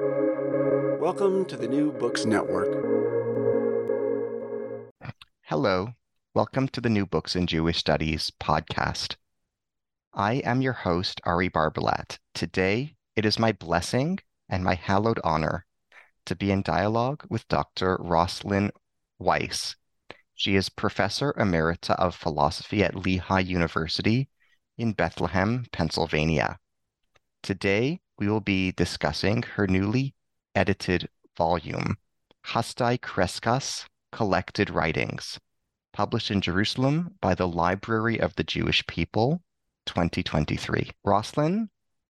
Welcome 0.00 1.44
to 1.44 1.56
the 1.56 1.68
New 1.68 1.92
Books 1.92 2.24
Network. 2.24 2.66
Hello, 5.42 5.90
welcome 6.34 6.66
to 6.68 6.80
the 6.80 6.90
New 6.90 7.06
Books 7.06 7.36
in 7.36 7.46
Jewish 7.46 7.78
Studies 7.78 8.32
podcast. 8.42 9.14
I 10.12 10.34
am 10.38 10.62
your 10.62 10.72
host, 10.72 11.20
Ari 11.22 11.48
Barbalat. 11.48 12.18
Today, 12.34 12.96
it 13.14 13.24
is 13.24 13.38
my 13.38 13.52
blessing 13.52 14.18
and 14.48 14.64
my 14.64 14.74
hallowed 14.74 15.20
honor 15.22 15.64
to 16.26 16.34
be 16.34 16.50
in 16.50 16.62
dialogue 16.62 17.24
with 17.30 17.46
Dr. 17.46 17.96
Roslyn 18.00 18.72
Weiss. 19.20 19.76
She 20.34 20.56
is 20.56 20.70
Professor 20.70 21.32
Emerita 21.34 21.94
of 22.00 22.16
Philosophy 22.16 22.82
at 22.82 22.96
Lehigh 22.96 23.38
University 23.38 24.28
in 24.76 24.92
Bethlehem, 24.92 25.66
Pennsylvania. 25.70 26.58
Today, 27.44 28.00
we 28.18 28.28
will 28.28 28.40
be 28.40 28.72
discussing 28.72 29.42
her 29.42 29.66
newly 29.66 30.14
edited 30.54 31.08
volume, 31.36 31.96
Hasdai 32.46 33.00
Crescas 33.00 33.86
Collected 34.12 34.70
Writings, 34.70 35.40
published 35.92 36.30
in 36.30 36.40
Jerusalem 36.40 37.16
by 37.20 37.34
the 37.34 37.48
Library 37.48 38.20
of 38.20 38.34
the 38.36 38.44
Jewish 38.44 38.86
People, 38.86 39.42
2023. 39.86 40.90
Roslyn, 41.04 41.68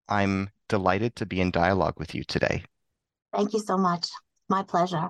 I'm 0.08 0.50
delighted 0.68 1.16
to 1.16 1.26
be 1.26 1.40
in 1.40 1.50
dialogue 1.50 1.94
with 1.98 2.14
you 2.14 2.24
today. 2.24 2.64
Thank 3.34 3.52
you 3.52 3.60
so 3.60 3.78
much. 3.78 4.08
My 4.48 4.62
pleasure. 4.62 5.08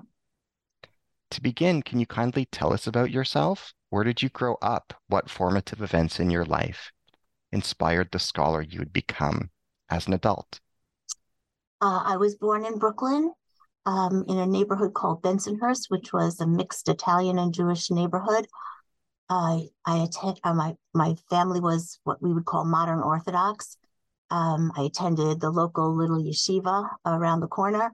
To 1.31 1.41
begin, 1.41 1.81
can 1.81 1.99
you 1.99 2.05
kindly 2.05 2.45
tell 2.45 2.71
us 2.71 2.87
about 2.87 3.11
yourself? 3.11 3.73
Where 3.89 4.03
did 4.03 4.21
you 4.21 4.29
grow 4.29 4.55
up? 4.61 4.93
What 5.07 5.29
formative 5.29 5.81
events 5.81 6.19
in 6.19 6.29
your 6.29 6.45
life 6.45 6.91
inspired 7.51 8.09
the 8.11 8.19
scholar 8.19 8.61
you 8.61 8.79
would 8.79 8.93
become 8.93 9.49
as 9.89 10.07
an 10.07 10.13
adult? 10.13 10.61
Uh, 11.81 12.01
I 12.05 12.17
was 12.17 12.35
born 12.35 12.65
in 12.65 12.77
Brooklyn 12.77 13.31
um, 13.85 14.25
in 14.27 14.37
a 14.37 14.45
neighborhood 14.45 14.93
called 14.93 15.21
Bensonhurst, 15.21 15.85
which 15.89 16.13
was 16.13 16.39
a 16.39 16.47
mixed 16.47 16.89
Italian 16.89 17.37
and 17.37 17.53
Jewish 17.53 17.91
neighborhood. 17.91 18.47
I 19.29 19.67
I 19.85 20.03
attend 20.03 20.39
uh, 20.43 20.53
my 20.53 20.75
my 20.93 21.15
family 21.29 21.59
was 21.59 21.99
what 22.03 22.21
we 22.21 22.33
would 22.33 22.45
call 22.45 22.65
modern 22.65 23.01
Orthodox. 23.01 23.77
Um, 24.29 24.71
I 24.75 24.83
attended 24.83 25.39
the 25.39 25.51
local 25.51 25.95
little 25.95 26.21
yeshiva 26.21 26.89
around 27.05 27.39
the 27.41 27.47
corner 27.47 27.91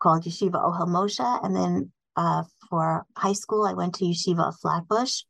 called 0.00 0.24
Yeshiva 0.24 0.54
Ohel 0.54 0.88
Moshe, 0.88 1.44
and 1.44 1.54
then 1.54 1.92
uh, 2.16 2.42
for 2.68 3.04
high 3.16 3.32
school 3.32 3.64
I 3.64 3.72
went 3.74 3.94
to 3.96 4.04
Yeshiva 4.04 4.52
Flatbush. 4.60 5.22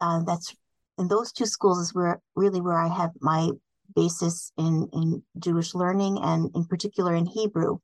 Uh, 0.00 0.22
that's 0.24 0.54
in 0.98 1.08
those 1.08 1.32
two 1.32 1.46
schools 1.46 1.78
is 1.78 1.94
where 1.94 2.20
really 2.34 2.60
where 2.60 2.78
I 2.78 2.88
have 2.88 3.12
my 3.20 3.50
basis 3.94 4.52
in 4.56 4.88
in 4.92 5.22
Jewish 5.38 5.74
learning 5.74 6.18
and 6.22 6.50
in 6.54 6.64
particular 6.64 7.14
in 7.14 7.26
Hebrew. 7.26 7.78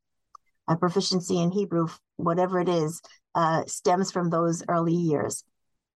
My 0.69 0.77
proficiency 0.77 1.41
in 1.41 1.51
Hebrew, 1.51 1.89
whatever 2.17 2.61
it 2.61 2.69
is, 2.69 3.01
uh, 3.35 3.65
stems 3.67 4.13
from 4.13 4.31
those 4.31 4.63
early 4.69 4.95
years 4.95 5.45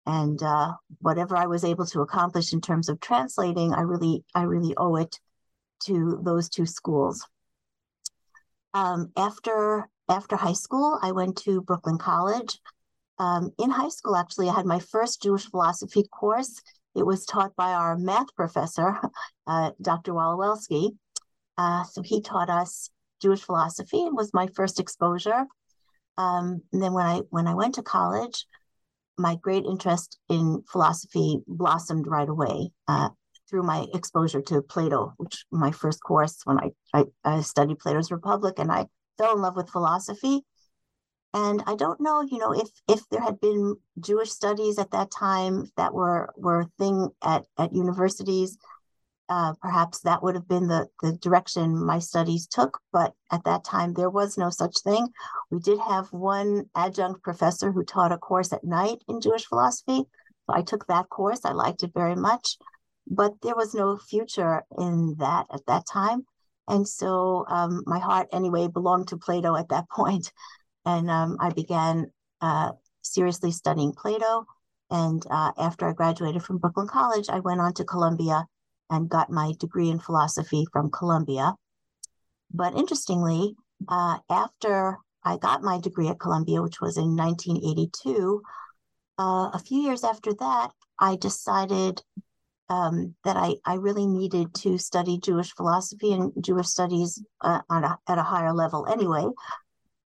and 0.07 0.43
uh, 0.43 0.73
whatever 0.99 1.37
I 1.37 1.47
was 1.47 1.65
able 1.65 1.87
to 1.87 2.01
accomplish 2.01 2.53
in 2.53 2.61
terms 2.61 2.89
of 2.89 3.01
translating, 3.01 3.73
I 3.73 3.83
really 3.83 4.25
I 4.35 4.43
really 4.43 4.75
owe 4.77 4.97
it 4.97 5.19
to 5.85 6.21
those 6.23 6.49
two 6.49 6.67
schools. 6.67 7.27
Um, 8.75 9.13
after 9.17 9.89
after 10.09 10.37
high 10.37 10.55
school, 10.55 10.99
I 11.03 11.13
went 11.13 11.37
to 11.45 11.63
Brooklyn 11.63 11.99
College. 11.99 12.59
Um, 13.19 13.51
in 13.59 13.71
high 13.71 13.91
school, 13.91 14.17
actually, 14.17 14.49
I 14.49 14.55
had 14.55 14.67
my 14.67 14.81
first 14.81 15.23
Jewish 15.23 15.49
philosophy 15.49 16.05
course. 16.11 16.61
It 16.95 17.07
was 17.07 17.25
taught 17.25 17.55
by 17.57 17.73
our 17.73 17.97
math 17.97 18.35
professor, 18.35 18.97
uh, 19.47 19.73
Dr. 19.81 20.13
Walowelsky. 20.13 20.97
Uh, 21.57 21.85
so 21.85 22.03
he 22.03 22.21
taught 22.21 22.51
us 22.51 22.91
Jewish 23.21 23.43
philosophy 23.43 24.03
and 24.03 24.17
was 24.17 24.35
my 24.35 24.49
first 24.55 24.81
exposure. 24.81 25.45
Um, 26.17 26.63
and 26.73 26.83
then 26.83 26.93
when 26.93 27.07
I 27.07 27.21
when 27.31 27.47
I 27.47 27.55
went 27.55 27.77
to 27.77 27.83
college, 27.83 28.47
my 29.19 29.37
great 29.37 29.65
interest 29.65 30.19
in 30.29 30.63
philosophy 30.71 31.39
blossomed 31.47 32.07
right 32.07 32.29
away 32.29 32.71
uh, 32.89 33.11
through 33.49 33.63
my 33.63 33.87
exposure 33.95 34.41
to 34.41 34.63
Plato, 34.63 35.13
which 35.19 35.45
my 35.51 35.71
first 35.71 36.03
course 36.03 36.41
when 36.45 36.59
I, 36.59 36.71
I, 36.95 37.05
I 37.25 37.41
studied 37.43 37.79
Plato's 37.79 38.11
Republic, 38.11 38.55
and 38.59 38.71
I 38.73 38.87
fell 39.19 39.35
in 39.35 39.43
love 39.43 39.57
with 39.57 39.69
philosophy. 39.71 40.43
And 41.33 41.63
I 41.67 41.77
don't 41.77 42.01
know, 42.01 42.23
you 42.23 42.39
know, 42.39 42.53
if 42.53 42.69
if 42.89 43.09
there 43.09 43.21
had 43.21 43.41
been 43.41 43.77
Jewish 44.01 44.31
studies 44.31 44.79
at 44.79 44.91
that 44.91 45.11
time 45.11 45.71
that 45.77 45.95
were 45.95 46.33
were 46.37 46.61
a 46.61 46.71
thing 46.79 47.11
at 47.23 47.45
at 47.57 47.73
universities, 47.73 48.59
uh, 49.31 49.55
perhaps 49.63 50.01
that 50.01 50.23
would 50.25 50.35
have 50.35 50.49
been 50.49 50.67
the, 50.67 50.89
the 51.03 51.13
direction 51.13 51.87
my 51.87 52.01
studies 52.01 52.49
took. 52.49 52.81
But 52.93 53.15
at 53.31 53.45
that 53.45 53.63
time, 53.63 53.95
there 53.95 54.11
was 54.11 54.37
no 54.37 54.51
such 54.51 54.81
thing. 54.81 55.07
We 55.53 55.61
did 55.61 55.79
have 55.79 56.13
one 56.13 56.65
adjunct 56.75 57.23
professor 57.23 57.71
who 57.71 57.85
taught 57.85 58.11
a 58.11 58.19
course 58.19 58.53
at 58.53 58.65
night 58.65 58.99
in 59.09 59.21
Jewish 59.21 59.47
philosophy. 59.47 60.03
So 60.47 60.55
I 60.55 60.63
took 60.63 60.89
that 60.89 61.11
course. 61.11 61.45
I 61.45 61.53
liked 61.53 61.85
it 61.85 61.93
very 61.95 62.17
much. 62.17 62.57
But 63.07 63.41
there 63.41 63.55
was 63.55 63.73
no 63.73 63.97
future 63.97 64.65
in 64.77 65.15
that 65.19 65.47
at 65.53 65.65
that 65.67 65.85
time. 65.87 66.27
And 66.67 66.87
so 66.87 67.45
um, 67.49 67.85
my 67.87 68.01
heart, 68.01 68.29
anyway, 68.33 68.67
belonged 68.67 69.09
to 69.09 69.17
Plato 69.17 69.55
at 69.55 69.69
that 69.69 69.89
point. 69.95 70.33
And 70.85 71.11
um, 71.11 71.37
I 71.41 71.51
began 71.51 72.11
uh, 72.41 72.73
seriously 73.03 73.51
studying 73.51 73.93
Plato. 73.93 74.47
And 74.91 75.25
uh, 75.31 75.53
after 75.59 75.89
I 75.89 75.93
graduated 75.93 76.43
from 76.43 76.59
Brooklyn 76.59 76.89
College, 76.89 77.29
I 77.29 77.41
went 77.41 77.61
on 77.61 77.75
to 77.75 77.85
Columbia 77.85 78.47
and 78.91 79.09
got 79.09 79.31
my 79.31 79.53
degree 79.59 79.89
in 79.89 80.01
philosophy 80.01 80.67
from 80.73 80.91
Columbia. 80.91 81.55
But 82.53 82.75
interestingly, 82.75 83.55
uh, 83.89 84.19
after 84.29 84.99
I 85.23 85.37
got 85.37 85.63
my 85.63 85.79
degree 85.81 86.09
at 86.09 86.19
Columbia, 86.19 86.63
which 86.63 86.81
was 86.81 86.97
in 86.97 87.17
1982, 87.17 88.43
uh, 89.19 89.51
a 89.53 89.63
few 89.65 89.81
years 89.81 90.03
after 90.03 90.35
that, 90.35 90.71
I 90.99 91.17
decided 91.17 92.03
um, 92.69 93.15
that 93.25 93.37
I, 93.37 93.57
I 93.65 93.75
really 93.75 94.07
needed 94.07 94.55
to 94.57 94.79
study 94.79 95.19
Jewish 95.19 95.53
philosophy 95.53 96.13
and 96.13 96.33
Jewish 96.41 96.69
studies 96.69 97.23
uh, 97.41 97.61
on 97.69 97.85
a, 97.85 97.99
at 98.09 98.19
a 98.19 98.23
higher 98.23 98.53
level 98.53 98.87
anyway. 98.87 99.27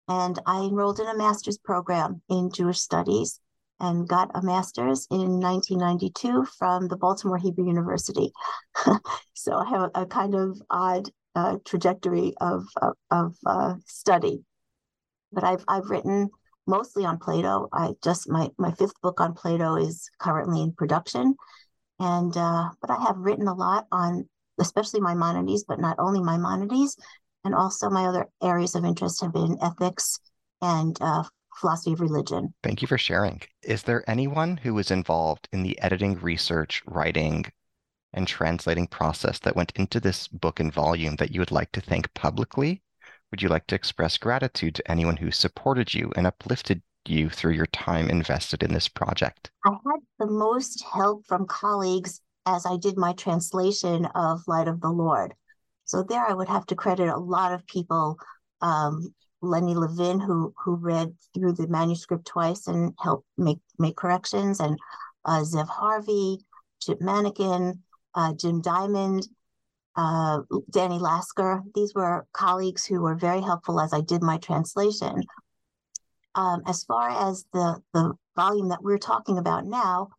And 0.08 0.40
I 0.46 0.62
enrolled 0.62 1.00
in 1.00 1.08
a 1.08 1.18
master's 1.18 1.58
program 1.58 2.22
in 2.30 2.52
Jewish 2.52 2.80
studies 2.80 3.40
and 3.80 4.08
got 4.08 4.32
a 4.34 4.42
master's 4.42 5.08
in 5.12 5.40
1992 5.40 6.46
from 6.58 6.88
the 6.88 6.98
Baltimore 6.98 7.38
Hebrew 7.38 7.68
University. 7.68 8.32
so 9.34 9.58
I 9.58 9.70
have 9.70 9.92
a, 9.96 10.06
kind 10.06 10.36
of 10.36 10.62
odd 10.70 11.10
uh, 11.36 11.58
trajectory 11.66 12.34
of 12.40 12.66
of, 12.82 12.94
of 13.12 13.36
uh, 13.46 13.74
study, 13.86 14.44
but 15.32 15.44
I've 15.44 15.64
I've 15.68 15.90
written 15.90 16.30
mostly 16.68 17.06
on 17.06 17.18
Plato. 17.18 17.68
I 17.74 17.94
just 18.04 18.30
my 18.30 18.50
my 18.58 18.72
fifth 18.72 19.00
book 19.02 19.20
on 19.20 19.34
Plato 19.34 19.76
is 19.76 20.10
currently 20.20 20.62
in 20.62 20.74
production, 20.74 21.36
and 22.00 22.36
uh, 22.38 22.70
but 22.82 22.92
I 22.92 23.02
have 23.02 23.18
written 23.18 23.48
a 23.48 23.54
lot 23.54 23.88
on 23.92 24.30
especially 24.60 25.02
Maimonides, 25.02 25.66
but 25.68 25.80
not 25.80 25.98
only 26.00 26.22
Maimonides, 26.22 26.96
and 27.44 27.54
also 27.54 27.90
my 27.90 28.06
other 28.06 28.28
areas 28.42 28.76
of 28.76 28.86
interest 28.86 29.22
have 29.22 29.34
been 29.34 29.58
ethics 29.62 30.20
and 30.62 30.98
uh, 31.02 31.24
philosophy 31.56 31.94
of 31.94 32.02
religion. 32.02 32.54
Thank 32.64 32.82
you 32.82 32.88
for 32.88 32.98
sharing. 32.98 33.42
Is 33.62 33.84
there 33.84 34.10
anyone 34.10 34.58
who 34.58 34.74
was 34.74 34.92
involved 34.92 35.48
in 35.52 35.64
the 35.64 35.80
editing, 35.80 36.20
research, 36.20 36.82
writing, 36.86 37.46
and 38.14 38.28
translating 38.28 38.88
process 38.88 39.40
that 39.40 39.56
went 39.56 39.74
into 39.76 40.00
this 40.00 40.28
book 40.28 40.60
and 40.60 40.74
volume 40.74 41.16
that 41.18 41.32
you 41.32 41.42
would 41.42 41.52
like 41.52 41.72
to 41.74 41.82
thank 41.82 42.14
publicly? 42.14 42.82
Would 43.32 43.42
you 43.42 43.50
like 43.50 43.68
to 43.68 43.76
express 43.76 44.18
gratitude 44.18 44.76
to 44.76 44.92
anyone 44.92 45.18
who 45.18 45.32
supported 45.32 45.94
you 45.94 46.12
and 46.16 46.28
uplifted 46.28 46.82
you 47.06 47.30
through 47.30 47.54
your 47.54 47.66
time 47.68 48.10
invested 48.10 48.64
in 48.64 48.74
this 48.74 48.88
project? 48.88 49.52
I 49.66 49.72
had 49.72 50.00
the 50.20 50.28
most 50.28 50.84
help 50.94 51.26
from 51.26 51.48
colleagues 51.48 52.22
as 52.46 52.66
I 52.66 52.78
did 52.78 52.98
my 52.98 53.14
translation 53.14 54.06
of 54.14 54.42
Light 54.48 54.68
of 54.68 54.82
the 54.82 54.92
Lord. 54.92 55.34
So 55.94 56.02
there 56.02 56.26
I 56.28 56.34
would 56.34 56.48
have 56.50 56.66
to 56.68 56.76
credit 56.76 57.08
a 57.08 57.20
lot 57.20 57.54
of 57.54 57.68
people 57.68 58.18
um, 58.62 59.14
Lenny 59.44 59.76
Levin, 59.76 60.20
who 60.20 60.52
who 60.58 60.76
read 60.76 61.14
through 61.36 61.54
the 61.54 61.68
manuscript 61.68 62.26
twice 62.26 62.66
and 62.66 62.96
helped 62.98 63.28
make 63.38 63.60
make 63.78 63.96
corrections, 63.96 64.60
and 64.60 64.76
uh, 65.24 65.42
Zev 65.42 65.68
Harvey, 65.68 66.40
Chip 66.82 67.00
Manekin, 67.00 67.78
uh, 68.16 68.34
Jim 68.34 68.60
Diamond, 68.60 69.28
uh, 69.96 70.40
Danny 70.72 70.98
Lasker. 70.98 71.62
These 71.76 71.94
were 71.94 72.26
colleagues 72.34 72.84
who 72.88 73.00
were 73.00 73.14
very 73.14 73.42
helpful 73.42 73.80
as 73.80 73.94
I 73.94 74.02
did 74.02 74.24
my 74.24 74.40
translation. 74.40 75.22
Um, 76.34 76.64
as 76.66 76.86
far 76.86 77.08
as 77.30 77.46
the 77.54 77.84
the 77.94 78.14
volume 78.36 78.70
that 78.70 78.82
we're 78.82 78.98
talking 78.98 79.38
about 79.38 79.68
now, 79.68 80.10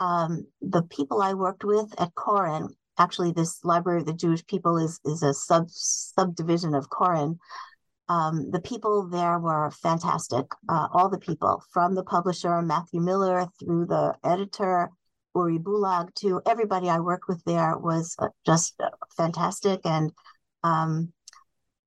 um, 0.00 0.48
the 0.60 0.82
people 0.82 1.22
I 1.22 1.34
worked 1.34 1.62
with 1.62 1.94
at 2.00 2.12
Koren, 2.16 2.74
actually, 2.98 3.32
this 3.32 3.64
Library 3.64 4.00
of 4.00 4.06
the 4.06 4.12
Jewish 4.12 4.44
People 4.46 4.78
is 4.78 5.00
is 5.04 5.22
a 5.22 5.34
sub 5.34 5.68
subdivision 5.70 6.74
of 6.74 6.88
Koren 6.90 7.38
um, 8.08 8.50
the 8.50 8.60
people 8.60 9.08
there 9.08 9.38
were 9.38 9.70
fantastic. 9.70 10.46
Uh, 10.68 10.88
all 10.92 11.08
the 11.08 11.18
people, 11.18 11.62
from 11.72 11.94
the 11.94 12.04
publisher 12.04 12.62
Matthew 12.62 13.00
Miller 13.00 13.46
through 13.58 13.86
the 13.86 14.14
editor 14.24 14.90
Uri 15.34 15.58
Bulag 15.58 16.14
to 16.16 16.40
everybody 16.46 16.88
I 16.88 17.00
worked 17.00 17.28
with 17.28 17.42
there 17.44 17.76
was 17.76 18.14
uh, 18.18 18.28
just 18.46 18.80
uh, 18.80 18.90
fantastic. 19.16 19.80
And 19.84 20.12
um, 20.62 21.12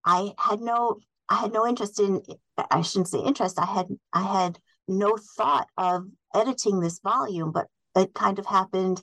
I 0.05 0.33
had 0.37 0.59
no 0.61 0.99
I 1.29 1.35
had 1.35 1.53
no 1.53 1.65
interest 1.65 1.99
in 1.99 2.21
I 2.69 2.81
shouldn't 2.81 3.07
say 3.07 3.19
interest. 3.19 3.57
I 3.57 3.65
had 3.65 3.87
I 4.11 4.23
had 4.23 4.59
no 4.87 5.17
thought 5.37 5.67
of 5.77 6.05
editing 6.35 6.79
this 6.79 6.99
volume, 6.99 7.51
but 7.51 7.67
it 7.95 8.13
kind 8.13 8.39
of 8.39 8.45
happened 8.45 9.01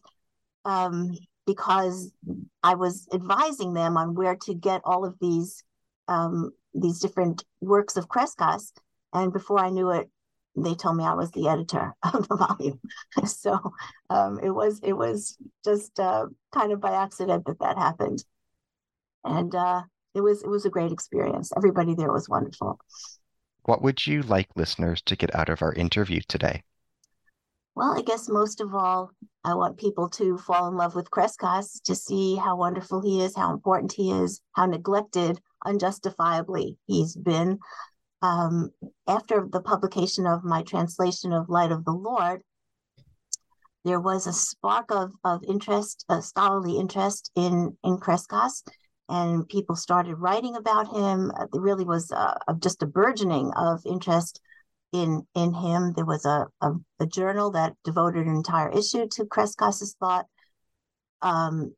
um, 0.65 1.17
because 1.47 2.13
I 2.63 2.75
was 2.75 3.09
advising 3.13 3.73
them 3.73 3.97
on 3.97 4.15
where 4.15 4.37
to 4.43 4.55
get 4.55 4.83
all 4.85 5.05
of 5.05 5.15
these 5.21 5.63
um, 6.09 6.51
these 6.75 7.01
different 7.01 7.45
works 7.61 7.97
of 7.97 8.09
Crescas. 8.09 8.73
And 9.13 9.33
before 9.33 9.59
I 9.59 9.71
knew 9.71 9.91
it, 9.91 10.09
they 10.57 10.75
told 10.75 10.97
me 10.97 11.05
I 11.05 11.15
was 11.15 11.31
the 11.31 11.49
editor 11.49 11.95
of 12.03 12.29
the 12.29 12.37
volume. 12.37 12.81
so 13.27 13.73
um, 14.11 14.41
it 14.43 14.51
was 14.51 14.81
it 14.83 14.95
was 14.95 15.37
just 15.65 15.99
uh, 16.01 16.27
kind 16.53 16.73
of 16.73 16.81
by 16.81 16.93
accident 16.93 17.45
that 17.47 17.61
that 17.61 17.79
happened, 17.79 18.25
and 19.25 19.55
uh, 19.55 19.83
it 20.15 20.21
was 20.21 20.43
it 20.43 20.49
was 20.49 20.65
a 20.65 20.71
great 20.71 20.93
experience. 20.93 21.53
Everybody 21.57 21.95
there 21.95 22.13
was 22.13 22.29
wonderful. 22.29 22.81
What 23.65 23.83
would 23.83 24.07
you 24.07 24.23
like 24.23 24.49
listeners 24.55 25.03
to 25.03 25.17
get 25.17 25.35
out 25.35 25.49
of 25.49 25.61
our 25.61 25.73
interview 25.73 26.21
today? 26.29 26.63
Well, 27.77 27.93
I 27.95 28.01
guess 28.01 28.27
most 28.31 28.63
of 28.63 28.75
all, 28.75 29.11
I 29.45 29.53
want 29.53 29.77
people 29.77 30.09
to 30.09 30.39
fall 30.39 30.67
in 30.67 30.77
love 30.77 30.95
with 30.95 31.11
Crescas 31.11 31.83
to 31.85 31.95
see 31.95 32.35
how 32.35 32.57
wonderful 32.57 33.03
he 33.03 33.21
is, 33.21 33.37
how 33.37 33.53
important 33.53 33.93
he 33.93 34.11
is, 34.11 34.41
how 34.53 34.65
neglected 34.65 35.39
unjustifiably 35.67 36.79
he's 36.87 37.15
been. 37.15 37.59
Um, 38.23 38.71
after 39.07 39.47
the 39.53 39.61
publication 39.61 40.27
of 40.27 40.43
my 40.43 40.63
translation 40.63 41.35
of 41.35 41.51
Light 41.51 41.71
of 41.71 41.85
the 41.85 41.93
Lord, 41.93 42.41
there 43.85 44.01
was 44.01 44.27
a 44.27 44.33
spark 44.33 44.91
of, 44.91 45.13
of 45.23 45.45
interest, 45.45 46.07
a 46.09 46.23
scholarly 46.23 46.79
interest 46.79 47.31
in, 47.37 47.77
in 47.85 47.99
Crescas, 47.99 48.63
and 49.11 49.47
people 49.51 49.77
started 49.77 50.15
writing 50.15 50.57
about 50.57 50.89
him. 50.97 51.31
There 51.53 51.61
really 51.61 51.85
was 51.85 52.11
a, 52.11 52.39
just 52.59 52.83
a 52.83 52.87
burgeoning 52.87 53.53
of 53.55 53.83
interest 53.85 54.41
in 54.93 55.27
in 55.35 55.53
him. 55.53 55.93
There 55.95 56.05
was 56.05 56.25
a, 56.25 56.47
a, 56.61 56.73
a 57.01 57.07
journal 57.07 57.51
that 57.53 57.75
devoted 57.85 58.27
an 58.27 58.35
entire 58.35 58.71
issue 58.71 59.07
to 59.09 59.25
Crescas's 59.27 59.97
thought. 59.99 60.27
Um, 61.23 61.75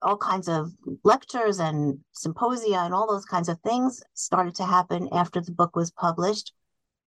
all 0.00 0.16
kinds 0.16 0.48
of 0.48 0.70
lectures 1.02 1.58
and 1.58 1.98
symposia 2.12 2.78
and 2.78 2.94
all 2.94 3.08
those 3.08 3.24
kinds 3.24 3.48
of 3.48 3.58
things 3.60 4.00
started 4.14 4.54
to 4.54 4.64
happen 4.64 5.08
after 5.12 5.40
the 5.40 5.52
book 5.52 5.74
was 5.74 5.90
published. 5.90 6.52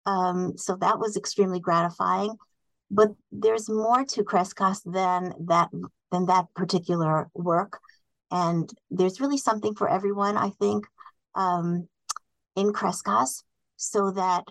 Um, 0.07 0.57
so 0.57 0.77
that 0.77 0.99
was 0.99 1.17
extremely 1.17 1.61
gratifying. 1.61 2.35
But 2.91 3.11
there's 3.31 3.69
more 3.69 4.05
to 4.05 4.25
Crescas 4.25 4.83
than 4.85 5.35
that 5.49 5.69
than 6.11 6.25
that 6.27 6.47
particular 6.55 7.29
work, 7.35 7.79
and 8.31 8.71
there's 8.91 9.21
really 9.21 9.37
something 9.37 9.75
for 9.75 9.91
everyone. 9.91 10.39
I 10.39 10.51
think 10.59 10.87
um, 11.35 11.87
in 12.57 12.73
Crescas, 12.73 13.43
so 13.77 14.11
that 14.13 14.45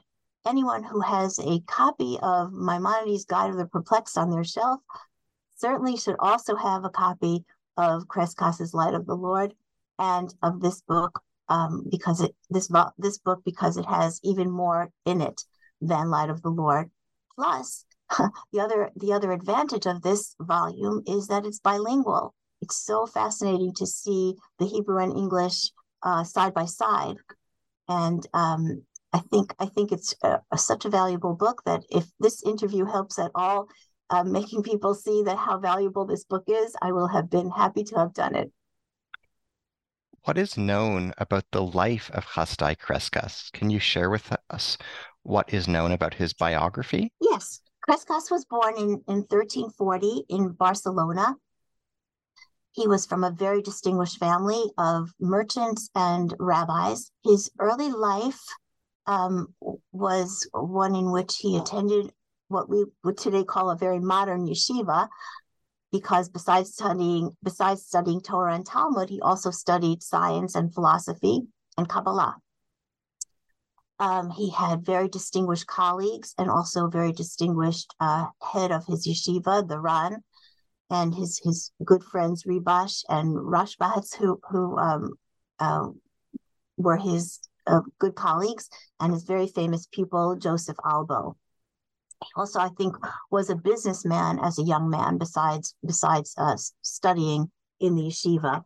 anyone 0.47 0.83
who 0.83 1.01
has 1.01 1.39
a 1.39 1.59
copy 1.67 2.17
of 2.21 2.53
Maimonides' 2.53 3.25
Guide 3.25 3.49
of 3.49 3.57
the 3.57 3.67
Perplexed 3.67 4.17
on 4.17 4.31
their 4.31 4.43
shelf 4.43 4.79
certainly 5.57 5.97
should 5.97 6.15
also 6.19 6.55
have 6.55 6.85
a 6.85 6.89
copy 6.89 7.43
of 7.75 8.07
Crescas's 8.07 8.73
Light 8.73 8.93
of 8.93 9.05
the 9.05 9.15
Lord 9.15 9.53
and 9.99 10.33
of 10.41 10.61
this 10.61 10.81
book 10.81 11.21
um, 11.49 11.85
because 11.89 12.21
it 12.21 12.35
this 12.49 12.69
this 12.97 13.17
book 13.17 13.41
because 13.45 13.77
it 13.77 13.85
has 13.85 14.19
even 14.23 14.49
more 14.49 14.91
in 15.05 15.21
it 15.21 15.41
than 15.81 16.09
Light 16.09 16.29
of 16.29 16.41
the 16.41 16.49
Lord. 16.49 16.89
Plus, 17.35 17.85
the 18.51 18.59
other 18.59 18.91
the 18.95 19.13
other 19.13 19.31
advantage 19.31 19.85
of 19.85 20.01
this 20.01 20.35
volume 20.39 21.03
is 21.05 21.27
that 21.27 21.45
it's 21.45 21.59
bilingual. 21.59 22.33
It's 22.61 22.77
so 22.77 23.05
fascinating 23.05 23.73
to 23.75 23.85
see 23.85 24.35
the 24.59 24.65
Hebrew 24.65 24.97
and 24.97 25.15
English 25.15 25.71
uh, 26.03 26.23
side 26.23 26.53
by 26.53 26.65
side, 26.65 27.17
and 27.87 28.25
um, 28.33 28.83
I 29.13 29.19
think 29.19 29.55
I 29.59 29.65
think 29.67 29.91
it's 29.91 30.13
a, 30.21 30.41
a, 30.51 30.57
such 30.57 30.85
a 30.85 30.89
valuable 30.89 31.33
book 31.33 31.63
that 31.65 31.83
if 31.89 32.05
this 32.19 32.43
interview 32.43 32.85
helps 32.85 33.17
at 33.17 33.31
all, 33.35 33.67
uh, 34.09 34.23
making 34.23 34.63
people 34.63 34.93
see 34.93 35.23
that 35.23 35.37
how 35.37 35.57
valuable 35.57 36.05
this 36.05 36.25
book 36.25 36.43
is, 36.47 36.75
I 36.81 36.91
will 36.91 37.07
have 37.07 37.29
been 37.29 37.49
happy 37.49 37.83
to 37.85 37.95
have 37.95 38.13
done 38.13 38.35
it. 38.35 38.51
What 40.23 40.37
is 40.37 40.57
known 40.57 41.13
about 41.17 41.45
the 41.51 41.61
life 41.61 42.11
of 42.13 42.25
Chasdai 42.25 42.75
Crescas? 42.77 43.49
Can 43.53 43.69
you 43.69 43.79
share 43.79 44.09
with 44.09 44.35
us 44.49 44.77
what 45.23 45.53
is 45.53 45.67
known 45.69 45.93
about 45.93 46.13
his 46.13 46.33
biography? 46.33 47.13
Yes. 47.21 47.61
Crescas 47.87 48.29
was 48.29 48.43
born 48.43 48.75
in, 48.75 48.89
in 49.07 49.23
1340 49.29 50.25
in 50.27 50.51
Barcelona. 50.51 51.35
He 52.73 52.87
was 52.87 53.05
from 53.05 53.23
a 53.23 53.31
very 53.31 53.61
distinguished 53.61 54.17
family 54.17 54.65
of 54.77 55.13
merchants 55.19 55.89
and 55.95 56.33
rabbis. 56.37 57.09
His 57.23 57.49
early 57.59 57.89
life 57.89 58.41
um, 59.07 59.53
was 59.91 60.47
one 60.51 60.95
in 60.95 61.11
which 61.11 61.37
he 61.39 61.57
attended 61.57 62.11
what 62.49 62.69
we 62.69 62.85
would 63.03 63.17
today 63.17 63.43
call 63.43 63.69
a 63.69 63.77
very 63.77 63.99
modern 63.99 64.47
yeshiva, 64.47 65.07
because 65.91 66.29
besides 66.29 66.73
studying 66.73 67.35
besides 67.43 67.85
studying 67.85 68.21
Torah 68.21 68.53
and 68.55 68.65
Talmud, 68.65 69.09
he 69.09 69.21
also 69.21 69.51
studied 69.51 70.03
science 70.03 70.55
and 70.55 70.73
philosophy 70.73 71.41
and 71.77 71.89
Kabbalah. 71.89 72.35
Um, 73.99 74.29
he 74.29 74.51
had 74.51 74.85
very 74.85 75.07
distinguished 75.07 75.65
colleagues 75.65 76.33
and 76.37 76.51
also 76.51 76.87
very 76.87 77.11
distinguished 77.11 77.93
uh, 77.99 78.27
head 78.53 78.71
of 78.71 78.85
his 78.85 79.07
yeshiva, 79.07 79.67
the 79.67 79.79
Ran, 79.79 80.23
and 80.89 81.15
his 81.15 81.41
his 81.43 81.71
good 81.83 82.03
friends 82.03 82.43
Ribash 82.43 83.03
and 83.09 83.35
Rashbatz, 83.35 84.15
who 84.15 84.39
who 84.49 84.77
um, 84.77 85.13
uh, 85.59 85.87
were 86.77 86.97
his 86.97 87.39
uh, 87.67 87.81
good 87.99 88.15
colleagues, 88.15 88.69
and 88.99 89.13
his 89.13 89.23
very 89.23 89.47
famous 89.47 89.87
pupil 89.91 90.35
Joseph 90.35 90.77
Albo. 90.85 91.35
He 92.23 92.29
also, 92.35 92.59
I 92.59 92.69
think, 92.69 92.95
was 93.29 93.49
a 93.49 93.55
businessman 93.55 94.39
as 94.39 94.57
a 94.57 94.63
young 94.63 94.89
man. 94.89 95.17
Besides 95.17 95.75
besides 95.85 96.33
uh, 96.37 96.57
studying 96.81 97.51
in 97.79 97.95
the 97.95 98.03
yeshiva. 98.03 98.63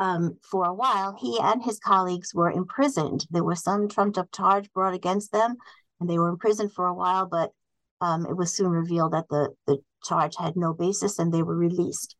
Um, 0.00 0.38
for 0.48 0.64
a 0.64 0.74
while, 0.74 1.16
he 1.18 1.40
and 1.42 1.62
his 1.62 1.80
colleagues 1.80 2.32
were 2.32 2.50
imprisoned. 2.50 3.26
There 3.30 3.42
was 3.42 3.62
some 3.62 3.88
trumped 3.88 4.18
up 4.18 4.30
charge 4.32 4.72
brought 4.72 4.94
against 4.94 5.32
them, 5.32 5.56
and 5.98 6.08
they 6.08 6.18
were 6.18 6.28
imprisoned 6.28 6.72
for 6.72 6.86
a 6.86 6.94
while, 6.94 7.26
but 7.26 7.50
um, 8.00 8.26
it 8.26 8.36
was 8.36 8.54
soon 8.54 8.70
revealed 8.70 9.12
that 9.12 9.28
the, 9.28 9.54
the 9.66 9.78
charge 10.04 10.36
had 10.36 10.56
no 10.56 10.72
basis 10.72 11.18
and 11.18 11.32
they 11.32 11.42
were 11.42 11.56
released. 11.56 12.16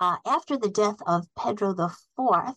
Uh, 0.00 0.16
after 0.26 0.56
the 0.56 0.68
death 0.68 0.96
of 1.06 1.26
Pedro 1.36 1.70
IV, 1.70 2.54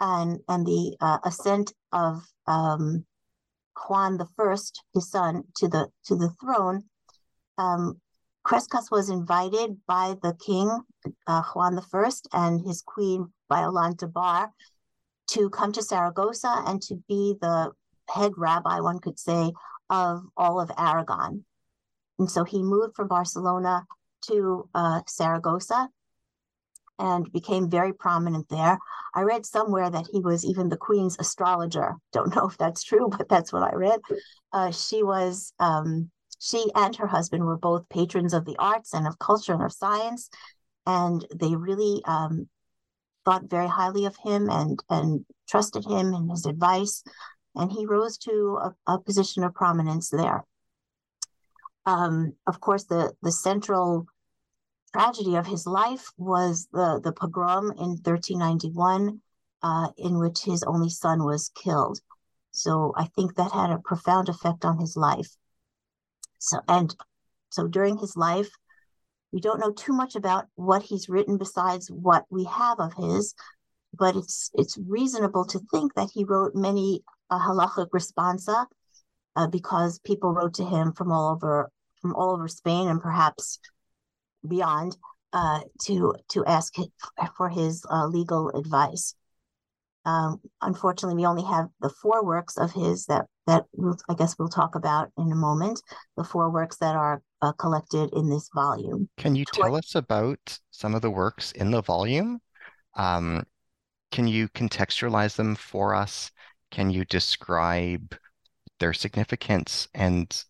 and 0.00 0.40
and 0.48 0.66
the 0.66 0.96
uh, 1.00 1.18
ascent 1.24 1.72
of 1.92 2.22
um, 2.46 3.04
Juan 3.88 4.18
the 4.18 4.26
First, 4.36 4.82
his 4.94 5.10
son, 5.10 5.44
to 5.56 5.68
the 5.68 5.88
to 6.06 6.16
the 6.16 6.30
throne, 6.40 6.84
um, 7.58 8.00
Crescas 8.44 8.90
was 8.90 9.10
invited 9.10 9.78
by 9.86 10.16
the 10.22 10.34
king 10.44 10.80
uh, 11.26 11.42
Juan 11.54 11.74
the 11.74 11.82
First 11.82 12.28
and 12.32 12.60
his 12.66 12.82
queen 12.82 13.32
Violante 13.48 14.06
Bar 14.06 14.52
to 15.28 15.50
come 15.50 15.72
to 15.72 15.82
Saragossa 15.82 16.64
and 16.66 16.82
to 16.82 16.96
be 17.08 17.36
the 17.40 17.72
head 18.08 18.32
rabbi, 18.36 18.80
one 18.80 18.98
could 18.98 19.18
say, 19.18 19.52
of 19.88 20.22
all 20.36 20.60
of 20.60 20.70
Aragon. 20.76 21.44
And 22.18 22.30
so 22.30 22.44
he 22.44 22.62
moved 22.62 22.96
from 22.96 23.08
Barcelona 23.08 23.84
to 24.26 24.68
uh, 24.74 25.00
Saragossa 25.06 25.88
and 27.00 27.32
became 27.32 27.68
very 27.70 27.92
prominent 27.92 28.48
there. 28.48 28.78
I 29.14 29.22
read 29.22 29.44
somewhere 29.46 29.90
that 29.90 30.06
he 30.12 30.20
was 30.20 30.44
even 30.44 30.68
the 30.68 30.76
queen's 30.76 31.16
astrologer. 31.18 31.96
Don't 32.12 32.36
know 32.36 32.46
if 32.46 32.56
that's 32.58 32.84
true, 32.84 33.08
but 33.08 33.28
that's 33.28 33.52
what 33.52 33.62
I 33.62 33.74
read. 33.74 34.00
Uh, 34.52 34.70
she 34.70 35.02
was, 35.02 35.52
um, 35.58 36.10
she 36.38 36.70
and 36.74 36.94
her 36.96 37.06
husband 37.06 37.44
were 37.44 37.58
both 37.58 37.88
patrons 37.88 38.34
of 38.34 38.44
the 38.44 38.56
arts 38.58 38.94
and 38.94 39.06
of 39.06 39.18
culture 39.18 39.54
and 39.54 39.62
of 39.62 39.72
science, 39.72 40.28
and 40.86 41.26
they 41.34 41.56
really 41.56 42.02
um, 42.04 42.48
thought 43.24 43.44
very 43.50 43.68
highly 43.68 44.04
of 44.04 44.16
him 44.22 44.48
and 44.50 44.78
and 44.88 45.24
trusted 45.48 45.84
him 45.84 46.14
and 46.14 46.30
his 46.30 46.46
advice, 46.46 47.02
and 47.54 47.72
he 47.72 47.86
rose 47.86 48.16
to 48.18 48.58
a, 48.62 48.92
a 48.94 49.00
position 49.00 49.42
of 49.44 49.54
prominence 49.54 50.10
there. 50.10 50.44
Um, 51.86 52.34
of 52.46 52.60
course, 52.60 52.84
the 52.84 53.12
the 53.22 53.32
central 53.32 54.06
tragedy 54.92 55.36
of 55.36 55.46
his 55.46 55.66
life 55.66 56.10
was 56.16 56.68
the, 56.72 57.00
the 57.02 57.12
pogrom 57.12 57.70
in 57.72 57.98
1391, 58.02 59.20
uh, 59.62 59.88
in 59.96 60.18
which 60.18 60.42
his 60.42 60.62
only 60.64 60.90
son 60.90 61.24
was 61.24 61.50
killed. 61.54 62.00
So 62.50 62.92
I 62.96 63.06
think 63.06 63.36
that 63.36 63.52
had 63.52 63.70
a 63.70 63.78
profound 63.78 64.28
effect 64.28 64.64
on 64.64 64.78
his 64.78 64.96
life. 64.96 65.28
So 66.38 66.60
and 66.68 66.94
so 67.50 67.66
during 67.68 67.98
his 67.98 68.16
life, 68.16 68.50
we 69.32 69.40
don't 69.40 69.60
know 69.60 69.72
too 69.72 69.92
much 69.92 70.16
about 70.16 70.46
what 70.54 70.82
he's 70.82 71.08
written 71.08 71.38
besides 71.38 71.90
what 71.90 72.24
we 72.30 72.44
have 72.44 72.80
of 72.80 72.94
his, 72.94 73.34
but 73.96 74.16
it's 74.16 74.50
it's 74.54 74.78
reasonable 74.78 75.44
to 75.46 75.60
think 75.70 75.94
that 75.94 76.10
he 76.12 76.24
wrote 76.24 76.54
many 76.54 77.02
uh, 77.30 77.38
halachic 77.38 77.90
responsa 77.90 78.66
uh, 79.36 79.46
because 79.46 80.00
people 80.00 80.32
wrote 80.32 80.54
to 80.54 80.64
him 80.64 80.92
from 80.92 81.12
all 81.12 81.32
over 81.32 81.70
from 82.00 82.14
all 82.14 82.32
over 82.32 82.48
Spain 82.48 82.88
and 82.88 83.00
perhaps 83.00 83.60
beyond 84.46 84.96
uh, 85.32 85.60
to 85.82 86.14
to 86.30 86.44
ask 86.44 86.74
for 87.36 87.48
his 87.48 87.84
uh, 87.90 88.06
legal 88.06 88.50
advice. 88.50 89.14
Um, 90.06 90.40
unfortunately, 90.62 91.16
we 91.16 91.26
only 91.26 91.44
have 91.44 91.68
the 91.80 91.90
four 91.90 92.24
works 92.24 92.56
of 92.56 92.72
his 92.72 93.06
that 93.06 93.26
that 93.46 93.64
we'll, 93.74 93.96
I 94.08 94.14
guess 94.14 94.36
we'll 94.38 94.48
talk 94.48 94.74
about 94.74 95.10
in 95.18 95.30
a 95.30 95.36
moment. 95.36 95.82
The 96.16 96.24
four 96.24 96.50
works 96.50 96.76
that 96.78 96.96
are 96.96 97.22
uh, 97.42 97.52
collected 97.52 98.10
in 98.12 98.28
this 98.28 98.48
volume. 98.54 99.08
Can 99.18 99.34
you 99.34 99.44
tell 99.44 99.74
us 99.76 99.94
about 99.94 100.58
some 100.70 100.94
of 100.94 101.02
the 101.02 101.10
works 101.10 101.52
in 101.52 101.70
the 101.70 101.82
volume? 101.82 102.40
Um, 102.94 103.44
can 104.10 104.26
you 104.26 104.48
contextualize 104.48 105.36
them 105.36 105.54
for 105.54 105.94
us? 105.94 106.30
Can 106.70 106.90
you 106.90 107.04
describe 107.04 108.16
their 108.78 108.92
significance 108.92 109.88
and 109.94 110.44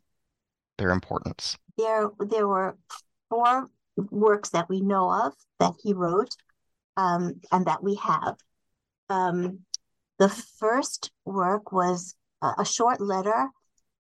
their 0.79 0.91
importance? 0.91 1.57
There, 1.77 2.11
there 2.19 2.49
were 2.49 2.77
four 3.29 3.69
works 4.11 4.51
that 4.51 4.69
we 4.69 4.81
know 4.81 5.11
of 5.11 5.35
that 5.59 5.75
he 5.83 5.93
wrote 5.93 6.35
um, 6.97 7.41
and 7.53 7.67
that 7.67 7.83
we 7.83 7.97
have. 7.97 8.37
Um, 9.09 9.61
the 10.19 10.29
first 10.29 11.11
work 11.25 11.73
was 11.73 12.15
a, 12.43 12.53
a 12.59 12.65
short 12.65 13.01
letter 13.01 13.49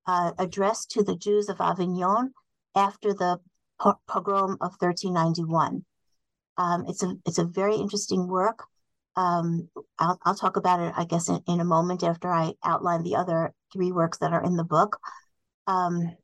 uh, 0.07 0.33
addressed 0.38 0.90
to 0.92 1.02
the 1.02 1.16
Jews 1.16 1.49
of 1.49 1.61
Avignon 1.61 2.33
after 2.75 3.12
the 3.12 3.40
pogrom 3.78 4.52
of 4.61 4.76
1391. 4.78 5.85
Um, 6.59 6.85
it's 6.88 7.02
a 7.02 7.14
it's 7.25 7.38
a 7.38 7.45
very 7.45 7.76
interesting 7.76 8.28
work. 8.28 8.64
Um, 9.16 9.69
I'll 9.99 10.19
I'll 10.25 10.35
talk 10.35 10.57
about 10.57 10.80
it, 10.80 10.92
I 10.97 11.04
guess, 11.04 11.28
in, 11.28 11.42
in 11.49 11.61
a 11.61 11.64
moment 11.64 12.02
after 12.02 12.30
I 12.30 12.52
outline 12.64 13.02
the 13.02 13.16
other 13.16 13.54
three 13.73 13.92
works 13.92 14.19
that 14.19 14.33
are 14.33 14.45
in 14.45 14.57
the 14.57 14.64
book. 14.64 14.99
Um, 15.66 16.16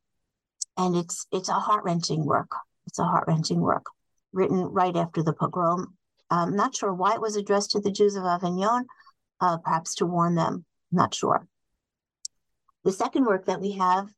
and 0.76 0.96
it's 0.96 1.26
it's 1.32 1.48
a 1.48 1.54
heart 1.54 1.84
wrenching 1.84 2.26
work. 2.26 2.50
It's 2.86 2.98
a 2.98 3.04
heart 3.04 3.24
wrenching 3.26 3.60
work 3.60 3.86
written 4.32 4.58
right 4.64 4.96
after 4.96 5.22
the 5.22 5.32
pogrom. 5.32 5.96
I'm 6.30 6.54
not 6.54 6.76
sure 6.76 6.92
why 6.92 7.14
it 7.14 7.20
was 7.20 7.36
addressed 7.36 7.70
to 7.72 7.80
the 7.80 7.90
Jews 7.90 8.16
of 8.16 8.24
Avignon, 8.24 8.86
uh, 9.40 9.58
perhaps 9.58 9.94
to 9.96 10.06
warn 10.06 10.34
them. 10.34 10.64
Not 10.92 11.14
sure. 11.14 11.46
The 12.84 12.92
second 12.92 13.24
work 13.24 13.46
that 13.46 13.60
we 13.60 13.72
have 13.72 14.08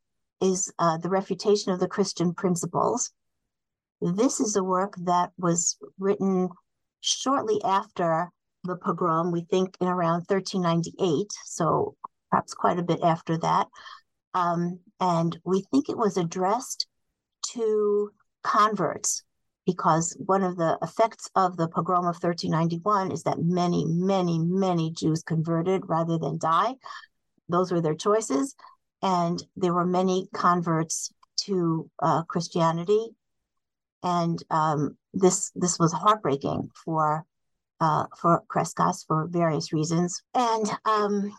is 0.41 0.73
uh, 0.79 0.99
The 0.99 1.09
Refutation 1.09 1.73
of 1.73 1.81
the 1.81 1.89
Christian 1.89 2.35
Principles. 2.35 3.13
This 4.01 4.41
is 4.41 4.57
a 4.57 4.65
work 4.65 4.95
that 5.05 5.33
was 5.39 5.77
written 5.99 6.49
shortly 7.01 7.63
after 7.65 8.31
the 8.65 8.77
pogrom, 8.77 9.33
we 9.33 9.43
think 9.43 9.77
in 9.81 9.89
around 9.89 10.25
1398, 10.29 11.27
so 11.45 11.97
perhaps 12.31 12.55
quite 12.55 12.79
a 12.79 12.83
bit 12.83 13.01
after 13.03 13.39
that. 13.39 13.69
Um, 14.35 14.81
and 15.01 15.39
we 15.45 15.65
think 15.71 15.89
it 15.89 15.97
was 15.97 16.17
addressed 16.17 16.87
to 17.53 18.13
converts 18.42 19.23
because 19.66 20.16
one 20.18 20.42
of 20.42 20.57
the 20.57 20.78
effects 20.83 21.28
of 21.35 21.59
the 21.59 21.68
pogrom 21.68 22.07
of 22.07 22.16
1391 22.23 23.12
is 23.12 23.25
that 23.25 23.38
many, 23.38 23.85
many, 23.87 24.38
many 24.38 24.90
Jews 24.92 25.23
converted 25.23 25.83
rather 25.87 26.16
than 26.16 26.38
die. 26.38 26.75
Those 27.50 27.71
were 27.71 27.83
their 27.83 27.95
choices. 27.95 28.54
And 29.02 29.42
there 29.57 29.75
were 29.75 29.85
many 29.85 30.26
converts 30.33 31.12
to 31.42 31.90
uh, 32.02 32.23
Christianity. 32.23 33.11
And 34.02 34.42
um, 34.50 34.97
this 35.12 35.52
this 35.54 35.78
was 35.78 35.92
heartbreaking 35.92 36.71
for 36.85 37.26
uh, 37.80 38.04
for 38.18 38.42
Crescas 38.49 39.04
for 39.07 39.26
various 39.26 39.73
reasons. 39.73 40.23
And 40.35 40.66
um, 40.85 41.37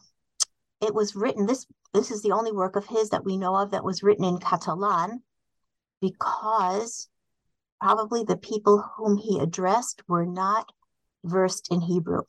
it 0.82 0.94
was 0.94 1.15
written. 1.15 1.46
This 1.46 1.65
this 1.94 2.12
is 2.12 2.22
the 2.22 2.34
only 2.34 2.51
work 2.51 2.75
of 2.75 2.86
his 2.86 3.10
that 3.10 3.25
we 3.25 3.38
know 3.38 3.56
of 3.56 3.72
that 3.72 3.84
was 3.84 4.03
written 4.03 4.25
in 4.25 4.38
Catalan, 4.38 5.24
because 6.01 7.08
probably 7.82 8.24
the 8.24 8.38
people 8.38 8.84
whom 8.98 9.18
he 9.18 9.39
addressed 9.39 10.01
were 10.08 10.25
not 10.25 10.72
versed 11.24 11.68
in 11.72 11.82
Hebrew. 11.82 12.24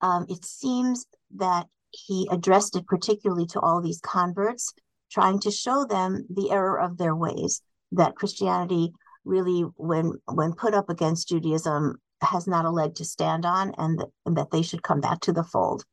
Um, 0.00 0.26
it 0.28 0.44
seems 0.44 1.06
that 1.36 1.66
he 1.90 2.28
addressed 2.30 2.76
it 2.76 2.86
particularly 2.86 3.46
to 3.46 3.60
all 3.60 3.80
these 3.80 4.00
converts, 4.00 4.72
trying 5.10 5.40
to 5.40 5.50
show 5.50 5.86
them 5.86 6.26
the 6.28 6.50
error 6.50 6.78
of 6.78 6.98
their 6.98 7.14
ways, 7.14 7.62
that 7.92 8.16
Christianity 8.16 8.92
really, 9.24 9.62
when 9.76 10.12
when 10.26 10.52
put 10.52 10.74
up 10.74 10.90
against 10.90 11.28
Judaism, 11.28 12.00
has 12.22 12.46
not 12.46 12.64
a 12.64 12.70
leg 12.70 12.94
to 12.96 13.04
stand 13.04 13.44
on, 13.44 13.74
and 13.78 13.98
that, 13.98 14.08
and 14.24 14.36
that 14.36 14.50
they 14.50 14.62
should 14.62 14.82
come 14.82 15.00
back 15.00 15.20
to 15.20 15.32
the 15.32 15.44
fold. 15.44 15.84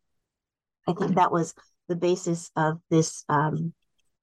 I 0.87 0.93
think 0.93 1.15
that 1.15 1.31
was 1.31 1.53
the 1.87 1.95
basis 1.95 2.51
of 2.55 2.79
this 2.89 3.23
um, 3.29 3.73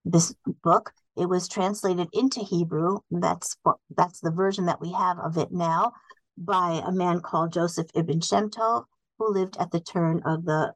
this 0.04 0.34
book. 0.62 0.92
It 1.16 1.28
was 1.28 1.48
translated 1.48 2.08
into 2.12 2.40
Hebrew. 2.40 2.98
That's 3.10 3.56
that's 3.96 4.20
the 4.20 4.30
version 4.30 4.66
that 4.66 4.80
we 4.80 4.92
have 4.92 5.18
of 5.18 5.36
it 5.36 5.52
now 5.52 5.92
by 6.38 6.82
a 6.84 6.92
man 6.92 7.20
called 7.20 7.52
Joseph 7.52 7.88
Ibn 7.94 8.20
Shem 8.20 8.50
Tov, 8.50 8.84
who 9.18 9.32
lived 9.32 9.56
at 9.58 9.70
the 9.70 9.80
turn 9.80 10.22
of 10.24 10.44
the 10.44 10.74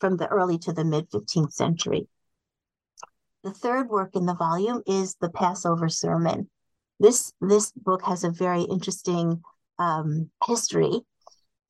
from 0.00 0.16
the 0.16 0.28
early 0.28 0.58
to 0.58 0.72
the 0.72 0.84
mid 0.84 1.10
15th 1.10 1.52
century. 1.52 2.08
The 3.42 3.52
third 3.52 3.88
work 3.88 4.16
in 4.16 4.26
the 4.26 4.34
volume 4.34 4.82
is 4.86 5.16
the 5.20 5.30
Passover 5.30 5.88
Sermon. 5.88 6.50
This 6.98 7.32
this 7.40 7.72
book 7.72 8.02
has 8.02 8.24
a 8.24 8.30
very 8.30 8.62
interesting 8.62 9.42
um, 9.78 10.30
history. 10.46 11.00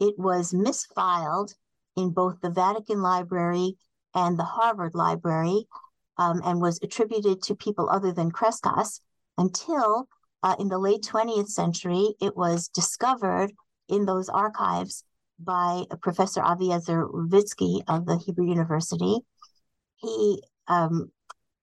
It 0.01 0.19
was 0.19 0.53
misfiled 0.53 1.55
in 1.97 2.11
both 2.11 2.41
the 2.41 2.51
Vatican 2.51 3.03
Library 3.03 3.77
and 4.15 4.39
the 4.39 4.45
Harvard 4.45 4.95
Library 4.95 5.67
um, 6.21 6.43
and 6.45 6.61
was 6.61 6.79
attributed 6.83 7.43
to 7.43 7.57
people 7.57 7.89
other 7.89 8.13
than 8.13 8.31
Crescas 8.31 9.01
until 9.39 10.07
uh, 10.43 10.55
in 10.61 10.69
the 10.69 10.79
late 10.79 11.03
20th 11.03 11.49
century 11.49 12.15
it 12.21 12.37
was 12.37 12.69
discovered 12.69 13.51
in 13.89 14.05
those 14.05 14.29
archives 14.29 15.03
by 15.39 15.85
Professor 16.03 16.43
Aviezer 16.43 17.11
Ravitsky 17.11 17.81
of 17.89 18.05
the 18.05 18.19
Hebrew 18.19 18.47
University. 18.47 19.21
He 19.97 20.43
um, 20.69 21.11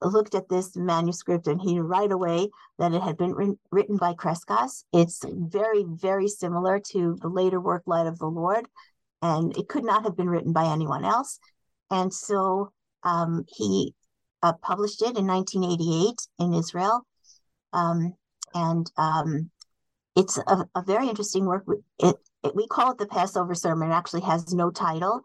looked 0.02 0.34
at 0.34 0.50
this 0.50 0.76
manuscript 0.76 1.46
and 1.46 1.62
he 1.62 1.74
knew 1.74 1.84
right 1.84 2.12
away 2.12 2.50
that 2.80 2.94
it 2.94 3.02
had 3.04 3.16
been 3.16 3.34
ri- 3.34 3.60
written 3.72 3.98
by 3.98 4.16
Crescas. 4.16 4.84
It's 4.92 5.24
very, 5.28 5.84
very 5.88 6.28
similar 6.28 6.82
to 6.92 7.16
the 7.22 7.30
later 7.30 7.62
work, 7.62 7.84
Light 7.86 8.08
of 8.08 8.18
the 8.18 8.26
Lord, 8.26 8.68
and 9.22 9.56
it 9.56 9.70
could 9.70 9.84
not 9.84 10.04
have 10.04 10.18
been 10.18 10.30
written 10.30 10.52
by 10.52 10.66
anyone 10.66 11.06
else. 11.06 11.40
And 11.92 12.12
so 12.12 12.72
um, 13.04 13.46
he 13.48 13.94
uh, 14.44 14.54
published 14.54 15.02
it 15.02 15.18
in 15.18 15.28
1988 15.28 16.16
in 16.40 16.54
Israel. 16.54 17.06
Um, 17.74 18.14
and 18.54 18.90
um, 18.98 19.50
it's 20.16 20.38
a, 20.38 20.66
a, 20.74 20.82
very 20.82 21.10
interesting 21.10 21.46
work. 21.46 21.66
It, 22.00 22.16
it, 22.44 22.56
we 22.56 22.66
call 22.68 22.92
it 22.92 22.98
the 22.98 23.08
Passover 23.08 23.54
Sermon. 23.54 23.92
It 23.92 23.94
actually 23.94 24.22
has 24.22 24.54
no 24.54 24.72
title. 24.72 25.22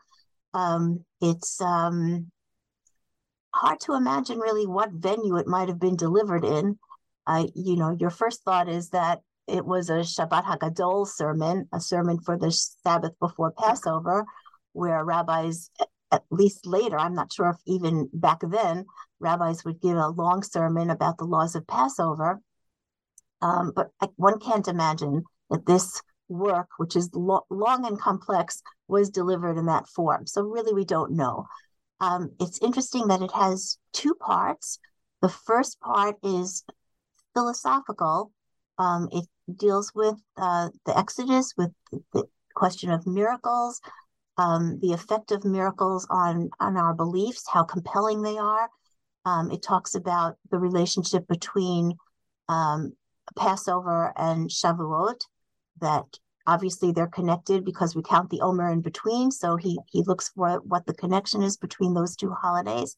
Um, 0.54 1.04
it's 1.20 1.60
um, 1.60 2.30
hard 3.54 3.80
to 3.80 3.94
imagine 3.94 4.38
really 4.38 4.66
what 4.66 4.90
venue 4.92 5.36
it 5.36 5.46
might 5.46 5.68
have 5.68 5.80
been 5.80 5.96
delivered 5.96 6.44
in. 6.44 6.78
You 7.54 7.76
know, 7.76 7.96
your 7.98 8.10
first 8.10 8.42
thought 8.42 8.68
is 8.68 8.90
that 8.90 9.20
it 9.46 9.64
was 9.64 9.90
a 9.90 10.00
Shabbat 10.00 10.44
Hagadol 10.44 11.06
sermon, 11.06 11.68
a 11.72 11.80
sermon 11.80 12.18
for 12.20 12.38
the 12.38 12.50
Sabbath 12.50 13.12
before 13.20 13.52
Passover, 13.52 14.24
where 14.72 15.04
rabbis, 15.04 15.70
at 16.12 16.24
least 16.30 16.66
later, 16.66 16.98
I'm 16.98 17.14
not 17.14 17.32
sure 17.32 17.48
if 17.48 17.56
even 17.66 18.08
back 18.12 18.40
then, 18.42 18.84
rabbis 19.18 19.64
would 19.64 19.80
give 19.80 19.96
a 19.96 20.08
long 20.08 20.42
sermon 20.42 20.90
about 20.90 21.18
the 21.18 21.24
laws 21.24 21.56
of 21.56 21.66
Passover. 21.66 22.40
Um, 23.40 23.72
but 23.74 23.88
one 24.16 24.38
can't 24.38 24.68
imagine 24.68 25.24
that 25.50 25.66
this 25.66 26.00
work, 26.28 26.68
which 26.76 26.94
is 26.94 27.10
lo- 27.14 27.46
long 27.50 27.86
and 27.86 27.98
complex, 27.98 28.62
was 28.88 29.10
delivered 29.10 29.56
in 29.56 29.66
that 29.66 29.88
form. 29.88 30.26
So, 30.26 30.42
really, 30.42 30.74
we 30.74 30.84
don't 30.84 31.12
know. 31.12 31.46
Um, 32.00 32.30
it's 32.38 32.62
interesting 32.62 33.08
that 33.08 33.22
it 33.22 33.32
has 33.32 33.78
two 33.92 34.14
parts. 34.14 34.78
The 35.22 35.28
first 35.28 35.80
part 35.80 36.16
is 36.22 36.64
philosophical. 37.34 38.32
Um, 38.78 39.08
it 39.12 39.24
deals 39.56 39.92
with 39.94 40.16
uh, 40.36 40.68
the 40.84 40.96
Exodus, 40.96 41.54
with 41.56 41.70
the 42.12 42.24
question 42.54 42.90
of 42.90 43.06
miracles, 43.06 43.80
um, 44.38 44.78
the 44.80 44.92
effect 44.92 45.30
of 45.30 45.44
miracles 45.44 46.06
on 46.10 46.50
on 46.60 46.76
our 46.76 46.94
beliefs, 46.94 47.44
how 47.48 47.64
compelling 47.64 48.22
they 48.22 48.38
are. 48.38 48.68
Um, 49.24 49.50
it 49.50 49.62
talks 49.62 49.94
about 49.94 50.36
the 50.50 50.58
relationship 50.58 51.28
between 51.28 51.94
um, 52.48 52.92
Passover 53.36 54.12
and 54.16 54.50
Shavuot, 54.50 55.20
that 55.80 56.04
obviously 56.46 56.92
they're 56.92 57.06
connected 57.06 57.64
because 57.64 57.94
we 57.94 58.02
count 58.02 58.30
the 58.30 58.40
Omer 58.40 58.70
in 58.70 58.80
between. 58.80 59.30
So 59.30 59.56
he 59.56 59.78
he 59.90 60.02
looks 60.02 60.30
for 60.30 60.60
what 60.60 60.86
the 60.86 60.94
connection 60.94 61.42
is 61.42 61.56
between 61.56 61.94
those 61.94 62.16
two 62.16 62.32
holidays. 62.32 62.96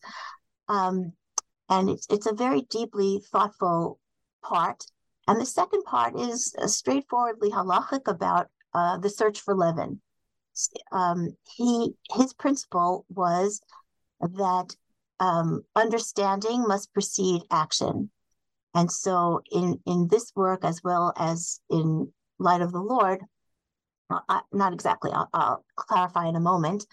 Um, 0.69 1.13
and 1.69 1.91
it's 1.91 2.07
it's 2.11 2.27
a 2.27 2.35
very 2.35 2.63
deeply 2.63 3.23
thoughtful 3.33 3.99
part. 4.43 4.85
And 5.27 5.41
the 5.41 5.47
second 5.47 5.85
part 5.85 6.19
is 6.19 6.55
straightforwardly 6.67 7.51
halachic 7.51 8.09
about 8.09 8.49
uh, 8.75 8.99
the 8.99 9.09
search 9.09 9.41
for 9.41 9.55
leaven. 9.55 10.01
Um, 10.93 11.37
he 11.57 11.95
his 12.13 12.33
principle 12.35 13.05
was 13.09 13.61
that 14.21 14.77
um, 15.21 15.63
understanding 15.75 16.65
must 16.67 16.93
precede 16.93 17.43
action. 17.51 18.11
And 18.75 18.91
so 18.91 19.43
in 19.53 19.81
in 19.87 20.09
this 20.09 20.33
work 20.35 20.65
as 20.65 20.83
well 20.83 21.13
as 21.17 21.61
in 21.71 22.13
Light 22.39 22.61
of 22.61 22.73
the 22.73 22.81
Lord, 22.81 23.21
uh, 24.11 24.41
not 24.53 24.73
exactly, 24.73 25.11
I'll, 25.13 25.29
I'll, 25.33 25.65
clarify 25.77 26.29
in 26.29 26.37
a 26.37 26.41
moment. 26.41 26.87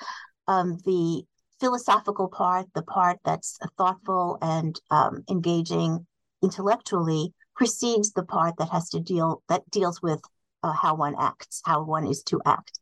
Um, 0.48 0.78
the 0.86 1.24
philosophical 1.60 2.28
part, 2.28 2.68
the 2.74 2.84
part 2.84 3.20
that's 3.24 3.58
thoughtful 3.78 4.38
and 4.42 4.80
um, 4.90 5.24
engaging 5.30 6.06
intellectually, 6.44 7.34
precedes 7.56 8.12
the 8.14 8.24
part 8.24 8.56
that 8.58 8.70
has 8.70 8.90
to 8.90 9.00
deal 9.00 9.44
that 9.50 9.70
deals 9.70 10.02
with 10.02 10.22
uh, 10.64 10.74
how 10.74 10.96
one 10.96 11.16
acts, 11.20 11.62
how 11.66 11.84
one 11.84 12.08
is 12.08 12.24
to 12.24 12.40
act. 12.46 12.80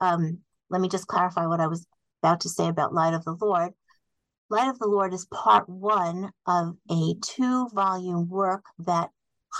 Um, 0.00 0.38
let 0.70 0.80
me 0.80 0.88
just 0.88 1.06
clarify 1.06 1.46
what 1.46 1.60
I 1.60 1.66
was 1.66 1.86
about 2.22 2.40
to 2.40 2.48
say 2.48 2.68
about 2.68 2.94
Light 2.94 3.14
of 3.14 3.24
the 3.24 3.36
Lord. 3.40 3.72
Light 4.50 4.68
of 4.68 4.78
the 4.78 4.88
Lord 4.88 5.14
is 5.14 5.26
part 5.26 5.68
one 5.68 6.30
of 6.46 6.76
a 6.90 7.14
two-volume 7.22 8.28
work 8.28 8.64
that 8.78 9.10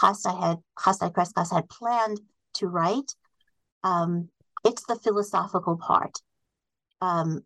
Chasdai 0.00 0.38
had 0.41 0.59
Chasdai 0.79 1.12
Crescas 1.12 1.53
had 1.53 1.69
planned 1.69 2.21
to 2.55 2.67
write. 2.67 3.14
Um, 3.83 4.29
it's 4.64 4.85
the 4.87 4.97
philosophical 4.97 5.76
part. 5.76 6.19
Um, 7.00 7.45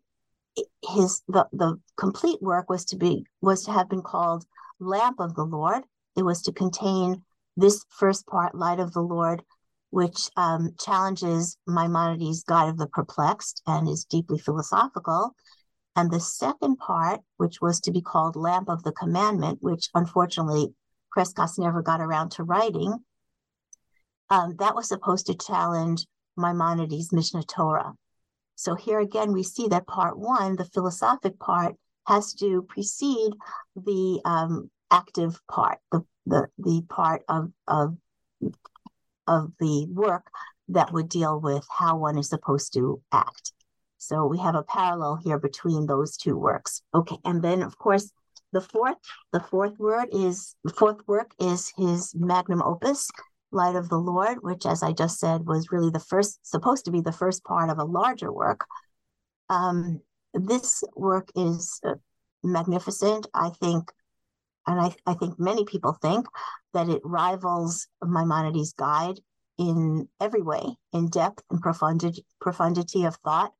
his 0.83 1.21
the 1.27 1.47
the 1.51 1.79
complete 1.97 2.41
work 2.41 2.69
was 2.69 2.85
to 2.85 2.95
be 2.95 3.25
was 3.41 3.63
to 3.63 3.71
have 3.71 3.89
been 3.89 4.01
called 4.01 4.45
Lamp 4.79 5.19
of 5.19 5.35
the 5.35 5.45
Lord. 5.45 5.83
It 6.17 6.23
was 6.23 6.41
to 6.43 6.51
contain 6.51 7.23
this 7.55 7.85
first 7.89 8.25
part, 8.25 8.55
Light 8.55 8.79
of 8.79 8.93
the 8.93 9.01
Lord, 9.01 9.43
which 9.91 10.29
um, 10.37 10.71
challenges 10.79 11.57
Maimonides' 11.67 12.43
God 12.43 12.69
of 12.69 12.77
the 12.77 12.87
Perplexed 12.87 13.61
and 13.65 13.87
is 13.87 14.05
deeply 14.05 14.37
philosophical. 14.37 15.35
And 15.95 16.11
the 16.11 16.19
second 16.19 16.77
part, 16.77 17.21
which 17.37 17.59
was 17.61 17.79
to 17.81 17.91
be 17.91 18.01
called 18.01 18.35
Lamp 18.35 18.69
of 18.69 18.83
the 18.83 18.91
Commandment, 18.91 19.59
which 19.61 19.89
unfortunately 19.93 20.73
Crescas 21.15 21.57
never 21.57 21.81
got 21.81 22.01
around 22.01 22.31
to 22.33 22.43
writing, 22.43 22.99
um, 24.29 24.55
that 24.59 24.75
was 24.75 24.87
supposed 24.87 25.25
to 25.27 25.35
challenge 25.35 26.05
Maimonides' 26.37 27.09
Mishneh 27.09 27.47
Torah. 27.47 27.93
So 28.55 28.75
here 28.75 28.99
again, 28.99 29.33
we 29.33 29.43
see 29.43 29.67
that 29.69 29.87
part 29.87 30.17
one, 30.17 30.55
the 30.55 30.65
philosophic 30.65 31.39
part, 31.39 31.75
has 32.07 32.33
to 32.35 32.61
precede 32.63 33.33
the 33.75 34.21
um, 34.25 34.69
active 34.91 35.39
part, 35.49 35.79
the, 35.91 36.03
the, 36.25 36.47
the 36.57 36.83
part 36.89 37.23
of, 37.29 37.51
of, 37.67 37.97
of 39.29 39.51
the 39.59 39.87
work 39.89 40.25
that 40.67 40.91
would 40.91 41.09
deal 41.09 41.39
with 41.39 41.65
how 41.69 41.97
one 41.97 42.17
is 42.17 42.29
supposed 42.29 42.73
to 42.73 43.01
act. 43.11 43.53
So 43.97 44.25
we 44.25 44.39
have 44.39 44.55
a 44.55 44.63
parallel 44.63 45.19
here 45.23 45.39
between 45.39 45.85
those 45.85 46.17
two 46.17 46.37
works. 46.37 46.81
Okay, 46.93 47.17
and 47.23 47.41
then 47.41 47.61
of 47.61 47.77
course 47.77 48.11
the 48.51 48.61
fourth, 48.61 48.97
the 49.31 49.39
fourth 49.39 49.77
word 49.77 50.09
is 50.11 50.55
the 50.63 50.73
fourth 50.73 51.07
work 51.07 51.31
is 51.39 51.71
his 51.77 52.13
magnum 52.15 52.61
opus, 52.61 53.09
Light 53.51 53.75
of 53.75 53.89
the 53.89 53.97
Lord, 53.97 54.37
which, 54.41 54.65
as 54.67 54.83
I 54.83 54.91
just 54.91 55.19
said, 55.19 55.47
was 55.47 55.71
really 55.71 55.89
the 55.89 55.99
first, 55.99 56.39
supposed 56.43 56.85
to 56.85 56.91
be 56.91 57.01
the 57.01 57.11
first 57.11 57.43
part 57.43 57.71
of 57.71 57.79
a 57.79 57.83
larger 57.83 58.31
work. 58.31 58.65
Um, 59.49 60.01
this 60.35 60.83
work 60.95 61.29
is 61.35 61.79
uh, 61.83 61.95
magnificent. 62.43 63.25
I 63.33 63.49
think, 63.49 63.91
and 64.69 64.79
I, 64.79 64.91
I 65.07 65.15
think 65.15 65.39
many 65.39 65.65
people 65.65 65.93
think 65.93 66.27
that 66.73 66.89
it 66.89 67.01
rivals 67.03 67.87
Maimonides' 68.03 68.73
guide 68.73 69.19
in 69.57 70.07
every 70.21 70.43
way, 70.43 70.61
in 70.93 71.09
depth 71.09 71.41
and 71.49 71.59
profundity, 71.59 72.23
profundity 72.39 73.05
of 73.05 73.15
thought. 73.17 73.51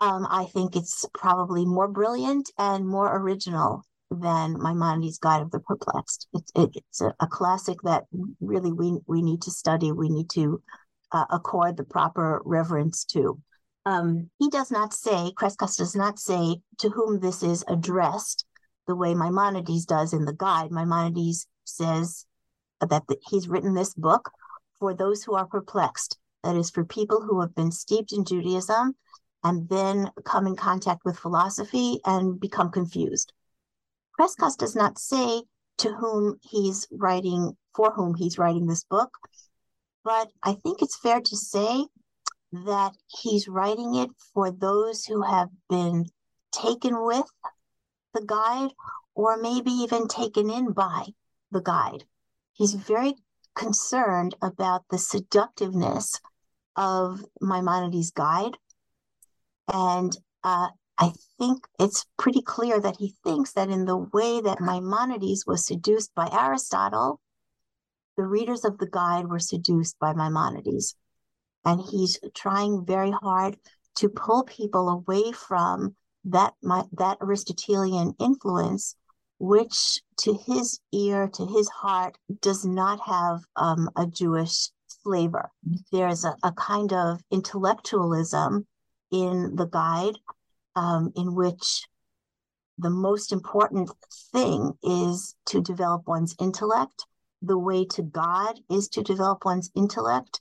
Um, 0.00 0.26
I 0.28 0.46
think 0.46 0.74
it's 0.74 1.06
probably 1.14 1.64
more 1.64 1.86
brilliant 1.86 2.50
and 2.58 2.86
more 2.86 3.16
original 3.16 3.84
than 4.10 4.60
Maimonides' 4.60 5.18
Guide 5.18 5.42
of 5.42 5.52
the 5.52 5.60
Perplexed. 5.60 6.26
It's, 6.34 6.50
it, 6.56 6.70
it's 6.74 7.00
a, 7.00 7.14
a, 7.20 7.28
classic 7.28 7.78
that 7.84 8.04
really 8.40 8.72
we, 8.72 8.98
we 9.06 9.22
need 9.22 9.40
to 9.42 9.52
study. 9.52 9.92
We 9.92 10.08
need 10.08 10.28
to 10.30 10.60
uh, 11.12 11.26
accord 11.30 11.76
the 11.76 11.84
proper 11.84 12.42
reverence 12.44 13.04
to. 13.12 13.40
Um, 13.86 14.30
he 14.40 14.50
does 14.50 14.72
not 14.72 14.92
say, 14.92 15.32
Crescas 15.36 15.76
does 15.76 15.94
not 15.94 16.18
say 16.18 16.56
to 16.78 16.90
whom 16.90 17.20
this 17.20 17.44
is 17.44 17.64
addressed 17.68 18.44
the 18.86 18.96
way 18.96 19.14
Maimonides 19.14 19.86
does 19.86 20.12
in 20.12 20.24
the 20.24 20.32
guide. 20.32 20.70
Maimonides 20.70 21.46
says 21.64 22.26
that 22.80 23.06
the, 23.06 23.16
he's 23.28 23.48
written 23.48 23.74
this 23.74 23.94
book 23.94 24.30
for 24.78 24.94
those 24.94 25.22
who 25.22 25.34
are 25.34 25.46
perplexed. 25.46 26.18
That 26.42 26.56
is 26.56 26.70
for 26.70 26.84
people 26.84 27.22
who 27.22 27.40
have 27.40 27.54
been 27.54 27.70
steeped 27.70 28.12
in 28.12 28.24
Judaism 28.24 28.96
and 29.44 29.68
then 29.68 30.10
come 30.24 30.46
in 30.46 30.56
contact 30.56 31.04
with 31.04 31.18
philosophy 31.18 32.00
and 32.04 32.40
become 32.40 32.70
confused. 32.70 33.32
Crescas 34.18 34.56
does 34.56 34.74
not 34.74 34.98
say 34.98 35.42
to 35.78 35.92
whom 35.92 36.38
he's 36.42 36.86
writing, 36.90 37.56
for 37.74 37.92
whom 37.92 38.14
he's 38.14 38.38
writing 38.38 38.66
this 38.66 38.84
book, 38.84 39.16
but 40.04 40.30
I 40.42 40.54
think 40.54 40.82
it's 40.82 40.98
fair 40.98 41.20
to 41.20 41.36
say 41.36 41.86
that 42.52 42.92
he's 43.06 43.48
writing 43.48 43.94
it 43.94 44.10
for 44.34 44.50
those 44.50 45.04
who 45.04 45.22
have 45.22 45.48
been 45.70 46.06
taken 46.52 47.04
with 47.04 47.26
the 48.14 48.24
guide 48.24 48.70
or 49.14 49.36
maybe 49.36 49.70
even 49.70 50.08
taken 50.08 50.50
in 50.50 50.72
by 50.72 51.06
the 51.50 51.60
guide. 51.60 52.04
He's 52.52 52.74
very 52.74 53.14
concerned 53.54 54.34
about 54.42 54.84
the 54.90 54.98
seductiveness 54.98 56.20
of 56.76 57.24
Maimonides' 57.40 58.10
guide 58.10 58.56
and 59.72 60.16
uh, 60.42 60.68
I 60.98 61.12
think 61.38 61.66
it's 61.78 62.04
pretty 62.18 62.42
clear 62.42 62.80
that 62.80 62.96
he 62.96 63.14
thinks 63.24 63.52
that 63.52 63.70
in 63.70 63.86
the 63.86 63.96
way 63.96 64.40
that 64.40 64.60
Maimonides 64.60 65.46
was 65.46 65.66
seduced 65.66 66.14
by 66.14 66.28
Aristotle, 66.30 67.20
the 68.16 68.24
readers 68.24 68.64
of 68.64 68.78
the 68.78 68.86
guide 68.86 69.28
were 69.28 69.38
seduced 69.38 69.98
by 69.98 70.12
Maimonides. 70.12 70.94
And 71.64 71.80
he's 71.80 72.18
trying 72.34 72.84
very 72.84 73.10
hard 73.10 73.56
to 73.96 74.08
pull 74.08 74.44
people 74.44 74.88
away 74.88 75.32
from 75.32 75.96
that, 76.24 76.54
my, 76.62 76.84
that 76.92 77.18
Aristotelian 77.20 78.14
influence, 78.20 78.96
which 79.38 80.00
to 80.18 80.34
his 80.34 80.80
ear, 80.92 81.28
to 81.28 81.46
his 81.46 81.68
heart, 81.68 82.16
does 82.40 82.64
not 82.64 83.00
have 83.00 83.40
um, 83.56 83.90
a 83.96 84.06
Jewish 84.06 84.68
flavor. 85.02 85.50
There's 85.90 86.24
a, 86.24 86.36
a 86.42 86.52
kind 86.52 86.92
of 86.92 87.20
intellectualism 87.30 88.66
in 89.10 89.56
the 89.56 89.66
guide, 89.66 90.18
um, 90.76 91.12
in 91.16 91.34
which 91.34 91.86
the 92.78 92.90
most 92.90 93.32
important 93.32 93.90
thing 94.32 94.72
is 94.82 95.34
to 95.46 95.60
develop 95.60 96.06
one's 96.06 96.34
intellect. 96.40 97.06
The 97.42 97.58
way 97.58 97.84
to 97.86 98.02
God 98.02 98.60
is 98.70 98.88
to 98.90 99.02
develop 99.02 99.44
one's 99.44 99.70
intellect. 99.74 100.40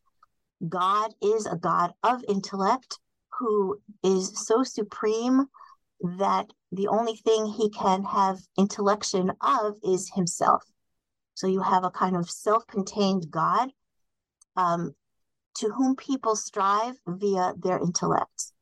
God 0.68 1.14
is 1.22 1.46
a 1.46 1.56
God 1.56 1.94
of 2.04 2.24
intellect 2.28 3.00
who 3.40 3.80
is 4.04 4.46
so 4.48 4.64
supreme 4.64 5.48
that 6.02 6.48
the 6.72 6.88
only 6.88 7.16
thing 7.16 7.46
he 7.46 7.70
can 7.70 8.04
have 8.04 8.40
intellection 8.58 9.32
of 9.42 9.76
is 9.84 10.12
himself. 10.14 10.64
So 11.34 11.48
you 11.48 11.62
have 11.62 11.84
a 11.84 11.92
kind 11.92 12.16
of 12.16 12.30
self 12.30 12.66
contained 12.68 13.30
God 13.30 13.72
um, 14.56 14.94
to 15.56 15.70
whom 15.70 15.96
people 15.96 16.36
strive 16.36 16.96
via 17.08 17.54
their 17.58 17.80
intellects. 17.80 18.54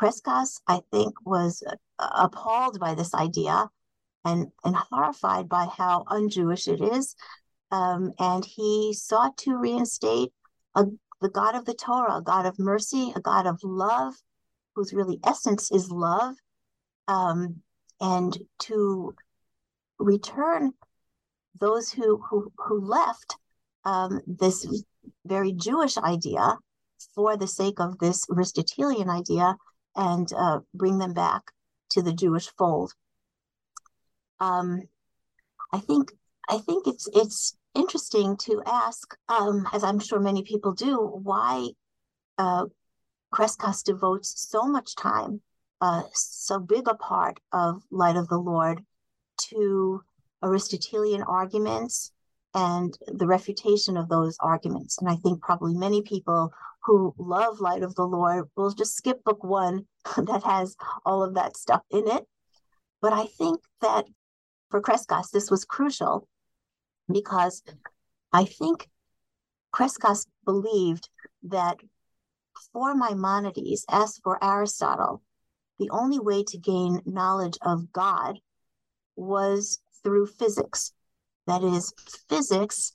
Crescas, 0.00 0.60
I 0.66 0.80
think, 0.90 1.14
was 1.24 1.62
uh, 1.66 1.76
appalled 1.98 2.78
by 2.78 2.94
this 2.94 3.14
idea 3.14 3.70
and, 4.24 4.48
and 4.64 4.76
horrified 4.76 5.48
by 5.48 5.66
how 5.66 6.04
un-Jewish 6.08 6.68
it 6.68 6.80
is. 6.80 7.14
Um, 7.70 8.12
and 8.18 8.44
he 8.44 8.92
sought 8.94 9.36
to 9.38 9.56
reinstate 9.56 10.32
a, 10.74 10.84
the 11.20 11.30
God 11.30 11.54
of 11.54 11.64
the 11.64 11.74
Torah, 11.74 12.18
a 12.18 12.22
God 12.22 12.46
of 12.46 12.58
mercy, 12.58 13.12
a 13.16 13.20
God 13.20 13.46
of 13.46 13.60
love, 13.62 14.14
whose 14.74 14.92
really 14.92 15.18
essence 15.24 15.72
is 15.72 15.90
love, 15.90 16.36
um, 17.08 17.62
and 18.00 18.36
to 18.60 19.14
return 19.98 20.72
those 21.60 21.90
who 21.90 22.22
who, 22.28 22.52
who 22.58 22.80
left 22.80 23.36
um, 23.84 24.20
this 24.26 24.84
very 25.24 25.52
Jewish 25.52 25.96
idea 25.96 26.58
for 27.14 27.36
the 27.36 27.46
sake 27.46 27.80
of 27.80 27.98
this 27.98 28.26
Aristotelian 28.30 29.08
idea 29.08 29.56
and 29.94 30.30
uh, 30.32 30.60
bring 30.74 30.98
them 30.98 31.14
back 31.14 31.42
to 31.90 32.02
the 32.02 32.12
Jewish 32.12 32.48
fold. 32.58 32.92
Um, 34.40 34.82
I 35.72 35.78
think 35.78 36.12
I 36.48 36.58
think 36.58 36.86
it's 36.86 37.08
it's 37.12 37.56
interesting 37.74 38.36
to 38.38 38.62
ask, 38.66 39.16
um, 39.28 39.68
as 39.72 39.84
I'm 39.84 39.98
sure 39.98 40.20
many 40.20 40.42
people 40.42 40.72
do, 40.72 40.96
why 40.96 41.68
uh, 42.38 42.66
devotes 43.84 44.48
so 44.48 44.64
much 44.64 44.94
time, 44.96 45.40
uh, 45.80 46.02
so 46.12 46.58
big 46.58 46.88
a 46.88 46.94
part 46.94 47.40
of 47.52 47.82
Light 47.90 48.16
of 48.16 48.28
the 48.28 48.38
Lord, 48.38 48.82
to 49.50 50.02
Aristotelian 50.42 51.22
arguments 51.22 52.12
and 52.54 52.96
the 53.06 53.26
refutation 53.26 53.96
of 53.96 54.08
those 54.08 54.36
arguments. 54.40 54.98
And 54.98 55.08
I 55.10 55.16
think 55.16 55.42
probably 55.42 55.74
many 55.74 56.02
people 56.02 56.52
who 56.84 57.14
love 57.18 57.60
Light 57.60 57.82
of 57.82 57.94
the 57.94 58.06
Lord 58.06 58.46
will 58.56 58.70
just 58.70 58.96
skip 58.96 59.22
book 59.24 59.44
one 59.44 59.86
that 60.16 60.42
has 60.44 60.76
all 61.04 61.22
of 61.22 61.34
that 61.34 61.56
stuff 61.56 61.82
in 61.90 62.08
it. 62.08 62.24
But 63.02 63.12
I 63.12 63.26
think 63.26 63.60
that 63.82 64.06
for 64.70 64.80
Crescas, 64.80 65.30
this 65.30 65.50
was 65.50 65.64
crucial 65.64 66.26
because 67.12 67.62
I 68.32 68.44
think 68.44 68.88
Crescas 69.72 70.26
believed 70.44 71.08
that 71.42 71.76
for 72.72 72.94
Maimonides, 72.94 73.84
as 73.90 74.18
for 74.24 74.42
Aristotle, 74.42 75.22
the 75.78 75.90
only 75.90 76.18
way 76.18 76.42
to 76.44 76.58
gain 76.58 77.02
knowledge 77.04 77.58
of 77.62 77.92
God 77.92 78.38
was 79.16 79.78
through 80.02 80.26
physics. 80.26 80.92
That 81.46 81.62
is, 81.62 81.92
physics 82.28 82.92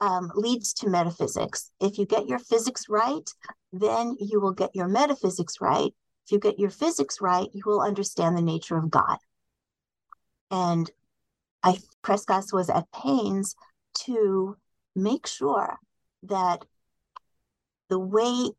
um, 0.00 0.30
leads 0.34 0.72
to 0.74 0.88
metaphysics. 0.88 1.70
If 1.80 1.98
you 1.98 2.06
get 2.06 2.28
your 2.28 2.38
physics 2.38 2.86
right, 2.88 3.28
then 3.72 4.16
you 4.18 4.40
will 4.40 4.52
get 4.52 4.74
your 4.74 4.88
metaphysics 4.88 5.60
right. 5.60 5.92
If 6.26 6.32
you 6.32 6.38
get 6.38 6.58
your 6.58 6.70
physics 6.70 7.20
right, 7.20 7.48
you 7.52 7.62
will 7.66 7.80
understand 7.80 8.36
the 8.36 8.42
nature 8.42 8.76
of 8.76 8.90
God. 8.90 9.18
And 10.50 10.90
I 11.62 11.78
Crescas 12.02 12.52
was 12.52 12.68
at 12.68 12.90
pains 12.92 13.54
to 14.04 14.56
make 14.94 15.26
sure 15.26 15.76
that 16.24 16.64
the 17.88 17.98
way 17.98 18.50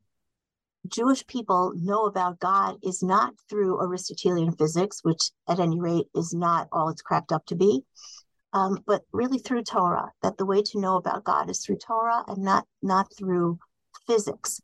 Jewish 0.87 1.25
people 1.27 1.73
know 1.75 2.05
about 2.05 2.39
God 2.39 2.77
is 2.83 3.01
not 3.01 3.33
through 3.49 3.81
Aristotelian 3.81 4.51
physics, 4.51 4.99
which 5.03 5.31
at 5.47 5.59
any 5.59 5.79
rate 5.79 6.07
is 6.13 6.33
not 6.33 6.67
all 6.71 6.89
it's 6.89 7.01
cracked 7.01 7.31
up 7.31 7.45
to 7.47 7.55
be, 7.55 7.83
um, 8.51 8.79
but 8.85 9.03
really 9.13 9.39
through 9.39 9.63
Torah. 9.63 10.11
That 10.21 10.37
the 10.37 10.45
way 10.45 10.61
to 10.61 10.79
know 10.79 10.97
about 10.97 11.23
God 11.23 11.49
is 11.49 11.63
through 11.65 11.77
Torah 11.77 12.23
and 12.27 12.43
not 12.43 12.67
not 12.81 13.07
through 13.17 13.59
physics. 14.07 14.59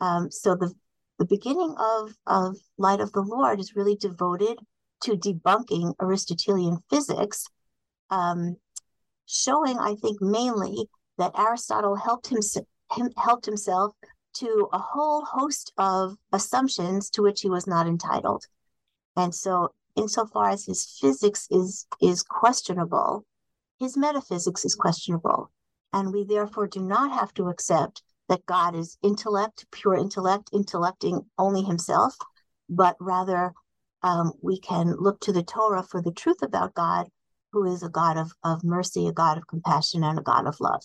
Um, 0.00 0.30
so 0.30 0.54
the 0.54 0.72
the 1.18 1.26
beginning 1.26 1.74
of 1.78 2.14
of 2.26 2.56
Light 2.78 3.00
of 3.00 3.12
the 3.12 3.22
Lord 3.22 3.58
is 3.58 3.74
really 3.74 3.96
devoted 3.96 4.58
to 5.02 5.16
debunking 5.16 5.94
Aristotelian 6.00 6.78
physics, 6.88 7.46
um, 8.10 8.56
showing, 9.26 9.78
I 9.78 9.94
think, 9.96 10.22
mainly 10.22 10.88
that 11.18 11.38
Aristotle 11.38 11.96
helped 11.96 12.28
him, 12.28 12.38
him 12.92 13.10
helped 13.16 13.46
himself 13.46 13.94
to 14.38 14.68
a 14.72 14.78
whole 14.78 15.24
host 15.24 15.72
of 15.78 16.16
assumptions 16.32 17.10
to 17.10 17.22
which 17.22 17.40
he 17.40 17.50
was 17.50 17.66
not 17.66 17.86
entitled. 17.86 18.44
And 19.16 19.34
so, 19.34 19.72
insofar 19.96 20.50
as 20.50 20.66
his 20.66 20.98
physics 21.00 21.46
is 21.50 21.86
is 22.00 22.22
questionable, 22.22 23.24
his 23.78 23.96
metaphysics 23.96 24.64
is 24.64 24.74
questionable. 24.74 25.50
And 25.92 26.12
we 26.12 26.24
therefore 26.24 26.66
do 26.66 26.80
not 26.80 27.12
have 27.12 27.32
to 27.34 27.48
accept 27.48 28.02
that 28.28 28.46
God 28.46 28.74
is 28.74 28.98
intellect, 29.02 29.66
pure 29.70 29.94
intellect, 29.94 30.50
intellecting 30.52 31.24
only 31.38 31.62
himself, 31.62 32.16
but 32.68 32.96
rather 33.00 33.52
um, 34.02 34.32
we 34.42 34.58
can 34.58 34.94
look 34.98 35.20
to 35.20 35.32
the 35.32 35.42
Torah 35.42 35.82
for 35.82 36.02
the 36.02 36.12
truth 36.12 36.42
about 36.42 36.74
God, 36.74 37.08
who 37.52 37.64
is 37.64 37.82
a 37.82 37.88
God 37.88 38.16
of, 38.16 38.32
of 38.44 38.64
mercy, 38.64 39.06
a 39.06 39.12
God 39.12 39.38
of 39.38 39.46
compassion, 39.46 40.04
and 40.04 40.18
a 40.18 40.22
God 40.22 40.46
of 40.46 40.60
love. 40.60 40.82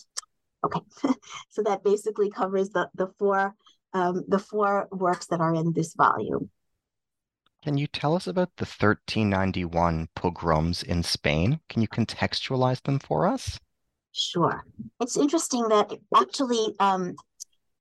Okay, 0.64 0.80
so 1.50 1.62
that 1.62 1.84
basically 1.84 2.30
covers 2.30 2.70
the 2.70 2.88
the 2.94 3.08
four 3.18 3.54
um, 3.94 4.24
the 4.28 4.38
four 4.38 4.88
works 4.90 5.26
that 5.26 5.40
are 5.40 5.54
in 5.54 5.72
this 5.72 5.94
volume. 5.94 6.50
Can 7.62 7.78
you 7.78 7.86
tell 7.86 8.16
us 8.16 8.26
about 8.26 8.50
the 8.56 8.64
1391 8.64 10.08
pogroms 10.16 10.82
in 10.82 11.04
Spain? 11.04 11.60
Can 11.68 11.80
you 11.80 11.88
contextualize 11.88 12.82
them 12.82 12.98
for 12.98 13.26
us? 13.26 13.60
Sure. 14.10 14.64
It's 15.00 15.16
interesting 15.16 15.68
that 15.68 15.92
actually 16.14 16.74
um, 16.80 17.14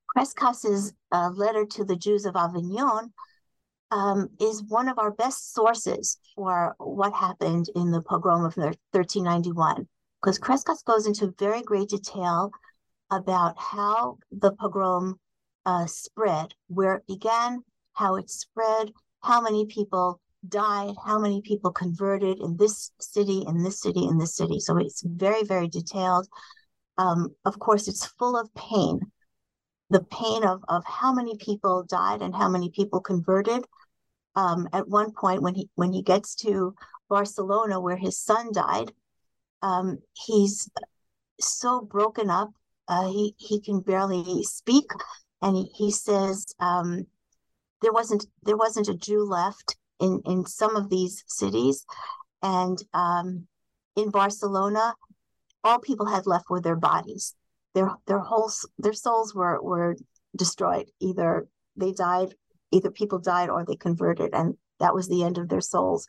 Crescas's 0.07 0.93
uh, 1.11 1.31
letter 1.33 1.65
to 1.65 1.83
the 1.83 1.95
Jews 1.95 2.25
of 2.25 2.35
Avignon 2.35 3.11
um, 3.91 4.29
is 4.39 4.63
one 4.67 4.87
of 4.87 4.99
our 4.99 5.11
best 5.11 5.53
sources 5.53 6.17
for 6.35 6.75
what 6.77 7.13
happened 7.13 7.67
in 7.75 7.91
the 7.91 8.01
pogrom 8.01 8.45
of 8.45 8.55
1391, 8.55 9.87
because 10.21 10.39
Crescas 10.39 10.83
goes 10.83 11.07
into 11.07 11.33
very 11.39 11.61
great 11.63 11.89
detail 11.89 12.51
about 13.11 13.55
how 13.59 14.17
the 14.31 14.53
pogrom 14.53 15.19
uh, 15.65 15.85
spread, 15.85 16.53
where 16.67 16.95
it 16.95 17.07
began, 17.07 17.63
how 17.93 18.15
it 18.15 18.29
spread, 18.29 18.91
how 19.21 19.41
many 19.41 19.65
people 19.65 20.19
died, 20.47 20.95
how 21.05 21.19
many 21.19 21.41
people 21.41 21.71
converted 21.71 22.39
in 22.39 22.57
this 22.57 22.91
city, 22.99 23.43
in 23.47 23.63
this 23.63 23.81
city, 23.81 24.05
in 24.05 24.17
this 24.17 24.35
city. 24.35 24.59
So 24.59 24.77
it's 24.77 25.03
very, 25.05 25.43
very 25.43 25.67
detailed. 25.67 26.27
Um, 26.97 27.29
of 27.45 27.59
course, 27.59 27.87
it's 27.87 28.05
full 28.05 28.37
of 28.37 28.53
pain. 28.55 28.99
The 29.89 30.03
pain 30.05 30.43
of, 30.43 30.63
of 30.69 30.83
how 30.85 31.13
many 31.13 31.35
people 31.37 31.83
died 31.83 32.21
and 32.21 32.33
how 32.33 32.49
many 32.49 32.69
people 32.69 33.01
converted. 33.01 33.65
Um, 34.35 34.69
at 34.71 34.87
one 34.87 35.11
point, 35.11 35.41
when 35.41 35.55
he 35.55 35.69
when 35.75 35.91
he 35.91 36.01
gets 36.01 36.35
to 36.35 36.73
Barcelona, 37.09 37.81
where 37.81 37.97
his 37.97 38.17
son 38.17 38.53
died, 38.53 38.93
um, 39.61 39.97
he's 40.13 40.69
so 41.39 41.81
broken 41.81 42.29
up 42.29 42.51
uh, 42.87 43.07
he 43.07 43.35
he 43.37 43.61
can 43.61 43.81
barely 43.81 44.43
speak, 44.43 44.85
and 45.41 45.55
he, 45.55 45.71
he 45.75 45.91
says 45.91 46.53
um, 46.59 47.05
there 47.81 47.93
wasn't 47.93 48.25
there 48.43 48.57
wasn't 48.57 48.89
a 48.89 48.95
Jew 48.95 49.23
left 49.23 49.77
in 49.99 50.21
in 50.25 50.45
some 50.45 50.75
of 50.75 50.89
these 50.89 51.23
cities, 51.27 51.85
and 52.41 52.77
um, 52.93 53.47
in 53.95 54.09
Barcelona, 54.09 54.95
all 55.63 55.79
people 55.79 56.07
had 56.07 56.27
left 56.27 56.49
were 56.49 56.61
their 56.61 56.75
bodies. 56.75 57.35
Their 57.73 57.91
their 58.07 58.19
whole 58.19 58.51
their 58.77 58.93
souls 58.93 59.33
were 59.33 59.61
were 59.61 59.95
destroyed. 60.35 60.89
Either 60.99 61.47
they 61.75 61.91
died, 61.91 62.35
either 62.71 62.91
people 62.91 63.19
died 63.19 63.49
or 63.49 63.65
they 63.65 63.75
converted, 63.75 64.33
and 64.33 64.55
that 64.79 64.93
was 64.93 65.07
the 65.07 65.23
end 65.23 65.37
of 65.37 65.49
their 65.49 65.61
souls. 65.61 66.07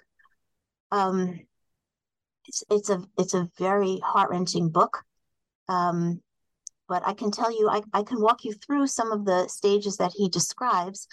Um, 0.90 1.40
it's 2.46 2.64
it's 2.70 2.90
a 2.90 3.02
it's 3.16 3.34
a 3.34 3.48
very 3.58 3.98
heart 3.98 4.30
wrenching 4.30 4.70
book. 4.70 5.04
Um, 5.68 6.20
but 6.92 7.02
I 7.06 7.14
can 7.14 7.30
tell 7.30 7.50
you, 7.50 7.70
I, 7.70 7.80
I 7.94 8.02
can 8.02 8.20
walk 8.20 8.44
you 8.44 8.52
through 8.52 8.86
some 8.86 9.12
of 9.12 9.24
the 9.24 9.48
stages 9.48 9.96
that 9.96 10.12
he 10.14 10.28
describes. 10.28 11.08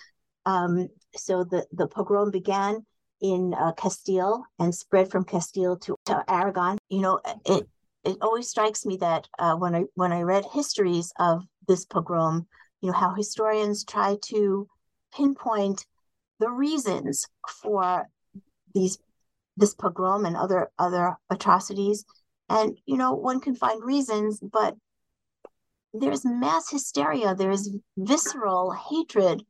Um, 0.46 0.89
so 1.15 1.46
the, 1.46 1.65
the 1.72 1.88
pogrom 1.88 2.32
began 2.32 2.86
in 3.22 3.54
uh, 3.54 3.72
Castile 3.78 4.44
and 4.60 4.76
spread 4.76 5.10
from 5.10 5.24
Castile 5.24 5.78
to, 5.78 5.96
to 6.08 6.22
Aragon. 6.28 6.80
You 6.89 7.00
know, 7.00 7.22
it 7.46 7.63
it 8.04 8.18
always 8.22 8.50
strikes 8.50 8.86
me 8.86 8.98
that 8.98 9.30
uh, 9.39 9.56
when 9.56 9.74
I 9.74 9.84
when 9.96 10.12
I 10.12 10.24
read 10.24 10.44
histories 10.52 11.13
of 11.18 11.44
this 11.70 11.86
pogrom, 11.86 12.46
you 12.82 12.92
know, 12.92 12.98
how 12.98 13.13
historians 13.13 13.86
try 13.86 14.18
to 14.24 14.68
pinpoint 15.15 15.86
the 16.42 16.50
reasons 16.50 17.26
for 17.62 18.10
these 18.76 18.98
this 19.56 19.74
pogrom 19.76 20.26
and 20.26 20.36
other 20.36 20.72
other 20.78 21.15
atrocities. 21.30 22.04
And 22.50 22.78
you 22.86 22.98
know, 22.98 23.13
one 23.13 23.39
can 23.39 23.56
find 23.56 23.82
reasons, 23.82 24.42
but 24.42 24.76
there's 25.93 26.25
mass 26.25 26.69
hysteria, 26.69 27.36
there's 27.36 27.69
visceral 27.97 28.71
hatred 28.71 29.43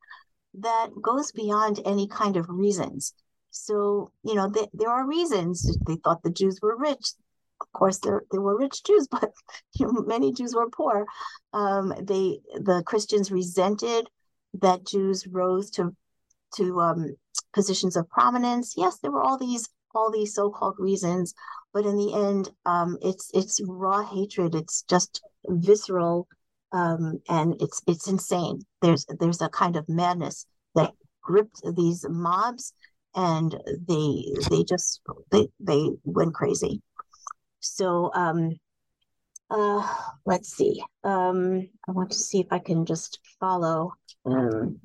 that 0.54 0.88
goes 1.00 1.32
beyond 1.32 1.80
any 1.84 2.08
kind 2.08 2.36
of 2.36 2.48
reasons. 2.48 3.14
So, 3.50 4.12
you 4.22 4.34
know, 4.34 4.48
they, 4.48 4.68
there 4.72 4.90
are 4.90 5.06
reasons. 5.06 5.76
They 5.86 5.96
thought 5.96 6.22
the 6.22 6.30
Jews 6.30 6.58
were 6.62 6.76
rich. 6.76 7.12
Of 7.60 7.72
course, 7.72 7.98
there, 7.98 8.22
there 8.30 8.40
were 8.40 8.56
rich 8.56 8.82
Jews, 8.84 9.06
but 9.10 9.32
you 9.74 9.86
know, 9.86 10.02
many 10.06 10.32
Jews 10.32 10.54
were 10.54 10.70
poor. 10.70 11.06
Um, 11.52 11.92
they 12.00 12.40
the 12.54 12.82
Christians 12.86 13.30
resented 13.30 14.08
that 14.54 14.86
Jews 14.86 15.26
rose 15.26 15.70
to 15.72 15.94
to 16.56 16.80
um, 16.80 17.16
positions 17.52 17.96
of 17.96 18.08
prominence. 18.08 18.74
Yes, 18.76 18.98
there 18.98 19.10
were 19.10 19.22
all 19.22 19.38
these 19.38 19.68
all 19.94 20.10
these 20.10 20.34
so-called 20.34 20.76
reasons, 20.78 21.34
but 21.72 21.86
in 21.86 21.96
the 21.96 22.14
end, 22.14 22.50
um, 22.66 22.98
it's 23.02 23.30
it's 23.34 23.60
raw 23.66 24.04
hatred. 24.04 24.54
It's 24.54 24.82
just 24.82 25.22
visceral, 25.46 26.28
um, 26.72 27.20
and 27.28 27.60
it's 27.60 27.82
it's 27.86 28.08
insane. 28.08 28.62
There's 28.82 29.06
there's 29.18 29.40
a 29.40 29.48
kind 29.48 29.76
of 29.76 29.88
madness 29.88 30.46
that 30.74 30.92
gripped 31.22 31.62
these 31.76 32.04
mobs, 32.08 32.72
and 33.14 33.56
they 33.86 34.24
they 34.50 34.64
just 34.64 35.00
they 35.30 35.48
they 35.60 35.90
went 36.04 36.34
crazy. 36.34 36.82
So 37.60 38.10
um, 38.14 38.56
uh, 39.50 39.86
let's 40.26 40.48
see. 40.56 40.82
Um, 41.04 41.68
I 41.88 41.92
want 41.92 42.10
to 42.10 42.18
see 42.18 42.40
if 42.40 42.46
I 42.50 42.58
can 42.58 42.86
just 42.86 43.18
follow. 43.38 43.94
Um, 44.24 44.80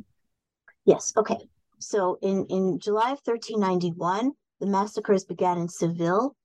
yes, 0.85 1.13
okay. 1.17 1.37
So 1.79 2.17
in 2.21 2.45
in 2.47 2.79
July 2.79 3.11
of 3.11 3.19
1391, 3.23 4.31
the 4.65 4.71
massacres 4.71 5.25
began 5.25 5.59
in 5.59 5.69
Seville. 5.69 6.35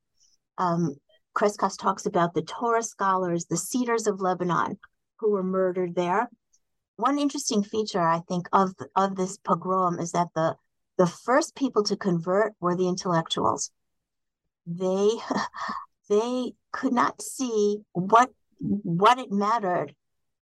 Um, 0.58 0.96
Crescas 1.34 1.78
talks 1.78 2.04
about 2.04 2.34
the 2.34 2.42
Torah 2.42 2.82
scholars, 2.82 3.46
the 3.46 3.56
cedars 3.56 4.06
of 4.06 4.20
Lebanon, 4.20 4.78
who 5.18 5.30
were 5.30 5.42
murdered 5.42 5.94
there. 5.94 6.28
One 6.96 7.18
interesting 7.18 7.62
feature, 7.62 8.06
I 8.06 8.20
think, 8.28 8.46
of 8.52 8.74
of 8.94 9.16
this 9.16 9.38
pogrom 9.38 9.98
is 9.98 10.12
that 10.12 10.28
the 10.34 10.56
the 10.98 11.06
first 11.06 11.54
people 11.54 11.82
to 11.84 11.96
convert 11.96 12.52
were 12.60 12.76
the 12.76 12.88
intellectuals. 12.88 13.70
They 14.66 15.12
they 16.10 16.52
could 16.72 16.92
not 16.92 17.22
see 17.22 17.78
what 17.92 18.30
what 18.58 19.18
it 19.18 19.32
mattered 19.32 19.94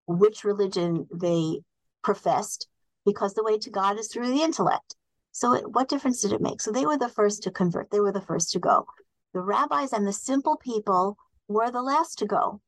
which 0.07 0.43
religion 0.43 1.07
they 1.15 1.61
professed 2.03 2.67
because 3.07 3.35
the 3.35 3.45
way 3.45 3.59
to 3.59 3.71
God 3.71 4.01
is 4.01 4.09
through 4.09 4.29
the 4.29 4.43
intellect. 4.43 4.97
So, 5.39 5.53
it, 5.53 5.71
what 5.71 5.89
difference 5.89 6.21
did 6.21 6.33
it 6.33 6.41
make? 6.41 6.61
So, 6.61 6.73
they 6.73 6.85
were 6.85 6.99
the 6.99 7.09
first 7.09 7.45
to 7.45 7.51
convert, 7.51 7.91
they 7.91 8.01
were 8.01 8.13
the 8.13 8.21
first 8.21 8.51
to 8.53 8.59
go. 8.59 8.87
The 9.35 9.41
rabbis 9.41 9.93
and 9.93 10.07
the 10.07 10.13
simple 10.13 10.57
people 10.57 11.17
were 11.47 11.71
the 11.71 11.83
last 11.83 12.19
to 12.19 12.27
go. 12.27 12.61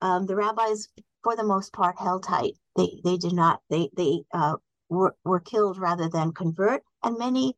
Um, 0.00 0.26
the 0.26 0.36
rabbis, 0.36 0.88
for 1.24 1.34
the 1.34 1.44
most 1.44 1.72
part, 1.72 1.98
held 1.98 2.22
tight. 2.22 2.54
They 2.76 3.00
they 3.04 3.16
did 3.16 3.32
not. 3.32 3.60
They 3.70 3.88
they 3.96 4.22
uh, 4.32 4.56
were, 4.88 5.16
were 5.24 5.40
killed 5.40 5.78
rather 5.78 6.08
than 6.08 6.32
convert, 6.32 6.82
and 7.02 7.18
many 7.18 7.56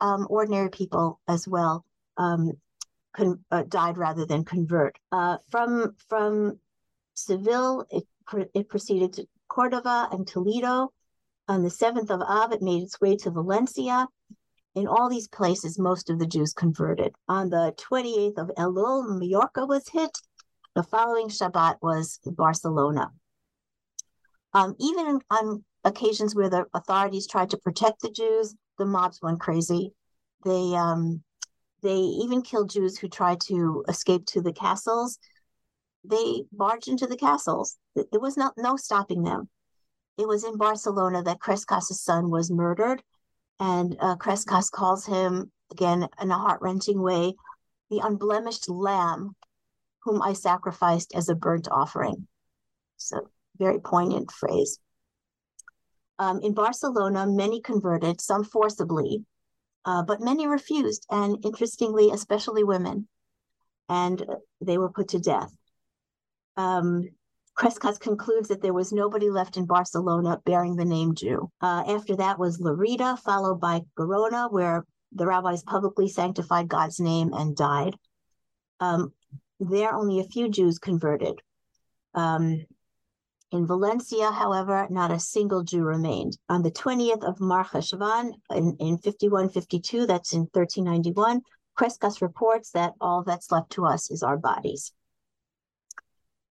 um, 0.00 0.26
ordinary 0.28 0.70
people 0.70 1.20
as 1.28 1.46
well 1.46 1.84
um, 2.16 2.52
con- 3.14 3.44
uh, 3.50 3.62
died 3.68 3.96
rather 3.96 4.26
than 4.26 4.44
convert. 4.44 4.98
Uh, 5.12 5.36
from 5.50 5.94
from 6.08 6.58
Seville, 7.14 7.86
it, 7.90 8.04
it 8.54 8.68
proceeded 8.68 9.12
to 9.14 9.26
Cordova 9.48 10.08
and 10.10 10.26
Toledo. 10.26 10.92
On 11.50 11.64
the 11.64 11.68
7th 11.68 12.10
of 12.10 12.22
Av, 12.22 12.52
it 12.52 12.62
made 12.62 12.84
its 12.84 13.00
way 13.00 13.16
to 13.16 13.30
Valencia. 13.32 14.06
In 14.76 14.86
all 14.86 15.08
these 15.08 15.26
places, 15.26 15.80
most 15.80 16.08
of 16.08 16.20
the 16.20 16.26
Jews 16.28 16.52
converted. 16.52 17.12
On 17.26 17.50
the 17.50 17.74
28th 17.76 18.38
of 18.38 18.52
Elul, 18.56 19.18
Majorca 19.18 19.66
was 19.66 19.88
hit. 19.88 20.16
The 20.76 20.84
following 20.84 21.26
Shabbat 21.26 21.78
was 21.82 22.20
Barcelona. 22.24 23.10
Um, 24.54 24.76
even 24.78 25.18
on 25.28 25.64
occasions 25.82 26.36
where 26.36 26.48
the 26.48 26.66
authorities 26.72 27.26
tried 27.26 27.50
to 27.50 27.58
protect 27.58 28.02
the 28.02 28.12
Jews, 28.12 28.54
the 28.78 28.86
mobs 28.86 29.18
went 29.20 29.40
crazy. 29.40 29.92
They 30.44 30.76
um, 30.76 31.24
they 31.82 31.96
even 31.96 32.42
killed 32.42 32.70
Jews 32.70 32.96
who 32.96 33.08
tried 33.08 33.40
to 33.48 33.84
escape 33.88 34.24
to 34.26 34.40
the 34.40 34.52
castles. 34.52 35.18
They 36.04 36.44
barged 36.52 36.86
into 36.86 37.08
the 37.08 37.16
castles. 37.16 37.76
There 37.96 38.20
was 38.20 38.36
not 38.36 38.54
no 38.56 38.76
stopping 38.76 39.24
them. 39.24 39.48
It 40.20 40.28
was 40.28 40.44
in 40.44 40.58
Barcelona 40.58 41.22
that 41.22 41.40
Crescas's 41.40 42.02
son 42.02 42.28
was 42.30 42.50
murdered, 42.50 43.02
and 43.58 43.96
uh, 43.98 44.16
Crescas 44.16 44.70
calls 44.70 45.06
him 45.06 45.50
again 45.72 46.06
in 46.20 46.30
a 46.30 46.36
heart 46.36 46.60
wrenching 46.60 47.00
way, 47.00 47.34
the 47.88 48.00
unblemished 48.00 48.68
lamb, 48.68 49.34
whom 50.04 50.20
I 50.20 50.34
sacrificed 50.34 51.14
as 51.14 51.30
a 51.30 51.34
burnt 51.34 51.68
offering. 51.70 52.28
So 52.98 53.30
very 53.56 53.78
poignant 53.78 54.30
phrase. 54.30 54.78
Um, 56.18 56.40
in 56.42 56.52
Barcelona, 56.52 57.26
many 57.26 57.62
converted, 57.62 58.20
some 58.20 58.44
forcibly, 58.44 59.24
uh, 59.86 60.02
but 60.02 60.20
many 60.20 60.46
refused, 60.46 61.06
and 61.10 61.42
interestingly, 61.46 62.10
especially 62.10 62.62
women, 62.62 63.08
and 63.88 64.22
they 64.60 64.76
were 64.76 64.90
put 64.90 65.08
to 65.08 65.18
death. 65.18 65.56
Um, 66.58 67.08
Crescas 67.60 68.00
concludes 68.00 68.48
that 68.48 68.62
there 68.62 68.72
was 68.72 68.90
nobody 68.90 69.28
left 69.28 69.58
in 69.58 69.66
Barcelona 69.66 70.40
bearing 70.46 70.76
the 70.76 70.84
name 70.86 71.14
Jew. 71.14 71.50
Uh, 71.60 71.84
after 71.86 72.16
that 72.16 72.38
was 72.38 72.58
Lerida, 72.58 73.18
followed 73.18 73.60
by 73.60 73.82
Gerona, 73.98 74.50
where 74.50 74.86
the 75.12 75.26
rabbis 75.26 75.62
publicly 75.62 76.08
sanctified 76.08 76.68
God's 76.68 76.98
name 77.00 77.34
and 77.34 77.54
died. 77.54 77.96
Um, 78.80 79.12
there, 79.58 79.94
only 79.94 80.20
a 80.20 80.24
few 80.24 80.48
Jews 80.48 80.78
converted. 80.78 81.42
Um, 82.14 82.64
in 83.52 83.66
Valencia, 83.66 84.30
however, 84.30 84.86
not 84.88 85.10
a 85.10 85.20
single 85.20 85.62
Jew 85.62 85.82
remained. 85.82 86.38
On 86.48 86.62
the 86.62 86.70
20th 86.70 87.24
of 87.24 87.40
Mar 87.40 87.66
Cheshvan 87.66 88.32
in, 88.52 88.74
in 88.80 88.96
5152, 88.96 90.06
that's 90.06 90.32
in 90.32 90.48
1391, 90.54 91.42
Crescas 91.78 92.22
reports 92.22 92.70
that 92.70 92.94
all 93.02 93.22
that's 93.22 93.52
left 93.52 93.68
to 93.72 93.84
us 93.84 94.10
is 94.10 94.22
our 94.22 94.38
bodies. 94.38 94.94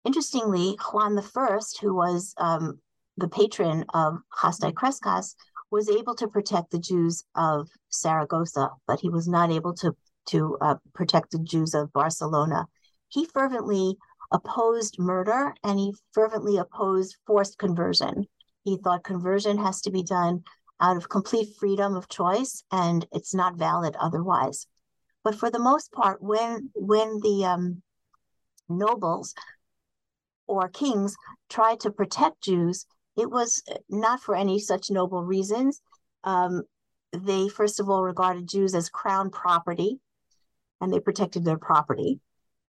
Interestingly, 0.08 0.78
Juan 0.94 1.20
I, 1.20 1.60
who 1.82 1.94
was 1.94 2.34
um, 2.38 2.80
the 3.18 3.28
patron 3.28 3.84
of 3.94 4.20
Chasdai 4.42 4.72
Crescas, 4.72 5.36
was 5.70 5.90
able 5.90 6.16
to 6.16 6.30
protect 6.30 6.72
the 6.72 6.80
Jews 6.80 7.26
of 7.36 7.68
Saragossa, 7.90 8.70
but 8.88 9.02
he 9.02 9.10
was 9.10 9.28
not 9.28 9.52
able 9.52 9.74
to, 9.74 9.94
to 10.28 10.58
uh, 10.62 10.76
protect 10.94 11.32
the 11.32 11.40
Jews 11.40 11.74
of 11.74 11.92
Barcelona. 11.92 12.68
He 13.10 13.26
fervently 13.26 13.98
opposed 14.32 14.98
murder 14.98 15.54
and 15.62 15.78
he 15.78 15.94
fervently 16.14 16.56
opposed 16.56 17.18
forced 17.28 17.58
conversion. 17.58 18.28
He 18.64 18.78
thought 18.78 19.04
conversion 19.04 19.58
has 19.58 19.82
to 19.82 19.92
be 19.92 20.04
done 20.04 20.46
out 20.80 20.96
of 20.96 21.10
complete 21.10 21.50
freedom 21.60 21.98
of 21.98 22.08
choice 22.08 22.64
and 22.72 23.06
it's 23.12 23.34
not 23.34 23.58
valid 23.58 23.98
otherwise. 23.98 24.68
But 25.26 25.36
for 25.36 25.52
the 25.52 25.60
most 25.60 25.92
part, 25.92 26.22
when 26.22 26.70
when 26.76 27.20
the 27.20 27.44
um, 27.44 27.82
nobles 28.70 29.34
or 30.48 30.70
kings 30.70 31.16
tried 31.50 31.80
to 31.82 31.92
protect 31.92 32.42
Jews, 32.42 32.86
it 33.18 33.30
was 33.30 33.64
not 33.90 34.22
for 34.22 34.36
any 34.36 34.60
such 34.60 34.90
noble 34.90 35.24
reasons. 35.24 35.82
Um, 36.24 36.64
they 37.14 37.48
first 37.50 37.80
of 37.80 37.90
all 37.90 38.04
regarded 38.04 38.48
Jews 38.48 38.76
as 38.76 38.90
crown 38.90 39.30
property, 39.30 40.00
and 40.82 40.92
they 40.92 41.00
protected 41.00 41.46
their 41.46 41.58
property. 41.58 42.20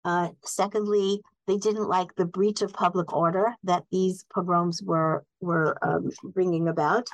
Uh, 0.06 0.30
secondly, 0.44 1.22
they 1.48 1.58
didn't 1.58 1.88
like 1.88 2.16
the 2.16 2.26
breach 2.26 2.62
of 2.62 2.74
public 2.74 3.14
order 3.14 3.54
that 3.64 3.84
these 3.92 4.26
pogroms 4.34 4.82
were 4.84 5.24
were 5.40 5.78
um, 5.82 6.10
bringing 6.24 6.68
about, 6.68 7.08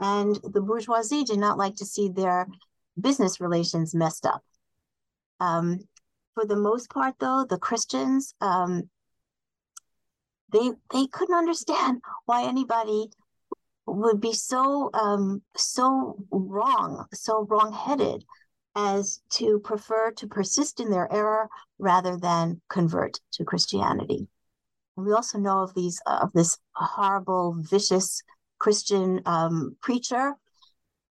and 0.00 0.38
the 0.42 0.60
bourgeoisie 0.60 1.24
did 1.24 1.38
not 1.38 1.58
like 1.58 1.76
to 1.76 1.86
see 1.86 2.08
their 2.08 2.46
business 3.00 3.40
relations 3.40 3.94
messed 3.94 4.26
up. 4.26 4.42
Um, 5.40 5.80
for 6.34 6.44
the 6.44 6.56
most 6.56 6.90
part, 6.90 7.14
though, 7.18 7.44
the 7.48 7.58
Christians 7.58 8.34
um, 8.40 8.88
they 10.52 10.70
they 10.92 11.06
couldn't 11.06 11.36
understand 11.36 12.00
why 12.26 12.44
anybody 12.44 13.10
would 13.86 14.20
be 14.20 14.32
so 14.32 14.90
um, 14.94 15.42
so 15.56 16.16
wrong, 16.30 17.06
so 17.12 17.46
wrong-headed 17.48 18.24
as 18.76 19.20
to 19.30 19.58
prefer 19.60 20.12
to 20.12 20.26
persist 20.26 20.78
in 20.80 20.90
their 20.90 21.12
error 21.12 21.48
rather 21.78 22.16
than 22.16 22.60
convert 22.68 23.18
to 23.32 23.44
Christianity. 23.44 24.28
And 24.96 25.06
we 25.06 25.12
also 25.12 25.38
know 25.38 25.60
of 25.60 25.74
these 25.74 26.00
uh, 26.06 26.20
of 26.22 26.32
this 26.32 26.58
horrible, 26.72 27.56
vicious 27.58 28.22
Christian 28.58 29.20
um, 29.26 29.76
preacher 29.80 30.34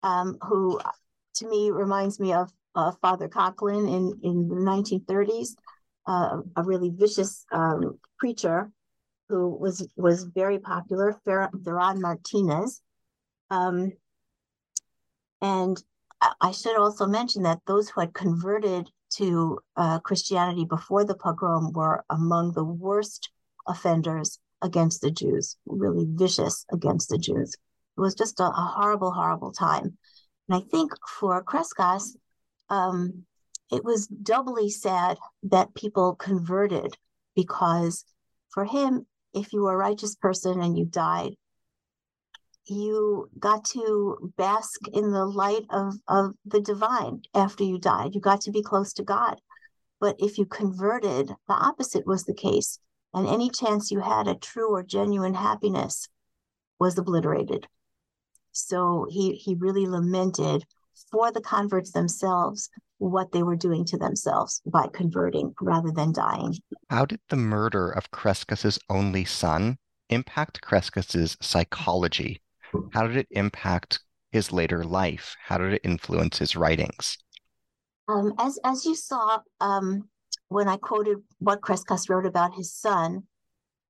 um, 0.02 0.38
who, 0.42 0.80
to 1.36 1.48
me, 1.48 1.72
reminds 1.72 2.20
me 2.20 2.34
of 2.34 2.52
uh, 2.76 2.92
Father 3.02 3.30
Coughlin 3.30 3.88
in 3.88 4.20
in 4.24 4.48
the 4.48 4.56
1930s, 4.56 5.50
uh, 6.08 6.42
a 6.56 6.64
really 6.64 6.90
vicious 6.90 7.46
um, 7.52 8.00
preacher 8.18 8.72
who 9.30 9.50
was 9.50 9.88
was 9.96 10.24
very 10.24 10.60
popular, 10.60 11.20
Ferran 11.26 12.00
Martinez. 12.00 12.82
Um, 13.50 13.92
and 15.42 15.82
I 16.40 16.52
should 16.52 16.78
also 16.78 17.06
mention 17.06 17.44
that 17.44 17.62
those 17.68 17.90
who 17.90 18.02
had 18.02 18.14
converted 18.14 18.90
to 19.18 19.60
uh, 19.76 20.00
Christianity 20.00 20.66
before 20.66 21.04
the 21.04 21.16
pogrom 21.16 21.74
were 21.74 22.04
among 22.10 22.54
the 22.54 22.64
worst 22.64 23.30
offenders 23.68 24.40
against 24.62 25.02
the 25.02 25.12
Jews, 25.12 25.58
really 25.66 26.06
vicious 26.10 26.66
against 26.72 27.10
the 27.10 27.18
Jews. 27.18 27.54
It 27.98 28.02
was 28.02 28.16
just 28.16 28.40
a, 28.40 28.46
a 28.46 28.74
horrible, 28.76 29.12
horrible 29.12 29.52
time. 29.52 29.98
And 30.48 30.64
I 30.64 30.66
think 30.72 30.92
for 31.20 31.44
Crescas, 31.44 32.16
um, 32.70 33.26
it 33.72 33.84
was 33.84 34.08
doubly 34.08 34.70
sad 34.70 35.18
that 35.44 35.76
people 35.76 36.16
converted 36.16 36.98
because 37.36 38.06
for 38.50 38.66
him, 38.66 39.06
if 39.34 39.54
you 39.54 39.64
were 39.64 39.74
a 39.74 39.78
righteous 39.78 40.16
person 40.16 40.62
and 40.62 40.78
you 40.78 40.86
died, 40.86 41.36
you 42.66 43.30
got 43.38 43.66
to 43.66 44.32
bask 44.38 44.80
in 44.94 45.12
the 45.12 45.26
light 45.26 45.66
of, 45.70 45.96
of 46.08 46.34
the 46.46 46.62
divine 46.62 47.22
after 47.34 47.64
you 47.64 47.78
died. 47.78 48.16
You 48.16 48.22
got 48.22 48.42
to 48.42 48.52
be 48.52 48.62
close 48.62 48.94
to 48.94 49.04
God. 49.04 49.40
But 50.00 50.16
if 50.20 50.38
you 50.38 50.46
converted, 50.46 51.28
the 51.28 51.54
opposite 51.54 52.06
was 52.06 52.24
the 52.24 52.34
case. 52.34 52.80
And 53.14 53.28
any 53.28 53.50
chance 53.50 53.92
you 53.92 54.00
had 54.00 54.28
a 54.28 54.36
true 54.36 54.74
or 54.74 54.84
genuine 54.84 55.34
happiness 55.34 56.08
was 56.80 56.98
obliterated. 56.98 57.68
So 58.52 59.08
he, 59.10 59.34
he 59.34 59.56
really 59.56 59.86
lamented 59.86 60.64
for 61.12 61.32
the 61.32 61.42
converts 61.42 61.92
themselves 61.92 62.70
what 63.10 63.32
they 63.32 63.44
were 63.44 63.56
doing 63.56 63.84
to 63.86 63.98
themselves 63.98 64.62
by 64.66 64.88
converting 64.94 65.54
rather 65.60 65.92
than 65.92 66.14
dying. 66.14 66.56
How 66.90 67.06
did 67.06 67.20
the 67.30 67.36
murder 67.36 67.90
of 67.90 68.12
Crescas's 68.12 68.80
only 68.90 69.26
son 69.26 69.78
impact 70.10 70.62
Crescas's 70.62 71.38
psychology? 71.42 72.42
How 72.94 73.08
did 73.08 73.18
it 73.18 73.28
impact 73.32 74.00
his 74.32 74.52
later 74.52 74.84
life? 74.84 75.36
How 75.44 75.58
did 75.58 75.74
it 75.74 75.82
influence 75.84 76.40
his 76.40 76.56
writings? 76.56 77.18
Um, 78.08 78.34
as 78.40 78.60
as 78.64 78.86
you 78.86 78.96
saw 78.96 79.40
um, 79.60 80.10
when 80.50 80.68
I 80.68 80.78
quoted 80.78 81.18
what 81.40 81.62
Crescas 81.62 82.10
wrote 82.10 82.26
about 82.26 82.56
his 82.56 82.74
son, 82.74 83.24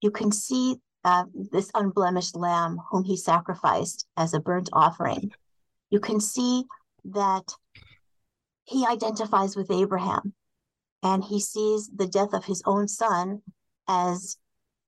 you 0.02 0.12
can 0.12 0.32
see 0.32 0.76
uh, 1.04 1.26
this 1.52 1.70
unblemished 1.76 2.36
lamb 2.36 2.78
whom 2.90 3.04
he 3.04 3.18
sacrificed 3.18 4.06
as 4.18 4.34
a 4.34 4.40
burnt 4.40 4.70
offering. 4.74 5.32
You 5.90 6.00
can 6.00 6.20
see 6.20 6.64
that 7.06 7.54
he 8.66 8.86
identifies 8.86 9.56
with 9.56 9.72
Abraham 9.72 10.34
and 11.02 11.24
he 11.24 11.40
sees 11.40 11.90
the 11.94 12.08
death 12.08 12.34
of 12.34 12.46
his 12.46 12.64
own 12.66 12.88
son 12.88 13.42
as 13.88 14.38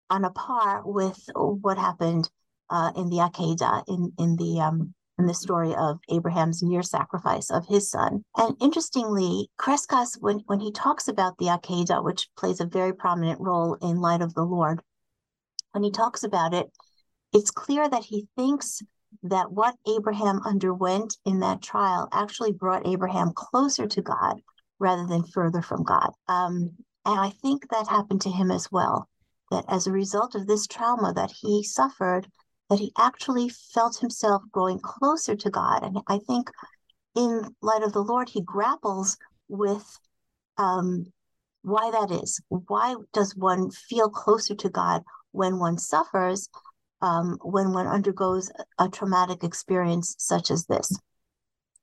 on 0.10 0.24
a 0.24 0.32
par 0.32 0.82
with 0.86 1.20
what 1.36 1.78
happened 1.78 2.30
uh, 2.70 2.92
in 2.96 3.10
the 3.10 3.18
Akedah, 3.18 3.84
in 3.88 4.14
in 4.18 4.36
the 4.38 4.62
um, 4.62 4.94
in 5.18 5.28
the 5.28 5.34
story 5.34 5.74
of 5.76 6.00
Abraham's 6.10 6.64
near 6.64 6.84
sacrifice 6.84 7.50
of 7.50 7.66
his 7.68 7.90
son. 7.90 8.24
And 8.36 8.56
interestingly, 8.62 9.50
Crescas, 9.58 10.18
when 10.20 10.40
when 10.48 10.60
he 10.60 10.72
talks 10.72 11.08
about 11.08 11.38
the 11.38 11.48
Akedah, 11.48 12.04
which 12.04 12.30
plays 12.38 12.60
a 12.60 12.66
very 12.66 12.94
prominent 12.94 13.40
role 13.40 13.76
in 13.82 14.02
Light 14.02 14.22
of 14.22 14.34
the 14.34 14.44
Lord, 14.44 14.82
when 15.72 15.84
he 15.84 15.92
talks 15.92 16.24
about 16.24 16.54
it, 16.54 16.72
it's 17.34 17.52
clear 17.52 17.88
that 17.90 18.06
he 18.06 18.28
thinks 18.36 18.82
that 19.24 19.52
what 19.52 19.76
Abraham 19.88 20.42
underwent 20.46 21.18
in 21.26 21.40
that 21.40 21.62
trial 21.62 22.08
actually 22.12 22.52
brought 22.52 22.88
Abraham 22.88 23.32
closer 23.34 23.88
to 23.88 24.02
God 24.02 24.42
rather 24.80 25.06
than 25.06 25.24
further 25.24 25.62
from 25.62 25.84
God. 25.84 26.12
Um, 26.28 26.72
and 27.06 27.20
I 27.20 27.30
think 27.30 27.70
that 27.70 27.88
happened 27.88 28.22
to 28.22 28.30
him 28.30 28.52
as 28.52 28.72
well. 28.72 29.08
That 29.52 29.66
as 29.68 29.86
a 29.86 29.92
result 29.92 30.36
of 30.36 30.48
this 30.48 30.68
trauma 30.68 31.14
that 31.14 31.32
he 31.32 31.64
suffered, 31.64 32.28
that 32.70 32.80
he 32.80 32.92
actually 32.98 33.50
felt 33.50 34.00
himself 34.00 34.42
growing 34.52 34.80
closer 34.80 35.36
to 35.36 35.50
God. 35.50 35.84
And 35.84 36.00
I 36.08 36.20
think 36.20 36.50
in 37.16 37.56
light 37.62 37.84
of 37.84 37.94
the 37.94 38.04
Lord, 38.04 38.30
he 38.30 38.42
grapples 38.42 39.18
with 39.48 40.00
um, 40.58 41.06
why 41.62 41.92
that 41.92 42.12
is. 42.12 42.42
Why 42.50 42.96
does 43.14 43.36
one 43.36 43.70
feel 43.72 44.10
closer 44.10 44.56
to 44.56 44.70
God 44.70 45.04
when 45.32 45.60
one 45.60 45.78
suffers, 45.78 46.50
um, 47.02 47.38
when 47.42 47.74
one 47.74 47.88
undergoes 47.88 48.52
a 48.80 48.90
traumatic 48.90 49.44
experience 49.44 50.16
such 50.18 50.52
as 50.52 50.66
this? 50.66 50.92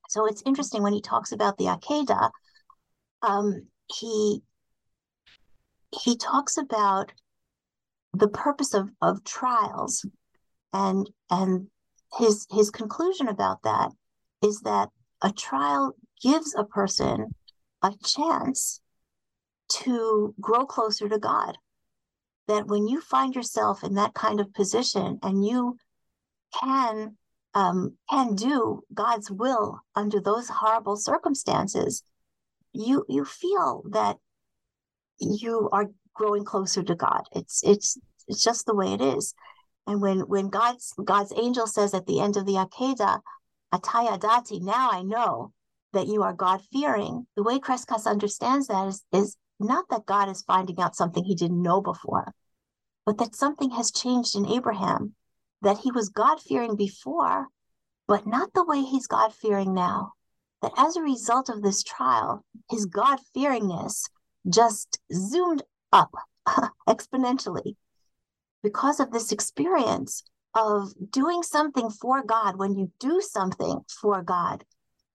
So 0.09 0.27
it's 0.27 0.43
interesting 0.45 0.83
when 0.83 0.93
he 0.93 1.01
talks 1.01 1.33
about 1.33 1.57
the 1.57 1.67
Akedah, 1.67 2.31
um, 3.23 3.67
he 3.87 4.43
he 6.03 6.17
talks 6.17 6.57
about 6.57 7.13
the 8.15 8.29
purpose 8.29 8.75
of, 8.75 8.89
of 9.01 9.25
trials 9.25 10.07
and 10.73 11.09
and 11.31 11.69
his 12.19 12.47
his 12.51 12.71
conclusion 12.71 13.29
about 13.29 13.63
that 13.63 13.91
is 14.43 14.61
that 14.61 14.89
a 15.23 15.31
trial 15.31 15.95
gives 16.23 16.55
a 16.55 16.65
person 16.65 17.35
a 17.83 17.93
chance 18.05 18.81
to 19.69 20.35
grow 20.41 20.67
closer 20.67 21.09
to 21.09 21.19
God. 21.19 21.57
That 22.49 22.67
when 22.67 22.89
you 22.89 23.01
find 23.01 23.35
yourself 23.35 23.85
in 23.85 23.95
that 23.95 24.15
kind 24.15 24.41
of 24.41 24.53
position 24.53 25.19
and 25.23 25.45
you 25.45 25.77
can 26.61 27.17
um, 27.55 27.97
can 28.11 28.35
do 28.35 28.83
God's 28.93 29.31
will 29.31 29.81
under 29.95 30.21
those 30.21 30.49
horrible 30.49 30.97
circumstances, 30.97 32.03
you 32.73 33.05
you 33.09 33.25
feel 33.25 33.85
that 33.91 34.17
you 35.19 35.69
are 35.73 35.91
growing 36.15 36.45
closer 36.45 36.83
to 36.83 36.95
God. 36.95 37.23
It's 37.33 37.63
it's 37.63 37.99
it's 38.29 38.43
just 38.43 38.67
the 38.67 38.75
way 38.75 38.93
it 38.93 39.01
is. 39.01 39.35
And 39.87 40.01
when 40.01 40.21
when 40.21 40.49
God's 40.49 40.95
God's 41.05 41.33
angel 41.37 41.67
says 41.67 41.95
at 41.95 42.07
the 42.07 42.21
end 42.21 42.37
of 42.37 42.47
the 42.47 42.55
Akedah, 42.55 43.21
Atayadati, 43.75 44.61
now 44.61 44.91
I 44.91 45.03
know 45.03 45.53
that 45.93 46.07
you 46.07 46.23
are 46.23 46.33
God 46.33 46.63
fearing. 46.73 47.27
The 47.37 47.43
way 47.43 47.59
Crescas 47.59 48.07
understands 48.07 48.69
that 48.69 48.89
is, 48.89 49.05
is 49.13 49.37
not 49.59 49.89
that 49.91 50.07
God 50.07 50.29
is 50.29 50.43
finding 50.43 50.81
out 50.81 50.97
something 50.97 51.25
he 51.25 51.35
didn't 51.35 51.63
know 51.63 51.81
before, 51.81 52.33
but 53.05 53.19
that 53.19 53.35
something 53.35 53.71
has 53.71 53.91
changed 53.91 54.37
in 54.37 54.47
Abraham, 54.47 55.15
that 55.63 55.79
he 55.79 55.91
was 55.91 56.09
God 56.09 56.41
fearing 56.41 56.77
before, 56.77 57.49
but 58.07 58.27
not 58.27 58.53
the 58.55 58.65
way 58.65 58.83
he's 58.83 59.07
God 59.07 59.33
fearing 59.35 59.75
now. 59.75 60.13
That 60.61 60.73
as 60.77 60.97
a 60.97 61.03
result 61.03 61.49
of 61.49 61.63
this 61.63 61.83
trial, 61.83 62.45
his 62.71 62.87
God 62.87 63.19
fearingness 63.37 64.09
just 64.49 65.01
zoomed 65.13 65.63
up 65.93 66.13
exponentially 66.89 67.77
because 68.63 69.01
of 69.01 69.11
this 69.11 69.33
experience 69.33 70.23
of 70.55 70.93
doing 71.11 71.43
something 71.43 71.91
for 71.91 72.23
God. 72.23 72.59
When 72.59 72.77
you 72.77 72.93
do 73.01 73.21
something 73.21 73.81
for 74.01 74.23
God, 74.23 74.65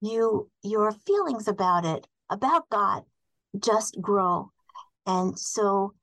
you 0.02 0.50
your 0.64 0.92
feelings 0.92 1.48
about 1.48 1.86
it, 1.86 2.08
about 2.30 2.70
God, 2.70 3.04
just 3.60 3.98
grow. 4.02 4.52
And 5.06 5.38
so 5.38 5.94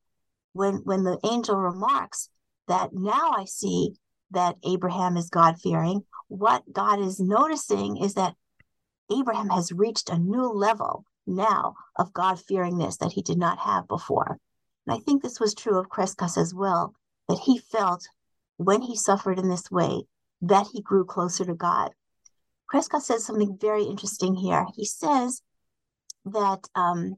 when 0.53 0.77
when 0.85 1.05
the 1.05 1.19
angel 1.25 1.57
remarks 1.57 2.29
that 2.69 2.91
now 2.93 3.33
I 3.37 3.45
see 3.45 3.95
that 4.31 4.57
Abraham 4.65 5.17
is 5.17 5.31
God 5.31 5.61
fearing, 5.61 6.05
what 6.29 6.73
God 6.73 7.01
is 7.01 7.21
noticing 7.21 7.99
is 7.99 8.15
that 8.15 8.35
Abraham 9.11 9.51
has 9.51 9.73
reached 9.73 10.09
a 10.09 10.19
new 10.19 10.51
level 10.51 11.05
now 11.27 11.75
of 11.97 12.13
God 12.13 12.39
fearingness 12.39 12.99
that 12.99 13.13
he 13.13 13.23
did 13.23 13.39
not 13.39 13.59
have 13.59 13.87
before. 13.87 14.39
And 14.87 14.97
I 14.97 14.99
think 14.99 15.23
this 15.23 15.41
was 15.41 15.55
true 15.55 15.79
of 15.79 15.89
Crescas 15.89 16.37
as 16.37 16.55
well, 16.55 16.95
that 17.29 17.41
he 17.45 17.59
felt 17.59 18.07
when 18.57 18.83
he 18.83 18.97
suffered 18.97 19.39
in 19.39 19.49
this 19.49 19.71
way 19.71 20.03
that 20.43 20.69
he 20.73 20.83
grew 20.83 21.05
closer 21.05 21.45
to 21.45 21.55
God. 21.55 21.91
Crescas 22.73 23.03
says 23.03 23.25
something 23.25 23.57
very 23.61 23.85
interesting 23.85 24.35
here. 24.35 24.67
He 24.75 24.85
says 24.85 25.43
that 26.25 26.67
um, 26.75 27.17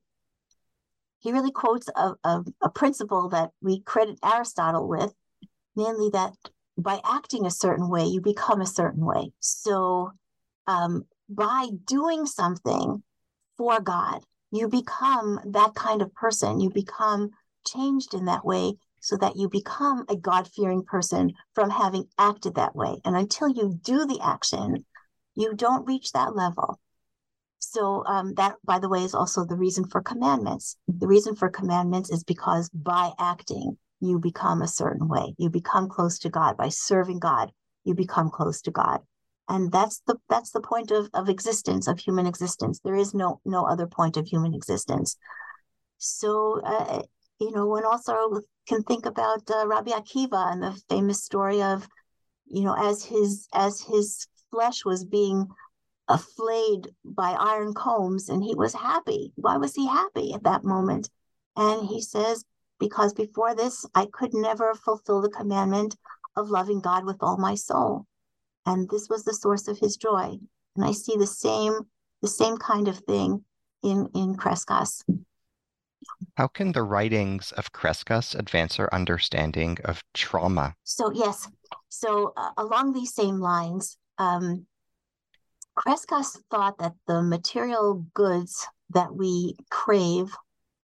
he 1.21 1.33
really 1.33 1.53
quotes 1.53 1.89
a, 1.95 2.15
a, 2.25 2.45
a 2.63 2.71
principle 2.71 3.29
that 3.31 3.51
we 3.61 3.81
credit 3.81 4.19
Aristotle 4.25 4.89
with, 4.89 5.13
namely 5.75 6.11
that 6.13 6.33
by 6.79 7.01
acting 7.05 7.47
a 7.47 7.51
certain 7.51 7.89
way, 7.89 8.05
you 8.05 8.21
become 8.21 8.61
a 8.61 8.67
certain 8.67 9.05
way. 9.05 9.33
So 9.41 10.13
um, 10.67 11.05
by 11.29 11.69
doing 11.85 12.27
something 12.27 13.03
for 13.57 13.81
God, 13.81 14.23
you 14.53 14.69
become 14.69 15.41
that 15.47 15.75
kind 15.75 16.03
of 16.03 16.15
person. 16.15 16.61
You 16.61 16.71
become 16.71 17.31
changed 17.67 18.15
in 18.15 18.27
that 18.27 18.45
way 18.45 18.75
so 19.01 19.17
that 19.17 19.37
you 19.37 19.49
become 19.49 20.05
a 20.09 20.17
God 20.17 20.49
fearing 20.49 20.85
person 20.85 21.33
from 21.55 21.71
having 21.71 22.05
acted 22.19 22.55
that 22.57 22.75
way. 22.75 23.01
And 23.05 23.17
until 23.17 23.49
you 23.49 23.79
do 23.83 24.07
the 24.07 24.21
action, 24.23 24.85
you 25.35 25.55
don't 25.55 25.87
reach 25.87 26.13
that 26.13 26.35
level. 26.35 26.81
So, 27.59 28.05
um, 28.07 28.35
that, 28.35 28.57
by 28.65 28.79
the 28.79 28.89
way, 28.89 29.03
is 29.03 29.15
also 29.15 29.45
the 29.45 29.57
reason 29.57 29.87
for 29.89 30.03
commandments. 30.03 30.77
The 30.89 31.07
reason 31.07 31.35
for 31.35 31.49
commandments 31.49 32.11
is 32.11 32.25
because 32.25 32.69
by 32.71 33.13
acting, 33.19 33.79
you 34.01 34.19
become 34.19 34.63
a 34.63 34.69
certain 34.69 35.09
way. 35.09 35.35
You 35.39 35.51
become 35.51 35.89
close 35.89 36.19
to 36.21 36.29
God. 36.29 36.57
By 36.57 36.69
serving 36.69 37.19
God, 37.19 37.51
you 37.85 37.95
become 37.95 38.31
close 38.31 38.61
to 38.63 38.71
God. 38.71 39.01
And 39.49 39.71
that's 39.71 40.03
the 40.07 40.17
that's 40.29 40.51
the 40.51 40.61
point 40.61 40.91
of, 40.91 41.09
of 41.15 41.29
existence, 41.29 41.87
of 41.87 41.99
human 41.99 42.27
existence. 42.27 42.81
There 42.81 42.97
is 42.97 43.15
no 43.15 43.41
no 43.45 43.65
other 43.65 43.87
point 43.87 44.17
of 44.17 44.27
human 44.27 44.55
existence. 44.55 45.17
So 45.99 46.61
uh, 46.65 47.03
you 47.39 47.53
know, 47.53 47.67
one 47.67 47.85
also 47.85 48.41
can 48.67 48.83
think 48.83 49.07
about 49.07 49.49
uh, 49.51 49.67
Rabbi 49.67 49.93
Akiva 49.93 50.53
and 50.53 50.63
the 50.63 50.81
famous 50.89 51.23
story 51.23 51.63
of, 51.63 51.87
you 52.47 52.65
know, 52.65 52.75
as 52.75 53.05
his 53.05 53.49
as 53.53 53.81
his 53.81 54.27
flesh 54.51 54.85
was 54.85 55.05
being 55.05 55.47
flayed 56.37 56.89
by 57.05 57.33
iron 57.33 57.75
combs, 57.75 58.29
and 58.29 58.43
he 58.43 58.55
was 58.55 58.75
happy. 58.75 59.33
Why 59.37 59.57
was 59.57 59.75
he 59.75 59.87
happy 59.87 60.33
at 60.35 60.45
that 60.45 60.65
moment? 60.65 61.11
And 61.57 61.87
he 61.87 62.01
says, 62.01 62.45
because 62.79 63.13
before 63.13 63.55
this, 63.55 63.87
I 63.95 64.07
could 64.13 64.35
never 64.35 64.75
fulfill 64.75 65.21
the 65.21 65.31
commandment 65.31 65.97
of 66.37 66.51
loving 66.51 66.81
God 66.81 67.05
with 67.05 67.17
all 67.21 67.39
my 67.39 67.55
soul, 67.55 68.07
and 68.67 68.89
this 68.91 69.09
was 69.09 69.25
the 69.25 69.35
source 69.35 69.69
of 69.69 69.79
his 69.79 69.97
joy. 69.97 70.37
And 70.77 70.85
I 70.85 70.93
see 70.93 71.17
the 71.17 71.27
same 71.27 71.81
the 72.23 72.29
same 72.29 72.57
kind 72.59 72.89
of 72.89 72.99
thing 72.99 73.45
in 73.83 74.09
in 74.15 74.37
Crescas. 74.37 75.03
How 76.37 76.47
can 76.47 76.73
the 76.73 76.83
writings 76.83 77.53
of 77.53 77.73
Crescas 77.73 78.35
advance 78.35 78.79
our 78.79 78.93
understanding 78.93 79.79
of 79.85 80.03
trauma? 80.15 80.75
So, 80.85 81.11
yes. 81.13 81.49
So, 81.89 82.33
uh, 82.37 82.51
along 82.57 82.93
these 82.93 83.15
same 83.15 83.41
lines, 83.41 83.97
um, 84.19 84.67
Crescas 85.77 86.39
thought 86.51 86.79
that 86.79 86.95
the 87.07 87.23
material 87.23 88.07
goods 88.15 88.67
that 88.91 89.15
we 89.15 89.57
crave 89.71 90.35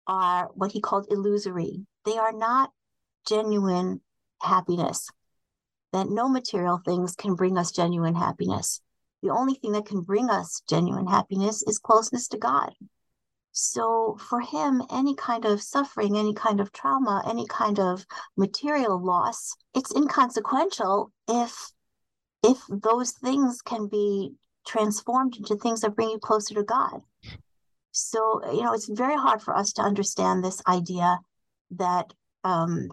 are 0.08 0.50
what 0.56 0.72
he 0.72 0.82
called 0.82 1.08
illusory. 1.12 1.86
They 2.06 2.18
are 2.18 2.34
not 2.34 2.72
genuine 3.28 4.02
happiness, 4.42 5.10
that 5.94 6.10
no 6.10 6.28
material 6.28 6.82
things 6.84 7.16
can 7.16 7.36
bring 7.36 7.58
us 7.58 7.72
genuine 7.72 8.16
happiness. 8.16 8.82
The 9.22 9.30
only 9.30 9.54
thing 9.56 9.74
that 9.74 9.86
can 9.86 10.02
bring 10.02 10.30
us 10.30 10.64
genuine 10.68 11.08
happiness 11.08 11.62
is 11.64 11.78
closeness 11.78 12.28
to 12.30 12.38
God. 12.38 12.74
So 13.52 14.18
for 14.30 14.40
him, 14.40 14.82
any 14.90 15.14
kind 15.16 15.46
of 15.46 15.62
suffering, 15.62 16.18
any 16.18 16.34
kind 16.34 16.60
of 16.60 16.72
trauma, 16.72 17.24
any 17.28 17.46
kind 17.48 17.80
of 17.80 18.06
material 18.38 19.04
loss, 19.04 19.56
it's 19.76 19.94
inconsequential 19.94 21.12
if 21.28 21.72
if 22.42 22.60
those 22.70 23.12
things 23.12 23.62
can 23.62 23.88
be 23.88 24.34
transformed 24.68 25.36
into 25.38 25.56
things 25.56 25.82
that 25.82 25.96
bring 25.96 26.10
you 26.10 26.20
closer 26.20 26.54
to 26.56 26.64
God. 26.64 27.02
So, 27.92 28.42
you 28.54 28.62
know, 28.62 28.74
it's 28.74 28.90
very 28.90 29.16
hard 29.16 29.42
for 29.42 29.56
us 29.56 29.74
to 29.74 29.82
understand 29.82 30.44
this 30.44 30.62
idea 30.68 31.20
that 31.72 32.14
um, 32.44 32.90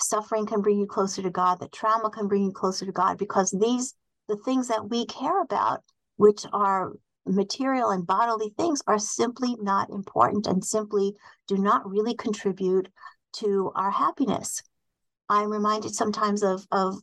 suffering 0.00 0.46
can 0.46 0.62
bring 0.62 0.78
you 0.78 0.86
closer 0.86 1.22
to 1.22 1.30
God, 1.30 1.60
that 1.60 1.72
trauma 1.72 2.10
can 2.10 2.28
bring 2.28 2.44
you 2.44 2.52
closer 2.52 2.86
to 2.86 2.92
God, 2.92 3.18
because 3.18 3.50
these, 3.50 3.94
the 4.28 4.36
things 4.36 4.68
that 4.68 4.88
we 4.88 5.06
care 5.06 5.42
about, 5.42 5.82
which 6.16 6.46
are 6.52 6.92
material 7.26 7.90
and 7.90 8.06
bodily 8.06 8.54
things 8.56 8.82
are 8.86 8.98
simply 8.98 9.56
not 9.60 9.90
important 9.90 10.46
and 10.46 10.64
simply 10.64 11.14
do 11.46 11.58
not 11.58 11.88
really 11.88 12.14
contribute 12.14 12.88
to 13.34 13.70
our 13.74 13.90
happiness. 13.90 14.62
I'm 15.28 15.50
reminded 15.50 15.94
sometimes 15.94 16.42
of, 16.42 16.66
of 16.72 16.96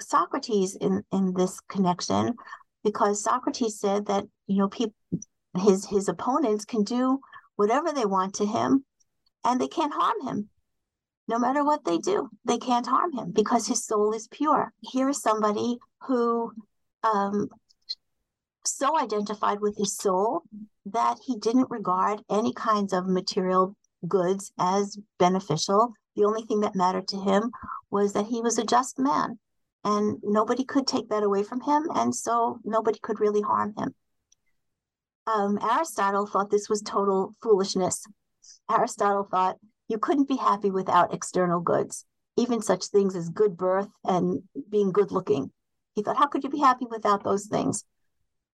Socrates 0.00 0.76
in, 0.76 1.02
in 1.12 1.34
this 1.34 1.60
connection 1.68 2.34
because 2.88 3.22
Socrates 3.22 3.78
said 3.78 4.06
that, 4.06 4.24
you 4.46 4.58
know, 4.58 4.68
people 4.68 4.94
his 5.58 5.84
his 5.86 6.08
opponents 6.08 6.64
can 6.64 6.84
do 6.84 7.20
whatever 7.56 7.92
they 7.92 8.06
want 8.06 8.34
to 8.34 8.46
him 8.46 8.84
and 9.44 9.60
they 9.60 9.68
can't 9.68 9.92
harm 9.92 10.26
him. 10.26 10.48
No 11.26 11.38
matter 11.38 11.62
what 11.62 11.84
they 11.84 11.98
do, 11.98 12.30
they 12.46 12.56
can't 12.56 12.86
harm 12.86 13.12
him 13.12 13.32
because 13.32 13.66
his 13.66 13.84
soul 13.84 14.14
is 14.14 14.28
pure. 14.28 14.72
Here 14.80 15.10
is 15.10 15.20
somebody 15.20 15.76
who 16.06 16.52
um, 17.02 17.48
so 18.64 18.98
identified 18.98 19.60
with 19.60 19.76
his 19.76 19.94
soul 19.94 20.44
that 20.86 21.18
he 21.26 21.36
didn't 21.36 21.70
regard 21.70 22.22
any 22.30 22.54
kinds 22.54 22.94
of 22.94 23.06
material 23.06 23.76
goods 24.06 24.50
as 24.58 24.98
beneficial. 25.18 25.92
The 26.16 26.24
only 26.24 26.42
thing 26.42 26.60
that 26.60 26.74
mattered 26.74 27.08
to 27.08 27.20
him 27.20 27.50
was 27.90 28.14
that 28.14 28.26
he 28.26 28.40
was 28.40 28.56
a 28.56 28.64
just 28.64 28.98
man, 28.98 29.38
and 29.84 30.18
nobody 30.22 30.64
could 30.64 30.86
take 30.86 31.08
that 31.08 31.22
away 31.22 31.42
from 31.42 31.60
him, 31.60 31.88
and 31.94 32.14
so 32.14 32.58
nobody 32.64 32.98
could 33.00 33.20
really 33.20 33.42
harm 33.42 33.74
him. 33.76 33.94
Um, 35.26 35.58
Aristotle 35.62 36.26
thought 36.26 36.50
this 36.50 36.68
was 36.68 36.80
total 36.82 37.34
foolishness. 37.42 38.06
Aristotle 38.70 39.28
thought 39.30 39.56
you 39.88 39.98
couldn't 39.98 40.28
be 40.28 40.36
happy 40.36 40.70
without 40.70 41.14
external 41.14 41.60
goods, 41.60 42.06
even 42.36 42.62
such 42.62 42.86
things 42.86 43.14
as 43.14 43.28
good 43.28 43.56
birth 43.56 43.88
and 44.04 44.42
being 44.70 44.90
good 44.90 45.10
looking. 45.10 45.50
He 45.94 46.02
thought, 46.02 46.16
how 46.16 46.26
could 46.26 46.44
you 46.44 46.50
be 46.50 46.60
happy 46.60 46.86
without 46.88 47.24
those 47.24 47.46
things? 47.46 47.84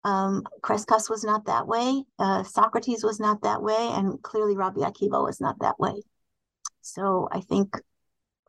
Um, 0.04 0.44
Crescas 0.62 1.10
was 1.10 1.24
not 1.24 1.46
that 1.46 1.66
way. 1.66 2.04
Uh, 2.18 2.42
Socrates 2.42 3.02
was 3.02 3.18
not 3.20 3.42
that 3.42 3.62
way, 3.62 3.90
and 3.92 4.22
clearly 4.22 4.56
Rabbi 4.56 4.80
Akiva 4.80 5.22
was 5.22 5.40
not 5.40 5.58
that 5.60 5.78
way. 5.78 6.02
So 6.80 7.28
I 7.30 7.40
think 7.40 7.76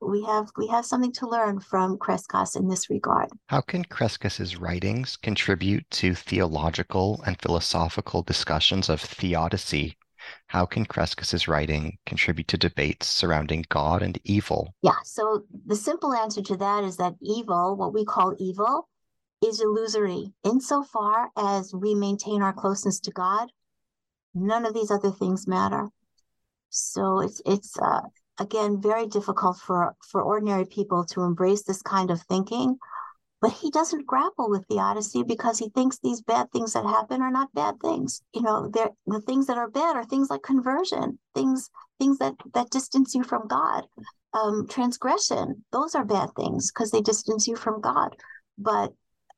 we 0.02 0.24
have 0.24 0.50
we 0.58 0.68
have 0.68 0.86
something 0.86 1.12
to 1.14 1.28
learn 1.28 1.60
from 1.60 1.98
Crescas 1.98 2.56
in 2.56 2.68
this 2.68 2.90
regard. 2.90 3.30
How 3.48 3.62
can 3.62 3.84
Crescas's 3.84 4.58
writings 4.58 5.18
contribute 5.18 5.90
to 5.92 6.16
theological 6.16 7.22
and 7.26 7.40
philosophical 7.42 8.22
discussions 8.24 8.90
of 8.90 9.02
theodicy? 9.02 9.98
How 10.48 10.66
can 10.66 10.86
Crescas's 10.86 11.48
writing 11.48 11.98
contribute 12.06 12.48
to 12.50 12.58
debates 12.58 13.08
surrounding 13.08 13.66
God 13.70 14.02
and 14.02 14.20
evil? 14.24 14.74
Yeah, 14.82 15.00
so 15.04 15.44
the 15.66 15.76
simple 15.76 16.14
answer 16.14 16.42
to 16.42 16.58
that 16.58 16.84
is 16.84 16.98
that 16.98 17.16
evil, 17.22 17.76
what 17.76 17.94
we 17.94 18.06
call 18.06 18.36
evil, 18.38 18.88
is 19.44 19.62
illusory 19.62 20.34
insofar 20.44 21.30
as 21.38 21.74
we 21.74 21.96
maintain 21.96 22.42
our 22.42 22.54
closeness 22.54 23.00
to 23.02 23.12
God. 23.12 23.50
None 24.34 24.66
of 24.66 24.74
these 24.74 24.92
other 24.92 25.12
things 25.12 25.48
matter. 25.48 25.88
So 26.70 27.20
it's 27.22 27.42
it's 27.46 27.78
uh, 27.80 28.02
again 28.40 28.82
very 28.82 29.08
difficult 29.08 29.58
for 29.58 29.96
for 30.10 30.22
ordinary 30.22 30.66
people 30.66 31.06
to 31.06 31.24
embrace 31.24 31.64
this 31.64 31.82
kind 31.82 32.12
of 32.12 32.22
thinking. 32.24 32.78
But 33.42 33.52
he 33.52 33.72
doesn't 33.72 34.06
grapple 34.06 34.50
with 34.50 34.66
theodicy 34.68 35.24
because 35.24 35.60
he 35.60 35.70
thinks 35.70 35.98
these 35.98 36.22
bad 36.22 36.52
things 36.52 36.74
that 36.74 36.84
happen 36.84 37.22
are 37.22 37.32
not 37.32 37.54
bad 37.54 37.80
things. 37.80 38.22
You 38.34 38.42
know, 38.42 38.70
the 38.70 39.22
things 39.22 39.48
that 39.48 39.58
are 39.58 39.70
bad 39.70 39.96
are 39.96 40.04
things 40.04 40.30
like 40.30 40.44
conversion, 40.44 41.20
things 41.34 41.70
things 42.00 42.18
that 42.18 42.36
that 42.54 42.70
distance 42.70 43.16
you 43.16 43.24
from 43.24 43.48
God, 43.48 43.86
um, 44.34 44.68
transgression. 44.68 45.64
Those 45.72 45.96
are 45.96 46.04
bad 46.06 46.30
things 46.36 46.72
because 46.72 46.92
they 46.92 47.02
distance 47.02 47.48
you 47.48 47.56
from 47.56 47.80
God. 47.80 48.16
But 48.58 48.94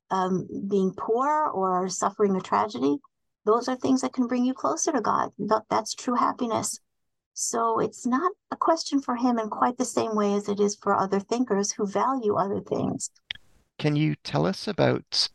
um, 0.10 0.48
being 0.68 0.94
poor 0.98 1.52
or 1.54 1.88
suffering 1.90 2.36
a 2.36 2.42
tragedy, 2.42 2.98
those 3.46 3.68
are 3.68 3.76
things 3.76 4.02
that 4.02 4.14
can 4.14 4.28
bring 4.28 4.46
you 4.46 4.54
closer 4.54 4.92
to 4.92 5.02
God. 5.02 5.32
That's 5.70 5.94
true 5.94 6.16
happiness. 6.16 6.80
So 7.34 7.80
it's 7.80 8.06
not 8.06 8.32
a 8.52 8.56
question 8.56 9.02
for 9.02 9.16
him 9.16 9.40
in 9.40 9.50
quite 9.50 9.78
the 9.78 9.86
same 9.86 10.16
way 10.16 10.34
as 10.34 10.50
it 10.50 10.60
is 10.60 10.76
for 10.76 10.96
other 10.96 11.20
thinkers 11.20 11.72
who 11.72 11.86
value 11.88 12.36
other 12.36 12.60
things. 12.60 13.10
Can 13.80 13.96
you 13.96 14.16
tell 14.24 14.46
us 14.46 14.68
about 14.68 15.30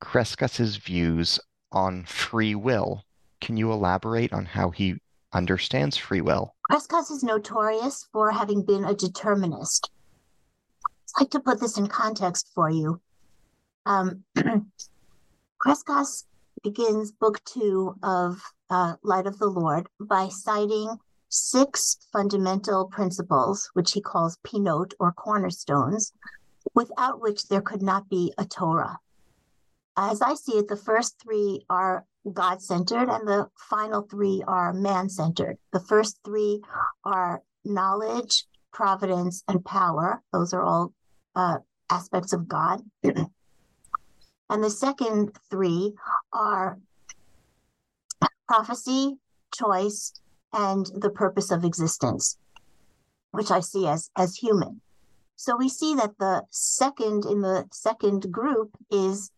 Crescas's 0.00 0.76
views 0.76 1.38
on 1.70 2.04
free 2.04 2.54
will? 2.54 3.04
Can 3.40 3.56
you 3.56 3.70
elaborate 3.70 4.32
on 4.32 4.46
how 4.46 4.70
he 4.70 4.96
understands 5.32 5.96
free 5.96 6.20
will? 6.20 6.54
Crescas 6.70 7.10
is 7.10 7.22
notorious 7.22 8.08
for 8.12 8.30
having 8.30 8.64
been 8.64 8.84
a 8.84 8.94
determinist. 8.94 9.90
I'd 11.16 11.22
like 11.22 11.30
to 11.30 11.40
put 11.40 11.60
this 11.60 11.76
in 11.76 11.86
context 11.86 12.50
for 12.54 12.70
you. 12.70 13.00
Um, 13.86 14.24
Crescas 15.64 16.24
begins 16.62 17.12
book 17.12 17.44
two 17.44 17.94
of 18.02 18.40
uh, 18.74 18.96
Light 19.04 19.28
of 19.28 19.38
the 19.38 19.46
Lord 19.46 19.86
by 20.00 20.28
citing 20.28 20.96
six 21.28 21.96
fundamental 22.12 22.86
principles, 22.86 23.70
which 23.74 23.92
he 23.92 24.00
calls 24.00 24.36
pinot 24.42 24.94
or 24.98 25.12
cornerstones, 25.12 26.12
without 26.74 27.20
which 27.20 27.46
there 27.46 27.60
could 27.60 27.82
not 27.82 28.08
be 28.08 28.34
a 28.36 28.44
Torah. 28.44 28.98
As 29.96 30.20
I 30.20 30.34
see 30.34 30.58
it, 30.58 30.66
the 30.66 30.76
first 30.76 31.22
three 31.22 31.64
are 31.70 32.04
God 32.32 32.60
centered, 32.62 33.08
and 33.08 33.28
the 33.28 33.48
final 33.70 34.02
three 34.02 34.42
are 34.48 34.72
man 34.72 35.08
centered. 35.08 35.56
The 35.72 35.78
first 35.78 36.18
three 36.24 36.60
are 37.04 37.42
knowledge, 37.64 38.44
providence, 38.72 39.44
and 39.46 39.64
power. 39.64 40.20
Those 40.32 40.52
are 40.52 40.64
all 40.64 40.92
uh, 41.36 41.58
aspects 41.90 42.32
of 42.32 42.48
God. 42.48 42.82
And 44.50 44.62
the 44.62 44.70
second 44.70 45.34
three 45.50 45.94
are 46.32 46.78
prophecy, 48.48 49.16
choice, 49.54 50.12
and 50.52 50.86
the 50.94 51.10
purpose 51.10 51.50
of 51.50 51.64
existence, 51.64 52.38
which 53.32 53.50
I 53.50 53.60
see 53.60 53.86
as, 53.86 54.10
as 54.16 54.36
human. 54.36 54.80
So 55.36 55.56
we 55.56 55.68
see 55.68 55.94
that 55.96 56.18
the 56.18 56.44
second 56.50 57.24
in 57.24 57.40
the 57.40 57.66
second 57.72 58.30
group 58.30 58.70
is 58.90 59.30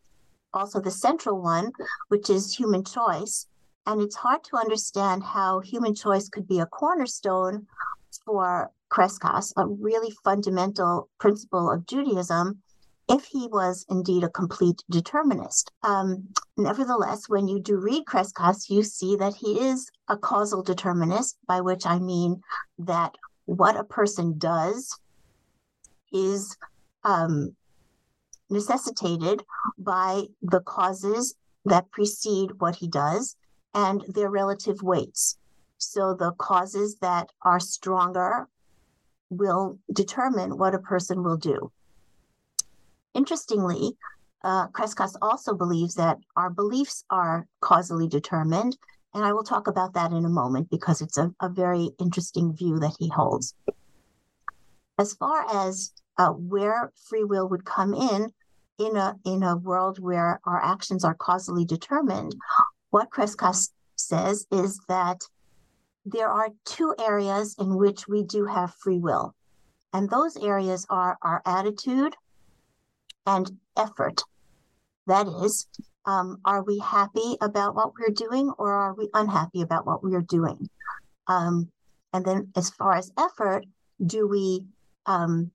also 0.52 0.80
the 0.80 0.90
central 0.90 1.40
one, 1.40 1.72
which 2.08 2.28
is 2.30 2.54
human 2.54 2.84
choice. 2.84 3.46
And 3.86 4.00
it's 4.00 4.16
hard 4.16 4.42
to 4.44 4.56
understand 4.56 5.22
how 5.22 5.60
human 5.60 5.94
choice 5.94 6.28
could 6.28 6.48
be 6.48 6.60
a 6.60 6.66
cornerstone 6.66 7.66
for 8.24 8.70
Crescas, 8.90 9.52
a 9.56 9.66
really 9.66 10.14
fundamental 10.24 11.08
principle 11.18 11.70
of 11.70 11.86
Judaism, 11.86 12.62
if 13.08 13.24
he 13.26 13.46
was 13.48 13.86
indeed 13.88 14.24
a 14.24 14.28
complete 14.28 14.82
determinist. 14.90 15.70
Um, 15.82 16.28
nevertheless, 16.56 17.28
when 17.28 17.46
you 17.46 17.60
do 17.60 17.76
read 17.76 18.04
Crescas, 18.04 18.68
you 18.68 18.82
see 18.82 19.16
that 19.16 19.34
he 19.34 19.60
is 19.60 19.90
a 20.08 20.16
causal 20.16 20.62
determinist, 20.62 21.38
by 21.46 21.60
which 21.60 21.86
I 21.86 21.98
mean 21.98 22.40
that 22.78 23.14
what 23.44 23.76
a 23.76 23.84
person 23.84 24.38
does 24.38 24.98
is 26.12 26.56
um, 27.04 27.54
necessitated 28.50 29.44
by 29.78 30.24
the 30.42 30.60
causes 30.60 31.36
that 31.64 31.90
precede 31.90 32.50
what 32.58 32.76
he 32.76 32.88
does 32.88 33.36
and 33.74 34.02
their 34.08 34.30
relative 34.30 34.82
weights. 34.82 35.38
So 35.78 36.14
the 36.14 36.32
causes 36.32 36.96
that 37.00 37.30
are 37.42 37.60
stronger 37.60 38.48
will 39.30 39.78
determine 39.92 40.56
what 40.56 40.74
a 40.74 40.78
person 40.78 41.22
will 41.22 41.36
do. 41.36 41.70
Interestingly, 43.16 43.96
uh, 44.44 44.66
also 45.22 45.54
believes 45.54 45.94
that 45.94 46.18
our 46.36 46.50
beliefs 46.50 47.02
are 47.08 47.46
causally 47.60 48.06
determined. 48.06 48.76
And 49.14 49.24
I 49.24 49.32
will 49.32 49.42
talk 49.42 49.66
about 49.66 49.94
that 49.94 50.12
in 50.12 50.26
a 50.26 50.28
moment 50.28 50.68
because 50.70 51.00
it's 51.00 51.16
a, 51.16 51.32
a 51.40 51.48
very 51.48 51.90
interesting 51.98 52.54
view 52.54 52.78
that 52.78 52.94
he 52.98 53.08
holds. 53.08 53.54
As 54.98 55.14
far 55.14 55.46
as 55.50 55.92
uh, 56.18 56.28
where 56.30 56.92
free 57.08 57.24
will 57.24 57.48
would 57.48 57.64
come 57.64 57.94
in, 57.94 58.30
in 58.78 58.96
a 58.96 59.16
in 59.24 59.42
a 59.42 59.56
world 59.56 59.98
where 59.98 60.38
our 60.44 60.62
actions 60.62 61.02
are 61.02 61.14
causally 61.14 61.64
determined, 61.64 62.36
what 62.90 63.10
Crescas 63.10 63.70
says 63.96 64.46
is 64.52 64.78
that 64.88 65.22
there 66.04 66.28
are 66.28 66.50
two 66.66 66.94
areas 67.00 67.56
in 67.58 67.76
which 67.76 68.06
we 68.06 68.22
do 68.22 68.44
have 68.44 68.74
free 68.74 68.98
will. 68.98 69.34
And 69.94 70.10
those 70.10 70.36
areas 70.36 70.86
are 70.90 71.16
our 71.22 71.40
attitude 71.46 72.14
and 73.26 73.50
effort. 73.76 74.22
That 75.06 75.26
is, 75.26 75.66
um, 76.04 76.40
are 76.44 76.62
we 76.62 76.78
happy 76.78 77.36
about 77.40 77.74
what 77.74 77.92
we're 77.98 78.14
doing 78.14 78.52
or 78.58 78.72
are 78.72 78.94
we 78.94 79.08
unhappy 79.14 79.62
about 79.62 79.86
what 79.86 80.02
we're 80.02 80.22
doing? 80.22 80.68
Um, 81.26 81.70
and 82.12 82.24
then, 82.24 82.52
as 82.56 82.70
far 82.70 82.94
as 82.94 83.12
effort, 83.18 83.66
do 84.04 84.26
we 84.26 84.64
um, 85.06 85.50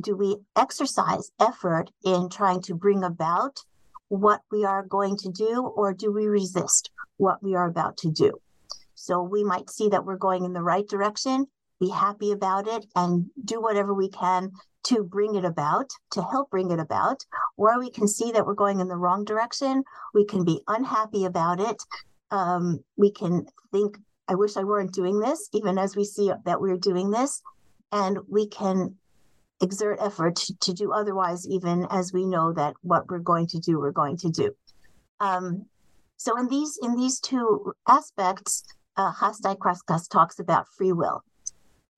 do 0.00 0.16
we 0.16 0.36
exercise 0.56 1.30
effort 1.40 1.90
in 2.04 2.28
trying 2.28 2.62
to 2.62 2.74
bring 2.74 3.02
about 3.02 3.58
what 4.08 4.42
we 4.50 4.64
are 4.64 4.84
going 4.84 5.16
to 5.18 5.30
do, 5.30 5.62
or 5.76 5.92
do 5.92 6.12
we 6.12 6.26
resist 6.26 6.90
what 7.16 7.42
we 7.42 7.54
are 7.54 7.66
about 7.66 7.96
to 7.98 8.10
do? 8.10 8.32
So 8.94 9.22
we 9.22 9.44
might 9.44 9.70
see 9.70 9.88
that 9.88 10.04
we're 10.04 10.16
going 10.16 10.44
in 10.44 10.52
the 10.52 10.62
right 10.62 10.86
direction, 10.86 11.46
be 11.80 11.90
happy 11.90 12.32
about 12.32 12.66
it, 12.66 12.86
and 12.96 13.26
do 13.44 13.60
whatever 13.60 13.92
we 13.92 14.08
can 14.08 14.52
to 14.88 15.02
bring 15.02 15.34
it 15.34 15.44
about, 15.44 15.90
to 16.10 16.22
help 16.22 16.50
bring 16.50 16.70
it 16.70 16.80
about, 16.80 17.24
or 17.56 17.78
we 17.78 17.90
can 17.90 18.08
see 18.08 18.32
that 18.32 18.46
we're 18.46 18.54
going 18.54 18.80
in 18.80 18.88
the 18.88 18.96
wrong 18.96 19.24
direction. 19.24 19.82
We 20.14 20.24
can 20.24 20.44
be 20.44 20.62
unhappy 20.66 21.24
about 21.24 21.60
it. 21.60 21.82
Um, 22.30 22.84
we 22.96 23.10
can 23.10 23.46
think, 23.72 23.98
I 24.28 24.34
wish 24.34 24.56
I 24.56 24.64
weren't 24.64 24.92
doing 24.92 25.20
this, 25.20 25.48
even 25.52 25.78
as 25.78 25.96
we 25.96 26.04
see 26.04 26.32
that 26.44 26.60
we're 26.60 26.76
doing 26.76 27.10
this. 27.10 27.42
And 27.92 28.18
we 28.28 28.46
can 28.46 28.94
exert 29.60 29.98
effort 30.00 30.36
to, 30.36 30.58
to 30.58 30.72
do 30.72 30.92
otherwise, 30.92 31.46
even 31.48 31.86
as 31.90 32.12
we 32.12 32.24
know 32.24 32.52
that 32.52 32.74
what 32.82 33.08
we're 33.08 33.18
going 33.18 33.46
to 33.48 33.58
do, 33.58 33.78
we're 33.78 33.90
going 33.92 34.16
to 34.18 34.30
do. 34.30 34.54
Um, 35.20 35.66
so 36.16 36.38
in 36.38 36.48
these 36.48 36.78
in 36.82 36.96
these 36.96 37.20
two 37.20 37.72
aspects, 37.88 38.64
uh, 38.96 39.12
Chasdai 39.12 39.56
Crescas 39.56 40.08
talks 40.08 40.38
about 40.38 40.68
free 40.76 40.92
will. 40.92 41.22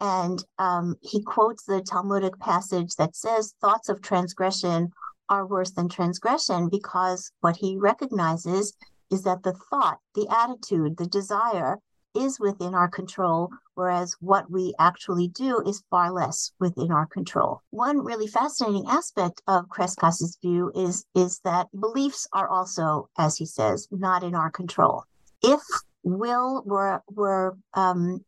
And 0.01 0.43
um, 0.59 0.97
he 1.03 1.23
quotes 1.23 1.65
the 1.65 1.83
Talmudic 1.83 2.39
passage 2.39 2.95
that 2.97 3.15
says 3.15 3.55
thoughts 3.61 3.89
of 3.89 4.01
transgression 4.01 4.91
are 5.29 5.47
worse 5.47 5.71
than 5.71 5.89
transgression 5.89 6.69
because 6.69 7.31
what 7.41 7.57
he 7.57 7.77
recognizes 7.77 8.75
is 9.11 9.23
that 9.23 9.43
the 9.43 9.53
thought, 9.53 9.99
the 10.15 10.27
attitude, 10.29 10.97
the 10.97 11.07
desire 11.07 11.79
is 12.15 12.41
within 12.41 12.75
our 12.75 12.89
control, 12.89 13.51
whereas 13.75 14.17
what 14.21 14.51
we 14.51 14.75
actually 14.79 15.29
do 15.29 15.61
is 15.65 15.85
far 15.91 16.13
less 16.13 16.51
within 16.59 16.91
our 16.91 17.07
control. 17.07 17.63
One 17.71 18.05
really 18.05 18.27
fascinating 18.27 18.87
aspect 18.89 19.43
of 19.47 19.69
Crescas' 19.69 20.37
view 20.43 20.73
is, 20.75 21.05
is 21.15 21.41
that 21.45 21.69
beliefs 21.79 22.27
are 22.33 22.49
also, 22.49 23.09
as 23.19 23.37
he 23.37 23.47
says, 23.47 23.87
not 23.91 24.25
in 24.25 24.35
our 24.35 24.51
control. 24.51 25.05
If 25.43 25.61
will 26.03 26.63
were, 26.65 27.03
were 27.11 27.57
um, 27.75 28.25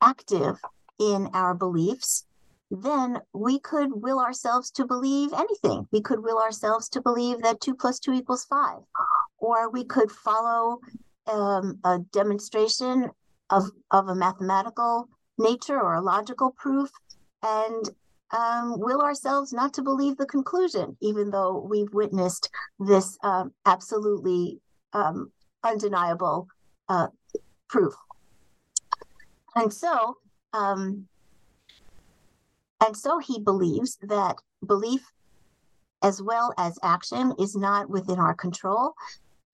active 0.00 0.56
in 0.98 1.28
our 1.34 1.54
beliefs, 1.54 2.24
then 2.70 3.20
we 3.32 3.58
could 3.58 3.90
will 4.02 4.18
ourselves 4.18 4.70
to 4.72 4.86
believe 4.86 5.32
anything. 5.32 5.86
We 5.92 6.00
could 6.00 6.22
will 6.22 6.38
ourselves 6.38 6.88
to 6.90 7.00
believe 7.00 7.42
that 7.42 7.60
two 7.60 7.74
plus 7.74 7.98
two 7.98 8.12
equals 8.12 8.44
five, 8.44 8.80
or 9.38 9.70
we 9.70 9.84
could 9.84 10.10
follow 10.10 10.80
um, 11.26 11.78
a 11.84 11.98
demonstration 12.12 13.10
of, 13.50 13.64
of 13.90 14.08
a 14.08 14.14
mathematical 14.14 15.08
nature 15.38 15.80
or 15.80 15.94
a 15.94 16.00
logical 16.00 16.50
proof 16.56 16.90
and 17.42 17.90
um, 18.30 18.80
will 18.80 19.00
ourselves 19.00 19.52
not 19.52 19.74
to 19.74 19.82
believe 19.82 20.16
the 20.16 20.26
conclusion, 20.26 20.96
even 21.00 21.30
though 21.30 21.66
we've 21.68 21.92
witnessed 21.92 22.50
this 22.80 23.16
um, 23.22 23.52
absolutely 23.66 24.60
um, 24.92 25.30
undeniable 25.62 26.48
uh, 26.88 27.08
proof. 27.68 27.94
And 29.54 29.72
so, 29.72 30.16
um, 30.54 31.08
and 32.84 32.96
so 32.96 33.18
he 33.18 33.40
believes 33.40 33.98
that 34.02 34.36
belief 34.66 35.02
as 36.02 36.22
well 36.22 36.52
as 36.58 36.78
action 36.82 37.32
is 37.38 37.56
not 37.56 37.88
within 37.88 38.18
our 38.18 38.34
control. 38.34 38.92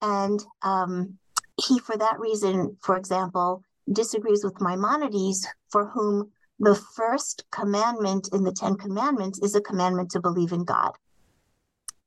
And 0.01 0.43
um, 0.61 1.17
he, 1.65 1.79
for 1.79 1.97
that 1.97 2.19
reason, 2.19 2.77
for 2.81 2.97
example, 2.97 3.63
disagrees 3.91 4.43
with 4.43 4.61
Maimonides, 4.61 5.47
for 5.71 5.87
whom 5.87 6.31
the 6.59 6.75
first 6.75 7.45
commandment 7.51 8.29
in 8.33 8.43
the 8.43 8.51
Ten 8.51 8.75
Commandments 8.75 9.39
is 9.39 9.55
a 9.55 9.61
commandment 9.61 10.11
to 10.11 10.19
believe 10.19 10.51
in 10.51 10.65
God. 10.65 10.91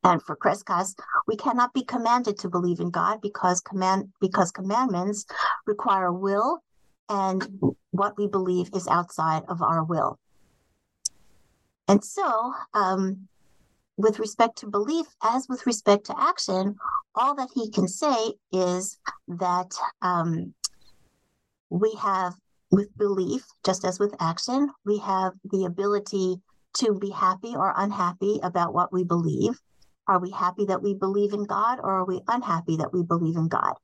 And 0.04 0.22
for 0.22 0.36
Crescas, 0.36 0.94
we 1.26 1.36
cannot 1.36 1.72
be 1.72 1.82
commanded 1.82 2.38
to 2.40 2.50
believe 2.50 2.80
in 2.80 2.90
God 2.90 3.22
because 3.22 3.62
command 3.62 4.12
because 4.20 4.52
commandments 4.52 5.24
require 5.66 6.12
will, 6.12 6.62
and 7.08 7.46
what 7.90 8.16
we 8.18 8.26
believe 8.26 8.70
is 8.74 8.88
outside 8.88 9.42
of 9.48 9.62
our 9.62 9.84
will. 9.84 10.18
And 11.88 12.02
so, 12.02 12.54
um, 12.72 13.28
with 13.96 14.18
respect 14.18 14.58
to 14.58 14.66
belief, 14.66 15.06
as 15.22 15.46
with 15.48 15.66
respect 15.66 16.06
to 16.06 16.20
action, 16.20 16.76
all 17.14 17.34
that 17.36 17.50
he 17.54 17.70
can 17.70 17.86
say 17.86 18.34
is 18.52 18.98
that 19.28 19.72
um, 20.02 20.54
we 21.70 21.94
have 22.00 22.34
with 22.70 22.96
belief, 22.96 23.44
just 23.64 23.84
as 23.84 24.00
with 24.00 24.14
action, 24.18 24.70
we 24.84 24.98
have 24.98 25.32
the 25.44 25.64
ability 25.64 26.36
to 26.78 26.94
be 26.94 27.10
happy 27.10 27.54
or 27.54 27.72
unhappy 27.76 28.40
about 28.42 28.74
what 28.74 28.92
we 28.92 29.04
believe. 29.04 29.60
Are 30.08 30.18
we 30.18 30.30
happy 30.30 30.64
that 30.66 30.82
we 30.82 30.94
believe 30.94 31.32
in 31.32 31.44
God 31.44 31.78
or 31.78 31.92
are 31.92 32.04
we 32.04 32.20
unhappy 32.26 32.76
that 32.78 32.92
we 32.92 33.02
believe 33.02 33.36
in 33.36 33.48
God? 33.48 33.74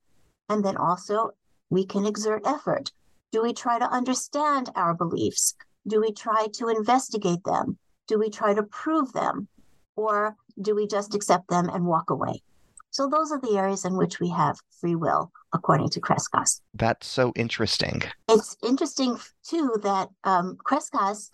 And 0.48 0.64
then 0.64 0.76
also, 0.76 1.30
we 1.70 1.86
can 1.86 2.04
exert 2.04 2.42
effort. 2.44 2.90
Do 3.32 3.42
we 3.42 3.52
try 3.52 3.78
to 3.78 3.90
understand 3.90 4.70
our 4.74 4.94
beliefs? 4.94 5.54
Do 5.86 6.00
we 6.00 6.12
try 6.12 6.48
to 6.54 6.68
investigate 6.68 7.44
them? 7.44 7.78
Do 8.06 8.18
we 8.18 8.28
try 8.30 8.54
to 8.54 8.62
prove 8.64 9.12
them? 9.12 9.48
Or 9.96 10.36
do 10.60 10.74
we 10.74 10.86
just 10.86 11.14
accept 11.14 11.48
them 11.48 11.68
and 11.68 11.86
walk 11.86 12.10
away? 12.10 12.42
So, 12.90 13.08
those 13.08 13.30
are 13.30 13.40
the 13.40 13.56
areas 13.56 13.84
in 13.84 13.96
which 13.96 14.18
we 14.18 14.30
have 14.30 14.58
free 14.80 14.96
will 14.96 15.30
according 15.52 15.90
to 15.90 16.00
Crescas. 16.00 16.60
That's 16.74 17.06
so 17.06 17.32
interesting. 17.36 18.02
It's 18.28 18.56
interesting 18.64 19.16
too 19.44 19.76
that 19.82 20.08
um, 20.24 20.56
Crescas 20.64 21.30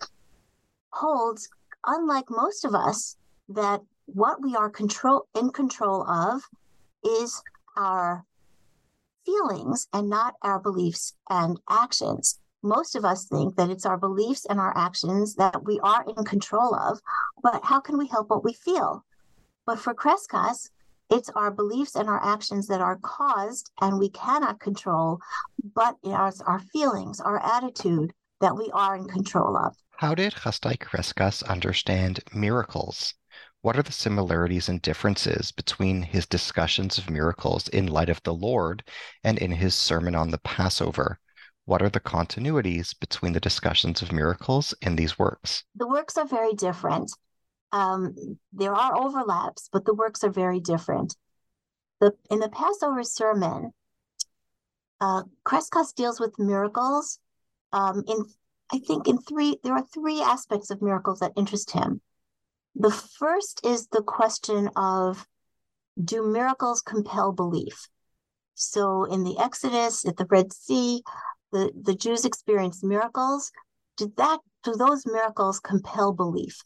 holds, 0.91 1.49
unlike 1.85 2.25
most 2.29 2.63
of 2.63 2.75
us, 2.75 3.17
that 3.49 3.81
what 4.05 4.41
we 4.41 4.55
are 4.55 4.69
control 4.69 5.27
in 5.35 5.49
control 5.49 6.07
of 6.07 6.41
is 7.03 7.41
our 7.75 8.23
feelings 9.27 9.87
and 9.93 10.09
not 10.09 10.35
our 10.41 10.59
beliefs 10.59 11.13
and 11.29 11.59
actions. 11.69 12.39
Most 12.63 12.95
of 12.95 13.03
us 13.05 13.25
think 13.25 13.55
that 13.57 13.69
it's 13.69 13.85
our 13.85 13.97
beliefs 13.97 14.45
and 14.49 14.59
our 14.59 14.75
actions 14.75 15.35
that 15.35 15.65
we 15.65 15.79
are 15.83 16.05
in 16.17 16.23
control 16.23 16.73
of, 16.73 16.99
but 17.43 17.59
how 17.63 17.79
can 17.79 17.97
we 17.97 18.07
help 18.07 18.29
what 18.29 18.43
we 18.43 18.53
feel? 18.53 19.05
But 19.65 19.79
for 19.79 19.93
Crescas, 19.93 20.69
it's 21.09 21.29
our 21.35 21.51
beliefs 21.51 21.95
and 21.95 22.09
our 22.09 22.23
actions 22.23 22.67
that 22.67 22.81
are 22.81 22.99
caused 23.01 23.71
and 23.81 23.99
we 23.99 24.09
cannot 24.09 24.59
control, 24.59 25.19
but 25.75 25.95
it's 26.03 26.41
our 26.41 26.59
feelings, 26.59 27.19
our 27.19 27.39
attitude 27.43 28.13
that 28.41 28.57
we 28.57 28.69
are 28.73 28.95
in 28.95 29.07
control 29.07 29.57
of. 29.57 29.75
How 29.97 30.13
did 30.13 30.33
Chasdai 30.33 30.77
Crescas 30.77 31.43
understand 31.47 32.19
miracles? 32.33 33.13
What 33.61 33.77
are 33.77 33.83
the 33.83 33.91
similarities 33.91 34.69
and 34.69 34.81
differences 34.81 35.51
between 35.51 36.01
his 36.01 36.25
discussions 36.25 36.97
of 36.97 37.09
miracles 37.09 37.67
in 37.67 37.87
light 37.87 38.09
of 38.09 38.21
the 38.23 38.33
Lord 38.33 38.83
and 39.23 39.37
in 39.37 39.51
his 39.51 39.75
sermon 39.75 40.15
on 40.15 40.31
the 40.31 40.37
Passover? 40.39 41.19
What 41.65 41.81
are 41.81 41.89
the 41.89 41.99
continuities 41.99 42.97
between 42.97 43.33
the 43.33 43.39
discussions 43.39 44.01
of 44.01 44.11
miracles 44.11 44.73
in 44.81 44.95
these 44.95 45.19
works? 45.19 45.63
The 45.75 45.87
works 45.87 46.17
are 46.17 46.25
very 46.27 46.53
different 46.53 47.11
um, 47.71 48.15
there 48.53 48.73
are 48.73 48.97
overlaps, 48.97 49.69
but 49.71 49.85
the 49.85 49.93
works 49.93 50.23
are 50.23 50.29
very 50.29 50.59
different. 50.59 51.15
The 51.99 52.13
in 52.29 52.39
the 52.39 52.49
Passover 52.49 53.03
sermon, 53.03 53.73
uh, 55.01 55.23
deals 55.95 56.19
with 56.19 56.39
miracles. 56.39 57.19
Um, 57.73 58.03
in 58.07 58.25
I 58.71 58.79
think 58.79 59.07
in 59.07 59.17
three 59.19 59.59
there 59.63 59.73
are 59.73 59.85
three 59.93 60.21
aspects 60.21 60.69
of 60.69 60.81
miracles 60.81 61.19
that 61.19 61.33
interest 61.35 61.71
him. 61.71 62.01
The 62.79 62.91
first 62.91 63.65
is 63.65 63.87
the 63.87 64.03
question 64.03 64.69
of 64.75 65.25
do 66.01 66.23
miracles 66.23 66.81
compel 66.81 67.31
belief? 67.31 67.87
So 68.53 69.05
in 69.05 69.23
the 69.23 69.39
Exodus, 69.39 70.05
at 70.05 70.17
the 70.17 70.27
Red 70.29 70.53
Sea, 70.53 71.01
the, 71.51 71.71
the 71.79 71.95
Jews 71.95 72.23
experienced 72.23 72.83
miracles. 72.83 73.51
Did 73.97 74.15
that 74.17 74.41
do 74.63 74.75
those 74.75 75.07
miracles 75.07 75.59
compel 75.59 76.13
belief? 76.13 76.61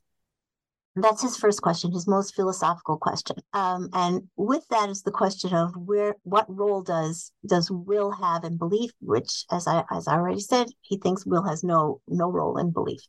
That's 0.98 1.22
his 1.22 1.38
first 1.38 1.62
question, 1.62 1.94
his 1.94 2.10
most 2.10 2.36
philosophical 2.36 2.98
question. 2.98 3.38
Um, 3.54 3.88
and 3.94 4.28
with 4.36 4.68
that 4.68 4.90
is 4.90 5.04
the 5.04 5.12
question 5.12 5.54
of 5.54 5.74
where, 5.78 6.16
what 6.24 6.46
role 6.50 6.82
does 6.82 7.32
does 7.46 7.72
will 7.72 8.12
have 8.12 8.44
in 8.44 8.58
belief? 8.58 8.92
Which, 9.00 9.46
as 9.50 9.66
I 9.66 9.86
as 9.90 10.10
I 10.10 10.16
already 10.16 10.42
said, 10.42 10.68
he 10.82 10.98
thinks 10.98 11.26
will 11.26 11.44
has 11.44 11.64
no 11.64 12.02
no 12.10 12.30
role 12.30 12.58
in 12.58 12.72
belief. 12.72 13.00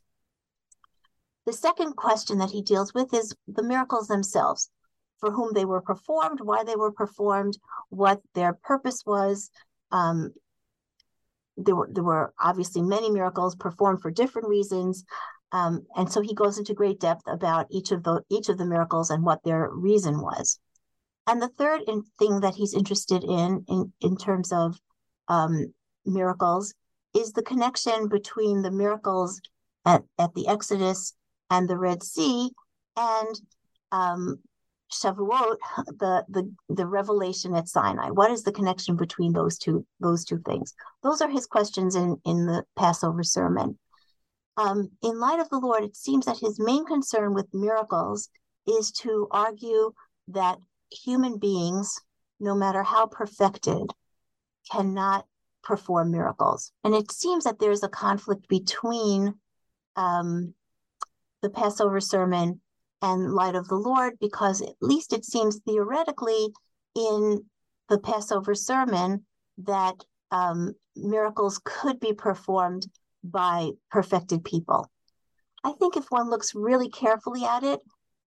The 1.45 1.53
second 1.53 1.95
question 1.95 2.37
that 2.37 2.51
he 2.51 2.61
deals 2.61 2.93
with 2.93 3.13
is 3.13 3.35
the 3.47 3.63
miracles 3.63 4.07
themselves, 4.07 4.69
for 5.19 5.31
whom 5.31 5.53
they 5.53 5.65
were 5.65 5.81
performed, 5.81 6.39
why 6.41 6.63
they 6.63 6.75
were 6.75 6.91
performed, 6.91 7.57
what 7.89 8.21
their 8.33 8.53
purpose 8.53 9.03
was. 9.05 9.49
Um, 9.91 10.33
there 11.57 11.75
were 11.75 11.89
there 11.91 12.03
were 12.03 12.33
obviously 12.39 12.81
many 12.81 13.11
miracles 13.11 13.55
performed 13.55 14.01
for 14.01 14.09
different 14.09 14.47
reasons. 14.47 15.03
Um, 15.51 15.85
and 15.95 16.11
so 16.11 16.21
he 16.21 16.33
goes 16.33 16.57
into 16.57 16.73
great 16.73 16.99
depth 16.99 17.23
about 17.27 17.67
each 17.69 17.91
of 17.91 18.03
the 18.03 18.23
each 18.29 18.49
of 18.49 18.57
the 18.57 18.65
miracles 18.65 19.09
and 19.09 19.23
what 19.23 19.43
their 19.43 19.69
reason 19.69 20.21
was. 20.21 20.59
And 21.27 21.41
the 21.41 21.49
third 21.49 21.81
in, 21.87 22.03
thing 22.19 22.41
that 22.41 22.55
he's 22.55 22.73
interested 22.73 23.23
in, 23.23 23.63
in, 23.67 23.93
in 24.01 24.17
terms 24.17 24.51
of 24.51 24.77
um, 25.27 25.73
miracles, 26.05 26.73
is 27.15 27.31
the 27.31 27.43
connection 27.43 28.09
between 28.09 28.61
the 28.61 28.71
miracles 28.71 29.39
at, 29.85 30.03
at 30.19 30.33
the 30.33 30.47
Exodus 30.47 31.13
and 31.53 31.69
the 31.69 31.77
Red 31.77 32.01
Sea 32.03 32.49
and 32.95 33.41
um, 33.91 34.39
Shavuot, 34.91 35.57
the, 35.87 36.25
the 36.29 36.53
the 36.69 36.87
revelation 36.87 37.55
at 37.55 37.67
Sinai. 37.67 38.09
What 38.09 38.31
is 38.31 38.43
the 38.43 38.51
connection 38.51 38.95
between 38.95 39.33
those 39.33 39.57
two 39.57 39.85
those 39.99 40.25
two 40.25 40.41
things? 40.45 40.73
Those 41.01 41.21
are 41.21 41.29
his 41.29 41.45
questions 41.45 41.95
in 41.95 42.17
in 42.25 42.45
the 42.45 42.63
Passover 42.75 43.23
sermon 43.23 43.77
um, 44.57 44.91
in 45.01 45.19
light 45.19 45.39
of 45.39 45.49
the 45.49 45.59
Lord, 45.59 45.83
it 45.83 45.95
seems 45.95 46.25
that 46.25 46.39
his 46.39 46.59
main 46.59 46.85
concern 46.85 47.33
with 47.33 47.53
miracles 47.53 48.29
is 48.67 48.91
to 48.91 49.27
argue 49.31 49.93
that 50.29 50.59
human 50.91 51.37
beings, 51.37 51.99
no 52.39 52.55
matter 52.55 52.83
how 52.83 53.07
perfected, 53.07 53.89
cannot 54.71 55.25
perform 55.63 56.11
miracles. 56.11 56.71
And 56.83 56.93
it 56.93 57.11
seems 57.11 57.45
that 57.45 57.59
there's 57.59 57.83
a 57.83 57.89
conflict 57.89 58.47
between 58.47 59.33
um, 59.95 60.53
the 61.43 61.51
Passover 61.51 61.99
sermon 61.99 62.59
and 63.03 63.33
light 63.33 63.53
of 63.53 63.67
the 63.67 63.75
Lord, 63.75 64.13
because 64.19 64.61
at 64.61 64.75
least 64.81 65.13
it 65.13 65.25
seems 65.25 65.59
theoretically 65.59 66.47
in 66.95 67.45
the 67.89 67.99
Passover 67.99 68.55
sermon 68.55 69.25
that 69.59 69.95
um, 70.31 70.73
miracles 70.95 71.61
could 71.63 71.99
be 71.99 72.13
performed 72.13 72.87
by 73.23 73.71
perfected 73.91 74.43
people. 74.43 74.89
I 75.63 75.73
think 75.73 75.95
if 75.95 76.05
one 76.09 76.29
looks 76.29 76.55
really 76.55 76.89
carefully 76.89 77.45
at 77.45 77.63
it, 77.63 77.79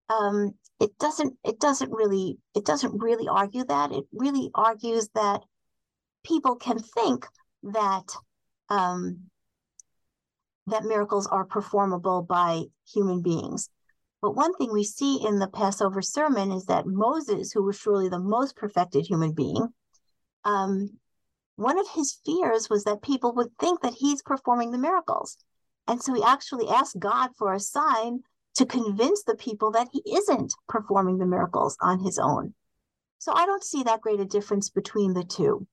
um, 0.08 0.52
it 0.78 0.96
doesn't 0.98 1.34
it 1.42 1.58
doesn't 1.58 1.90
really 1.90 2.38
it 2.54 2.64
doesn't 2.64 3.02
really 3.02 3.28
argue 3.28 3.64
that 3.64 3.92
it 3.92 4.04
really 4.12 4.50
argues 4.54 5.08
that 5.14 5.40
people 6.22 6.56
can 6.56 6.78
think 6.78 7.26
that 7.62 8.04
um, 8.68 9.22
that 10.66 10.84
miracles 10.84 11.26
are 11.26 11.44
performable 11.44 12.22
by 12.22 12.62
human 12.92 13.22
beings 13.22 13.70
but 14.22 14.34
one 14.34 14.54
thing 14.54 14.72
we 14.72 14.84
see 14.84 15.24
in 15.24 15.38
the 15.38 15.48
passover 15.48 16.02
sermon 16.02 16.50
is 16.50 16.66
that 16.66 16.86
moses 16.86 17.52
who 17.52 17.62
was 17.62 17.76
surely 17.76 18.08
the 18.08 18.18
most 18.18 18.56
perfected 18.56 19.06
human 19.06 19.32
being 19.32 19.68
um, 20.44 20.90
one 21.56 21.78
of 21.78 21.88
his 21.94 22.18
fears 22.24 22.68
was 22.70 22.84
that 22.84 23.02
people 23.02 23.34
would 23.34 23.56
think 23.58 23.80
that 23.80 23.94
he's 23.94 24.22
performing 24.22 24.70
the 24.70 24.78
miracles 24.78 25.36
and 25.86 26.02
so 26.02 26.14
he 26.14 26.22
actually 26.22 26.68
asked 26.68 26.98
god 26.98 27.30
for 27.36 27.52
a 27.52 27.60
sign 27.60 28.22
to 28.56 28.64
convince 28.64 29.22
the 29.22 29.36
people 29.36 29.70
that 29.70 29.88
he 29.92 30.02
isn't 30.16 30.52
performing 30.66 31.18
the 31.18 31.26
miracles 31.26 31.76
on 31.80 32.00
his 32.00 32.18
own. 32.18 32.54
So 33.18 33.32
I 33.32 33.44
don't 33.44 33.64
see 33.64 33.82
that 33.82 34.00
great 34.00 34.20
a 34.20 34.24
difference 34.24 34.70
between 34.70 35.12
the 35.12 35.24
two. 35.24 35.66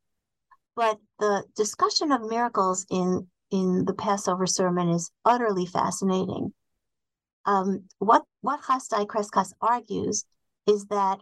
But 0.75 0.99
the 1.19 1.45
discussion 1.55 2.11
of 2.11 2.29
miracles 2.29 2.85
in, 2.89 3.27
in 3.53 3.85
the 3.85 3.93
Passover 3.93 4.47
sermon 4.47 4.89
is 4.89 5.11
utterly 5.23 5.67
fascinating. 5.67 6.51
Um, 7.45 7.83
what, 7.99 8.23
what 8.41 8.63
Chasdai 8.63 9.05
Crescas 9.05 9.53
argues 9.61 10.25
is 10.65 10.87
that 10.87 11.19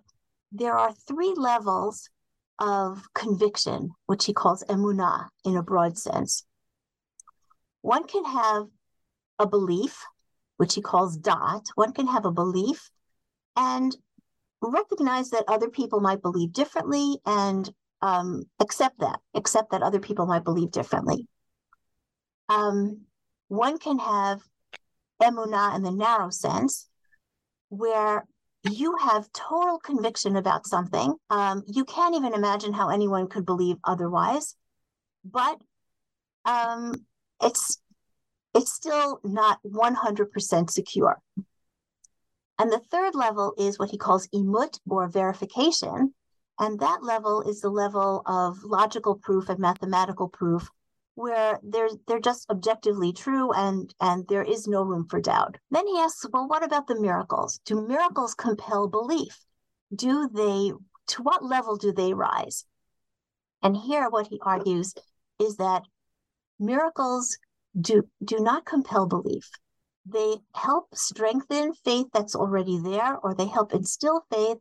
there 0.54 0.78
are 0.78 0.94
three 0.94 1.34
levels 1.36 2.10
of 2.58 3.04
conviction, 3.14 3.92
which 4.06 4.24
he 4.24 4.34
calls 4.34 4.64
emunah 4.70 5.28
in 5.44 5.58
a 5.58 5.64
broad 5.64 5.98
sense. 5.98 6.46
One 7.82 8.06
can 8.06 8.24
have 8.24 8.68
a 9.38 9.46
belief 9.46 10.02
which 10.56 10.76
he 10.76 10.82
calls 10.82 11.18
dot, 11.18 11.68
one 11.76 11.92
can 11.92 12.08
have 12.08 12.24
a 12.24 12.32
belief 12.32 12.92
and 13.58 13.94
recognize 14.62 15.32
that 15.32 15.44
other 15.50 15.70
people 15.70 16.00
might 16.00 16.22
believe 16.22 16.54
differently 16.54 17.18
and 17.26 17.70
um, 18.02 18.44
accept 18.62 19.00
that, 19.00 19.20
accept 19.34 19.72
that 19.72 19.84
other 19.84 20.00
people 20.00 20.28
might 20.28 20.46
believe 20.46 20.72
differently. 20.72 21.28
Um, 22.52 23.06
one 23.48 23.78
can 23.78 23.98
have 24.00 24.42
emunah 25.22 25.74
in 25.76 25.84
the 25.84 25.92
narrow 25.92 26.30
sense, 26.30 26.90
where 27.70 28.26
you 28.70 28.98
have 28.98 29.32
total 29.32 29.80
conviction 29.80 30.36
about 30.36 30.68
something. 30.68 31.16
Um, 31.30 31.64
you 31.66 31.86
can't 31.86 32.16
even 32.16 32.34
imagine 32.34 32.74
how 32.74 32.90
anyone 32.90 33.28
could 33.28 33.46
believe 33.46 33.78
otherwise, 33.86 34.56
but 35.24 35.62
um, 36.44 36.94
it's 37.42 37.78
it's 38.54 38.74
still 38.74 39.22
not 39.24 39.60
100% 39.66 40.70
secure. 40.70 41.22
And 42.60 42.70
the 42.70 42.82
third 42.92 43.16
level 43.16 43.54
is 43.58 43.80
what 43.80 43.92
he 43.92 43.98
calls 43.98 44.28
emut 44.36 44.78
or 44.90 45.08
verification. 45.08 46.14
And 46.60 46.82
that 46.82 47.02
level 47.02 47.44
is 47.44 47.62
the 47.62 47.70
level 47.70 48.22
of 48.26 48.62
logical 48.66 49.16
proof 49.16 49.48
and 49.48 49.58
mathematical 49.58 50.28
proof 50.28 50.70
where 51.22 51.60
they're 51.64 51.90
they're 52.08 52.20
just 52.20 52.50
objectively 52.50 53.14
true 53.14 53.52
and 53.54 53.94
and 54.00 54.28
there 54.28 54.44
is 54.44 54.68
no 54.68 54.84
room 54.84 55.08
for 55.10 55.22
doubt. 55.22 55.58
Then 55.70 55.88
he 55.88 56.00
asks, 56.00 56.26
well, 56.32 56.48
what 56.48 56.64
about 56.64 56.88
the 56.88 57.00
miracles? 57.00 57.60
Do 57.66 57.88
miracles 57.88 58.34
compel 58.34 58.88
belief? 58.88 59.46
Do 59.94 60.28
they 60.28 60.74
to 61.14 61.24
what 61.24 61.44
level 61.44 61.78
do 61.78 61.92
they 61.92 62.14
rise? 62.14 62.66
And 63.64 63.78
here 63.78 64.10
what 64.10 64.28
he 64.28 64.40
argues 64.42 64.94
is 65.40 65.58
that 65.58 65.84
miracles 66.60 67.38
do 67.80 68.04
do 68.24 68.40
not 68.40 68.66
compel 68.66 69.08
belief 69.08 69.50
they 70.06 70.36
help 70.56 70.88
strengthen 70.94 71.74
faith 71.74 72.08
that's 72.14 72.36
already 72.36 72.80
there 72.80 73.18
or 73.24 73.34
they 73.34 73.46
help 73.46 73.74
instill 73.74 74.26
faith 74.32 74.58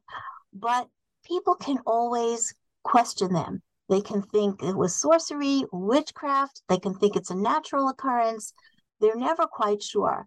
but 0.52 0.86
people 1.24 1.54
can 1.54 1.78
always 1.86 2.54
question 2.82 3.32
them 3.32 3.62
they 3.91 4.01
can 4.01 4.22
think 4.22 4.62
it 4.62 4.76
was 4.76 4.95
sorcery 4.95 5.64
witchcraft 5.72 6.62
they 6.68 6.78
can 6.78 6.95
think 6.95 7.16
it's 7.16 7.30
a 7.30 7.34
natural 7.34 7.88
occurrence 7.88 8.55
they're 9.01 9.16
never 9.16 9.47
quite 9.47 9.82
sure 9.82 10.26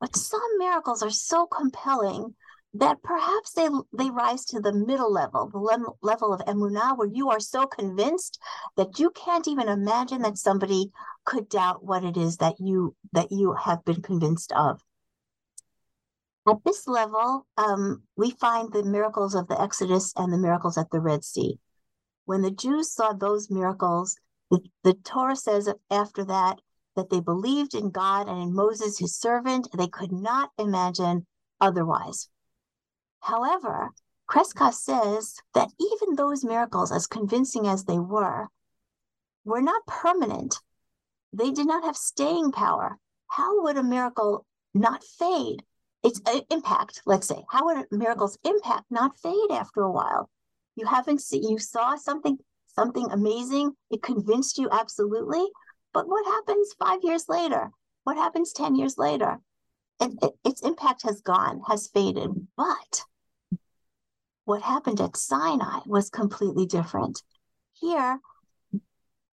but 0.00 0.14
some 0.14 0.58
miracles 0.58 1.02
are 1.02 1.10
so 1.10 1.46
compelling 1.46 2.34
that 2.74 3.02
perhaps 3.02 3.52
they 3.52 3.68
they 3.96 4.10
rise 4.10 4.44
to 4.44 4.60
the 4.60 4.72
middle 4.72 5.10
level, 5.12 5.48
the 5.48 5.58
le- 5.58 5.94
level 6.02 6.32
of 6.32 6.40
emunah, 6.40 6.96
where 6.96 7.08
you 7.08 7.30
are 7.30 7.40
so 7.40 7.66
convinced 7.66 8.38
that 8.76 8.98
you 8.98 9.10
can't 9.10 9.48
even 9.48 9.68
imagine 9.68 10.22
that 10.22 10.36
somebody 10.36 10.90
could 11.24 11.48
doubt 11.48 11.82
what 11.84 12.04
it 12.04 12.16
is 12.16 12.36
that 12.36 12.56
you 12.60 12.94
that 13.12 13.32
you 13.32 13.54
have 13.54 13.84
been 13.84 14.02
convinced 14.02 14.52
of. 14.52 14.80
At 16.46 16.64
this 16.64 16.86
level, 16.86 17.46
um, 17.56 18.02
we 18.16 18.30
find 18.30 18.72
the 18.72 18.84
miracles 18.84 19.34
of 19.34 19.48
the 19.48 19.60
Exodus 19.60 20.12
and 20.16 20.32
the 20.32 20.38
miracles 20.38 20.78
at 20.78 20.90
the 20.90 21.00
Red 21.00 21.24
Sea. 21.24 21.58
When 22.28 22.42
the 22.42 22.50
Jews 22.50 22.92
saw 22.92 23.14
those 23.14 23.48
miracles, 23.50 24.18
the, 24.50 24.60
the 24.84 24.92
Torah 24.92 25.34
says 25.34 25.72
after 25.90 26.26
that 26.26 26.60
that 26.94 27.08
they 27.08 27.20
believed 27.20 27.74
in 27.74 27.88
God 27.88 28.28
and 28.28 28.38
in 28.42 28.54
Moses, 28.54 28.98
his 28.98 29.16
servant. 29.16 29.66
They 29.74 29.88
could 29.88 30.12
not 30.12 30.50
imagine 30.58 31.26
otherwise. 31.58 32.28
However, 33.20 33.92
Crescas 34.28 34.74
says 34.74 35.36
that 35.54 35.72
even 35.80 36.16
those 36.16 36.44
miracles, 36.44 36.92
as 36.92 37.06
convincing 37.06 37.66
as 37.66 37.84
they 37.84 37.98
were, 37.98 38.48
were 39.46 39.62
not 39.62 39.86
permanent. 39.86 40.60
They 41.32 41.50
did 41.50 41.66
not 41.66 41.84
have 41.84 41.96
staying 41.96 42.52
power. 42.52 42.98
How 43.28 43.62
would 43.62 43.78
a 43.78 43.82
miracle 43.82 44.44
not 44.74 45.02
fade? 45.02 45.62
Its 46.02 46.20
uh, 46.26 46.42
impact, 46.50 47.00
let's 47.06 47.26
say, 47.26 47.42
how 47.48 47.64
would 47.64 47.86
a 47.90 47.96
miracle's 47.96 48.36
impact 48.44 48.84
not 48.90 49.18
fade 49.18 49.50
after 49.50 49.80
a 49.80 49.90
while? 49.90 50.28
You 50.78 50.86
haven't 50.86 51.20
seen, 51.20 51.48
you 51.48 51.58
saw 51.58 51.96
something, 51.96 52.38
something 52.66 53.10
amazing. 53.10 53.72
It 53.90 54.02
convinced 54.02 54.58
you 54.58 54.68
absolutely. 54.70 55.44
But 55.92 56.08
what 56.08 56.24
happens 56.24 56.74
five 56.78 57.00
years 57.02 57.28
later? 57.28 57.70
What 58.04 58.16
happens 58.16 58.52
10 58.52 58.76
years 58.76 58.96
later? 58.96 59.38
it, 60.00 60.12
it, 60.22 60.32
its 60.44 60.62
impact 60.62 61.02
has 61.02 61.20
gone, 61.20 61.62
has 61.66 61.88
faded. 61.88 62.30
But 62.56 63.04
what 64.44 64.62
happened 64.62 65.00
at 65.00 65.16
Sinai 65.16 65.80
was 65.86 66.10
completely 66.10 66.66
different. 66.66 67.22
Here, 67.74 68.20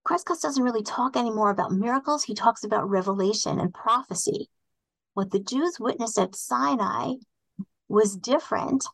Crescas 0.05 0.41
doesn't 0.41 0.63
really 0.63 0.83
talk 0.83 1.15
anymore 1.15 1.49
about 1.49 1.71
miracles. 1.71 2.23
He 2.23 2.35
talks 2.35 2.63
about 2.63 2.89
revelation 2.89 3.59
and 3.59 3.73
prophecy. 3.73 4.49
What 5.13 5.31
the 5.31 5.39
Jews 5.39 5.79
witnessed 5.79 6.19
at 6.19 6.35
Sinai 6.35 7.13
was 7.87 8.17
different, 8.17 8.85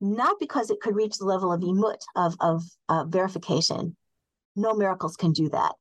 not 0.00 0.36
because 0.38 0.70
it 0.70 0.80
could 0.80 0.96
reach 0.96 1.18
the 1.18 1.24
level 1.24 1.52
of 1.52 1.60
emut, 1.60 2.00
of, 2.14 2.34
of 2.40 2.62
uh, 2.88 3.04
verification. 3.04 3.96
No 4.54 4.74
miracles 4.74 5.16
can 5.16 5.32
do 5.32 5.48
that. 5.50 5.74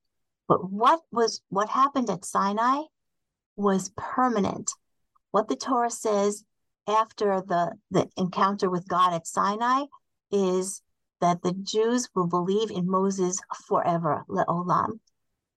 But 0.48 0.70
what 0.72 1.02
was 1.12 1.42
what 1.50 1.70
happened 1.70 2.10
at 2.10 2.26
Sinai 2.26 2.84
was 3.56 3.92
permanent. 3.98 4.72
What 5.32 5.48
the 5.48 5.56
Torah 5.56 5.90
says 5.90 6.44
after 6.88 7.42
the, 7.42 7.74
the 7.92 8.08
encounter 8.18 8.70
with 8.70 8.88
God 8.88 9.14
at 9.14 9.28
Sinai 9.28 9.86
is 10.32 10.82
that 11.22 11.42
the 11.42 11.54
Jews 11.54 12.10
will 12.14 12.28
believe 12.28 12.70
in 12.70 12.90
Moses 12.90 13.40
forever, 13.68 14.24
le'olam. 14.30 15.00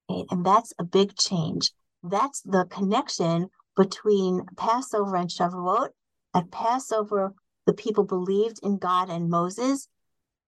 And 0.08 0.44
that's 0.44 0.72
a 0.78 0.84
big 0.84 1.16
change. 1.16 1.72
That's 2.02 2.40
the 2.42 2.64
connection 2.70 3.50
between 3.76 4.46
Passover 4.56 5.16
and 5.16 5.28
Shavuot. 5.28 5.88
At 6.34 6.50
Passover, 6.50 7.34
the 7.68 7.74
people 7.74 8.04
believed 8.04 8.58
in 8.62 8.78
God 8.78 9.10
and 9.10 9.28
Moses. 9.28 9.88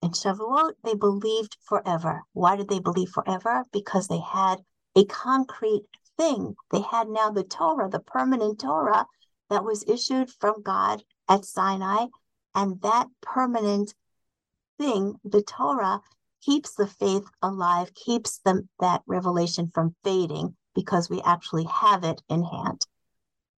In 0.01 0.13
Shavuot, 0.13 0.73
they 0.83 0.95
believed 0.95 1.59
forever. 1.69 2.23
Why 2.33 2.57
did 2.57 2.71
they 2.71 2.79
believe 2.81 3.11
forever? 3.11 3.65
Because 3.75 4.09
they 4.09 4.21
had 4.21 4.57
a 4.97 5.05
concrete 5.05 5.85
thing. 6.17 6.55
They 6.71 6.81
had 6.81 7.09
now 7.11 7.31
the 7.31 7.45
Torah, 7.45 7.91
the 7.91 8.01
permanent 8.01 8.59
Torah 8.59 9.05
that 9.51 9.65
was 9.65 9.85
issued 9.87 10.31
from 10.31 10.63
God 10.63 11.03
at 11.29 11.45
Sinai. 11.45 12.07
And 12.55 12.81
that 12.81 13.09
permanent 13.21 13.93
thing, 14.79 15.17
the 15.23 15.43
Torah, 15.43 16.01
keeps 16.41 16.75
the 16.75 16.87
faith 16.87 17.29
alive, 17.43 17.93
keeps 17.93 18.39
them 18.39 18.71
that 18.81 19.03
revelation 19.07 19.71
from 19.75 19.95
fading 20.05 20.57
because 20.75 21.11
we 21.11 21.21
actually 21.21 21.65
have 21.65 22.03
it 22.03 22.23
in 22.31 22.45
hand. 22.45 22.87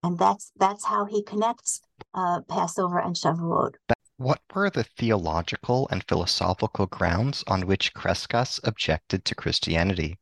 And 0.02 0.18
that's 0.18 0.52
that's 0.56 0.84
how 0.84 1.04
he 1.04 1.22
connects 1.22 1.80
uh, 2.14 2.40
Passover 2.48 2.98
and 2.98 3.14
Shavuot. 3.14 3.74
What 4.16 4.40
were 4.54 4.70
the 4.70 4.84
theological 4.84 5.88
and 5.90 6.04
philosophical 6.08 6.86
grounds 6.86 7.42
on 7.46 7.66
which 7.66 7.94
Crescas 7.94 8.60
objected 8.62 9.24
to 9.24 9.34
Christianity? 9.34 10.18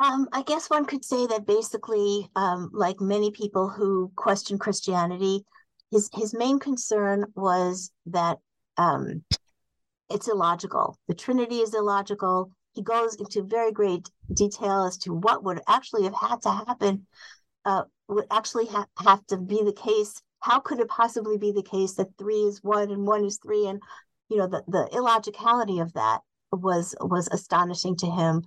Um, 0.00 0.28
I 0.32 0.42
guess 0.42 0.70
one 0.70 0.86
could 0.86 1.04
say 1.04 1.26
that 1.26 1.46
basically, 1.46 2.30
um, 2.34 2.70
like 2.72 3.00
many 3.00 3.30
people 3.30 3.68
who 3.68 4.10
question 4.16 4.58
Christianity, 4.58 5.44
his 5.90 6.08
his 6.14 6.32
main 6.32 6.58
concern 6.58 7.26
was 7.34 7.90
that 8.06 8.38
um, 8.78 9.22
it's 10.08 10.28
illogical. 10.28 10.98
The 11.06 11.14
Trinity 11.14 11.58
is 11.58 11.74
illogical. 11.74 12.50
He 12.72 12.82
goes 12.82 13.16
into 13.16 13.42
very 13.42 13.72
great 13.72 14.08
detail 14.32 14.84
as 14.84 14.96
to 14.98 15.12
what 15.12 15.44
would 15.44 15.60
actually 15.68 16.04
have 16.04 16.14
had 16.14 16.42
to 16.42 16.50
happen, 16.50 17.06
uh, 17.64 17.82
would 18.10 18.26
actually 18.30 18.66
ha- 18.66 18.86
have 18.98 19.26
to 19.28 19.38
be 19.38 19.62
the 19.64 19.72
case 19.72 20.20
how 20.40 20.58
could 20.58 20.80
it 20.80 20.88
possibly 20.88 21.36
be 21.36 21.52
the 21.52 21.62
case 21.62 21.94
that 21.94 22.16
three 22.18 22.42
is 22.42 22.62
one 22.62 22.90
and 22.90 23.06
one 23.06 23.24
is 23.24 23.38
three? 23.38 23.66
And 23.66 23.82
you 24.28 24.38
know, 24.38 24.46
the, 24.46 24.64
the 24.66 24.88
illogicality 24.92 25.80
of 25.80 25.92
that 25.92 26.20
was 26.50 26.94
was 27.00 27.28
astonishing 27.28 27.96
to 27.96 28.06
him. 28.06 28.42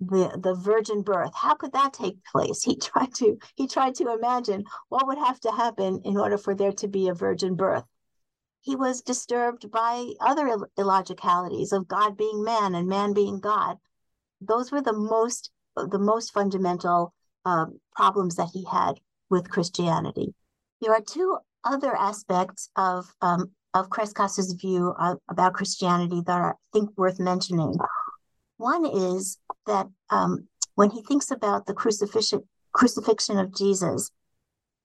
The 0.00 0.38
the 0.40 0.54
virgin 0.54 1.02
birth, 1.02 1.34
how 1.34 1.54
could 1.54 1.72
that 1.72 1.92
take 1.94 2.22
place? 2.24 2.62
He 2.64 2.76
tried 2.76 3.14
to 3.14 3.38
he 3.56 3.66
tried 3.66 3.94
to 3.96 4.12
imagine 4.12 4.64
what 4.88 5.06
would 5.06 5.18
have 5.18 5.40
to 5.40 5.50
happen 5.50 6.02
in 6.04 6.16
order 6.16 6.38
for 6.38 6.54
there 6.54 6.72
to 6.72 6.88
be 6.88 7.08
a 7.08 7.14
virgin 7.14 7.56
birth. 7.56 7.84
He 8.60 8.76
was 8.76 9.00
disturbed 9.02 9.70
by 9.70 10.12
other 10.20 10.46
Ill- 10.46 10.66
illogicalities 10.78 11.72
of 11.72 11.88
God 11.88 12.16
being 12.16 12.44
man 12.44 12.74
and 12.74 12.86
man 12.88 13.14
being 13.14 13.40
God. 13.40 13.78
Those 14.40 14.70
were 14.70 14.82
the 14.82 14.92
most 14.92 15.50
the 15.76 15.98
most 15.98 16.32
fundamental 16.32 17.14
uh, 17.44 17.66
problems 17.96 18.34
that 18.36 18.50
he 18.52 18.64
had 18.64 19.00
with 19.30 19.50
Christianity. 19.50 20.34
There 20.80 20.92
are 20.92 21.00
two 21.00 21.38
other 21.64 21.94
aspects 21.94 22.70
of 22.76 23.06
um, 23.20 23.50
of 23.74 23.90
Crescas's 23.90 24.52
view 24.54 24.94
of, 24.98 25.18
about 25.28 25.54
Christianity 25.54 26.22
that 26.26 26.40
are, 26.40 26.52
I 26.52 26.56
think, 26.72 26.90
worth 26.96 27.20
mentioning. 27.20 27.76
One 28.56 28.86
is 28.86 29.38
that 29.66 29.86
um, 30.10 30.48
when 30.74 30.90
he 30.90 31.02
thinks 31.02 31.30
about 31.30 31.66
the 31.66 31.74
crucifixion 31.74 32.42
crucifixion 32.72 33.38
of 33.38 33.54
Jesus, 33.54 34.10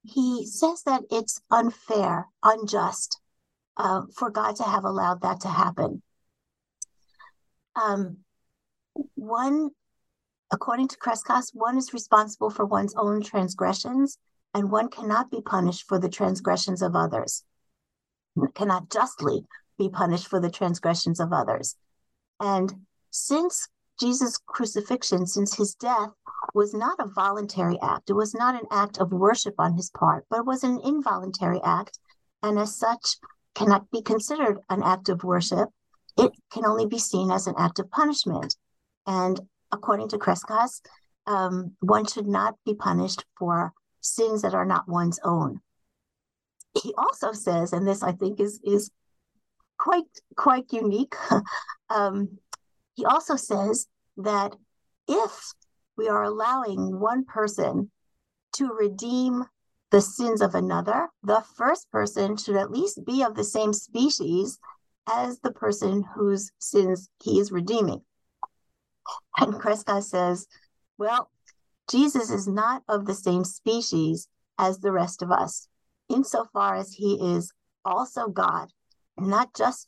he 0.03 0.45
says 0.45 0.83
that 0.83 1.03
it's 1.11 1.41
unfair, 1.51 2.27
unjust 2.43 3.19
uh, 3.77 4.01
for 4.15 4.29
God 4.29 4.55
to 4.57 4.63
have 4.63 4.83
allowed 4.83 5.21
that 5.21 5.41
to 5.41 5.47
happen. 5.47 6.01
Um, 7.75 8.17
one, 9.15 9.71
according 10.51 10.89
to 10.89 10.97
Crescas, 10.97 11.51
one 11.53 11.77
is 11.77 11.93
responsible 11.93 12.49
for 12.49 12.65
one's 12.65 12.93
own 12.95 13.23
transgressions, 13.23 14.17
and 14.53 14.71
one 14.71 14.89
cannot 14.89 15.31
be 15.31 15.41
punished 15.41 15.85
for 15.87 15.99
the 15.99 16.09
transgressions 16.09 16.81
of 16.81 16.95
others, 16.95 17.43
cannot 18.53 18.89
justly 18.89 19.45
be 19.77 19.89
punished 19.89 20.27
for 20.27 20.39
the 20.39 20.51
transgressions 20.51 21.19
of 21.19 21.33
others. 21.33 21.75
And 22.39 22.73
since 23.09 23.67
Jesus' 23.99 24.39
crucifixion, 24.45 25.25
since 25.25 25.55
his 25.55 25.75
death, 25.75 26.09
was 26.53 26.73
not 26.73 26.99
a 26.99 27.07
voluntary 27.07 27.79
act, 27.81 28.09
it 28.09 28.13
was 28.13 28.33
not 28.33 28.55
an 28.55 28.67
act 28.71 28.97
of 28.99 29.11
worship 29.11 29.55
on 29.57 29.75
his 29.75 29.89
part, 29.89 30.25
but 30.29 30.39
it 30.39 30.45
was 30.45 30.63
an 30.63 30.79
involuntary 30.83 31.61
act, 31.63 31.99
and 32.41 32.59
as 32.59 32.75
such, 32.75 33.17
cannot 33.55 33.89
be 33.91 34.01
considered 34.01 34.59
an 34.69 34.81
act 34.83 35.09
of 35.09 35.23
worship. 35.23 35.69
It 36.17 36.31
can 36.51 36.65
only 36.65 36.85
be 36.85 36.99
seen 36.99 37.31
as 37.31 37.47
an 37.47 37.55
act 37.57 37.79
of 37.79 37.89
punishment. 37.91 38.55
And 39.05 39.39
according 39.71 40.09
to 40.09 40.17
Crescas, 40.17 40.81
um, 41.27 41.75
one 41.79 42.05
should 42.05 42.27
not 42.27 42.55
be 42.65 42.73
punished 42.73 43.23
for 43.37 43.73
sins 44.03 44.41
that 44.43 44.53
are 44.53 44.65
not 44.65 44.87
one's 44.87 45.19
own. 45.23 45.61
He 46.81 46.93
also 46.97 47.31
says, 47.31 47.73
and 47.73 47.87
this 47.87 48.03
I 48.03 48.11
think 48.11 48.39
is 48.39 48.59
is 48.63 48.91
quite 49.77 50.05
quite 50.35 50.71
unique. 50.71 51.15
um, 51.89 52.37
he 52.95 53.05
also 53.05 53.35
says 53.35 53.87
that 54.17 54.55
if 55.07 55.53
we 55.97 56.07
are 56.07 56.23
allowing 56.23 56.99
one 56.99 57.25
person 57.25 57.91
to 58.55 58.67
redeem 58.67 59.43
the 59.91 60.01
sins 60.01 60.41
of 60.41 60.55
another, 60.55 61.09
the 61.21 61.43
first 61.55 61.89
person 61.91 62.35
should 62.37 62.55
at 62.55 62.71
least 62.71 63.05
be 63.05 63.23
of 63.23 63.35
the 63.35 63.43
same 63.43 63.73
species 63.73 64.59
as 65.07 65.39
the 65.39 65.51
person 65.51 66.03
whose 66.15 66.51
sins 66.59 67.09
he 67.21 67.39
is 67.39 67.51
redeeming. 67.51 68.01
And 69.37 69.53
Crescas 69.53 70.09
says, 70.09 70.47
well, 70.97 71.29
Jesus 71.89 72.29
is 72.29 72.47
not 72.47 72.83
of 72.87 73.05
the 73.05 73.13
same 73.13 73.43
species 73.43 74.27
as 74.57 74.79
the 74.79 74.91
rest 74.91 75.21
of 75.21 75.31
us, 75.31 75.67
insofar 76.09 76.75
as 76.75 76.93
he 76.93 77.35
is 77.35 77.51
also 77.85 78.27
God, 78.27 78.69
not 79.17 79.53
just 79.55 79.87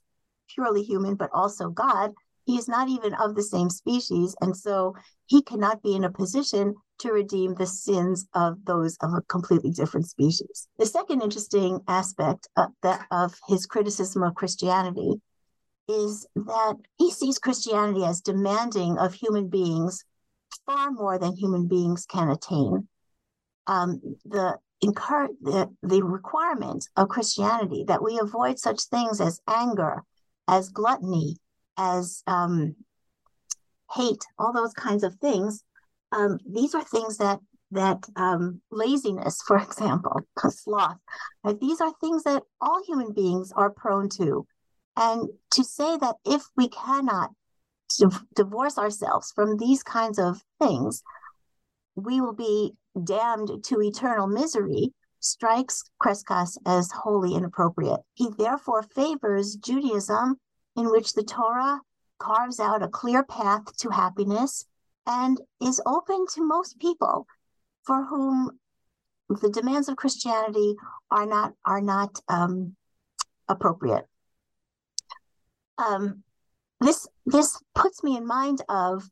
purely 0.54 0.84
human, 0.84 1.16
but 1.16 1.30
also 1.34 1.70
God. 1.70 2.14
He 2.46 2.58
is 2.58 2.68
not 2.68 2.90
even 2.90 3.14
of 3.16 3.36
the 3.36 3.44
same 3.44 3.70
species. 3.70 4.36
And 4.42 4.56
so 4.56 4.96
he 5.26 5.42
cannot 5.42 5.82
be 5.82 5.96
in 5.96 6.04
a 6.04 6.12
position 6.12 6.76
to 7.00 7.12
redeem 7.12 7.56
the 7.56 7.66
sins 7.66 8.28
of 8.34 8.64
those 8.66 8.98
of 9.02 9.14
a 9.14 9.22
completely 9.22 9.72
different 9.72 10.08
species. 10.08 10.68
The 10.78 10.86
second 10.86 11.22
interesting 11.22 11.80
aspect 11.88 12.48
of, 12.56 12.70
of 13.12 13.34
his 13.48 13.66
criticism 13.66 14.24
of 14.24 14.36
Christianity 14.36 15.22
is 15.88 16.26
that 16.36 16.76
he 16.98 17.12
sees 17.12 17.40
Christianity 17.40 18.06
as 18.06 18.22
demanding 18.22 18.98
of 18.98 19.14
human 19.14 19.50
beings 19.50 20.04
far 20.66 20.92
more 20.92 21.18
than 21.18 21.36
human 21.36 21.68
beings 21.68 22.06
can 22.06 22.30
attain. 22.30 22.88
Um, 23.68 24.02
the, 24.26 24.58
the, 24.82 25.70
the 25.82 26.04
requirement 26.04 26.88
of 26.96 27.10
Christianity 27.10 27.86
that 27.88 28.04
we 28.04 28.20
avoid 28.20 28.60
such 28.60 28.84
things 28.84 29.20
as 29.20 29.42
anger, 29.48 30.04
as 30.48 30.70
gluttony, 30.70 31.38
as 31.78 32.24
um, 32.28 32.76
hate, 33.94 34.24
all 34.38 34.54
those 34.54 34.74
kinds 34.74 35.04
of 35.04 35.16
things. 35.16 35.64
Um, 36.12 36.40
these 36.48 36.76
are 36.76 36.84
things 36.84 37.18
that 37.18 37.40
that 37.72 38.08
um, 38.16 38.62
laziness, 38.72 39.42
for 39.42 39.58
example, 39.62 40.22
sloth, 40.50 40.98
right? 41.44 41.60
these 41.60 41.82
are 41.82 41.94
things 42.00 42.24
that 42.24 42.44
all 42.62 42.84
human 42.86 43.14
beings 43.14 43.52
are 43.56 43.70
prone 43.70 44.10
to. 44.18 44.46
And 44.98 45.30
to 45.52 45.64
say 45.64 45.98
that 45.98 46.16
if 46.26 46.44
we 46.56 46.70
cannot 46.70 47.32
divorce 48.36 48.78
ourselves 48.78 49.32
from 49.34 49.58
these 49.58 49.84
kinds 49.84 50.20
of 50.20 50.42
things, 50.60 51.04
we 51.96 52.22
will 52.22 52.34
be 52.34 52.74
damned 53.04 53.64
to 53.64 53.82
eternal 53.82 54.28
misery 54.28 54.94
strikes 55.20 55.84
Crescas 56.00 56.58
as 56.66 56.92
wholly 56.92 57.34
inappropriate. 57.36 58.02
He 58.14 58.30
therefore 58.38 58.84
favors 58.84 59.56
Judaism, 59.56 60.40
in 60.76 60.92
which 60.92 61.14
the 61.14 61.24
Torah 61.24 61.82
carves 62.20 62.60
out 62.60 62.84
a 62.84 62.88
clear 62.88 63.24
path 63.24 63.76
to 63.78 63.90
happiness 63.90 64.66
and 65.06 65.40
is 65.62 65.82
open 65.86 66.26
to 66.34 66.44
most 66.46 66.80
people 66.80 67.28
for 67.84 68.06
whom 68.06 68.60
the 69.30 69.50
demands 69.50 69.90
of 69.90 69.96
Christianity 69.96 70.76
are 71.12 71.26
not 71.26 71.54
are 71.66 71.82
not 71.82 72.20
um, 72.28 72.76
appropriate. 73.48 74.06
Um, 75.78 76.24
this 76.82 77.08
this 77.26 77.60
puts 77.74 78.04
me 78.04 78.18
in 78.18 78.28
mind 78.28 78.62
of 78.70 79.10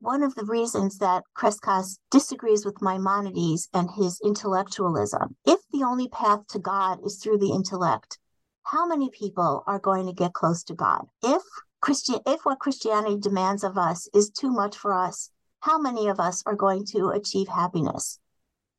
one 0.00 0.22
of 0.22 0.34
the 0.34 0.44
reasons 0.44 0.98
that 0.98 1.24
Crescas 1.34 1.98
disagrees 2.10 2.64
with 2.64 2.82
Maimonides 2.82 3.68
and 3.72 3.90
his 3.90 4.20
intellectualism. 4.24 5.36
If 5.44 5.60
the 5.72 5.84
only 5.84 6.08
path 6.08 6.46
to 6.48 6.58
God 6.58 6.98
is 7.04 7.18
through 7.22 7.38
the 7.38 7.52
intellect, 7.52 8.18
how 8.64 8.86
many 8.86 9.10
people 9.10 9.62
are 9.66 9.78
going 9.78 10.06
to 10.06 10.12
get 10.12 10.32
close 10.32 10.64
to 10.64 10.74
God? 10.74 11.06
If 11.22 11.42
Christian, 11.80 12.20
if 12.26 12.44
what 12.44 12.58
Christianity 12.58 13.16
demands 13.16 13.62
of 13.62 13.78
us 13.78 14.08
is 14.12 14.30
too 14.30 14.50
much 14.50 14.76
for 14.76 14.92
us, 14.92 15.30
how 15.60 15.78
many 15.78 16.08
of 16.08 16.20
us 16.20 16.42
are 16.46 16.56
going 16.56 16.84
to 16.86 17.08
achieve 17.08 17.48
happiness? 17.48 18.18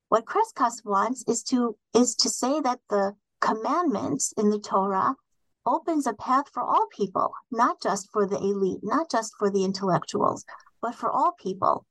What 0.10 0.26
Crescas 0.26 0.84
wants 0.86 1.24
is 1.28 1.44
to 1.44 1.78
is 1.94 2.16
to 2.16 2.30
say 2.30 2.60
that 2.62 2.80
the 2.90 3.16
commandments 3.40 4.34
in 4.38 4.50
the 4.50 4.60
Torah 4.60 5.16
opens 5.68 6.08
a 6.08 6.14
path 6.14 6.46
for 6.52 6.64
all 6.64 6.88
people, 6.96 7.34
not 7.52 7.82
just 7.82 8.10
for 8.12 8.26
the 8.26 8.38
elite, 8.38 8.80
not 8.82 9.12
just 9.12 9.34
for 9.38 9.52
the 9.52 9.64
intellectuals, 9.64 10.46
but 10.82 10.96
for 10.96 11.12
all 11.12 11.34
people. 11.40 11.86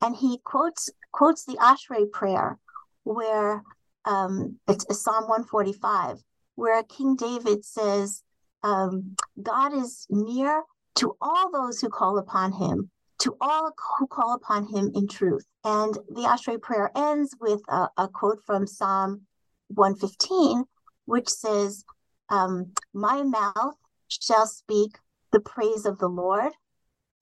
And 0.00 0.14
he 0.14 0.38
quotes 0.44 0.90
quotes 1.12 1.44
the 1.44 1.56
Ashrei 1.56 2.10
prayer, 2.10 2.58
where 3.02 3.64
um, 4.04 4.58
it's 4.68 4.86
Psalm 5.02 5.24
145, 5.24 6.22
where 6.54 6.82
King 6.84 7.16
David 7.16 7.64
says, 7.64 8.22
um, 8.62 9.16
God 9.42 9.72
is 9.72 10.06
near 10.10 10.62
to 10.96 11.16
all 11.20 11.50
those 11.50 11.80
who 11.80 11.88
call 11.88 12.18
upon 12.18 12.52
him, 12.52 12.90
to 13.20 13.36
all 13.40 13.72
who 13.98 14.06
call 14.06 14.34
upon 14.34 14.66
him 14.66 14.90
in 14.94 15.08
truth. 15.08 15.44
And 15.64 15.94
the 16.08 16.22
Ashrei 16.22 16.60
prayer 16.60 16.90
ends 16.96 17.34
with 17.40 17.60
a, 17.68 17.88
a 17.96 18.08
quote 18.08 18.40
from 18.44 18.66
Psalm 18.66 19.22
115, 19.68 20.64
which 21.06 21.28
says, 21.28 21.84
um, 22.30 22.72
My 22.92 23.22
mouth 23.22 23.76
shall 24.08 24.46
speak 24.46 24.98
the 25.32 25.40
praise 25.40 25.84
of 25.86 25.98
the 25.98 26.08
Lord, 26.08 26.52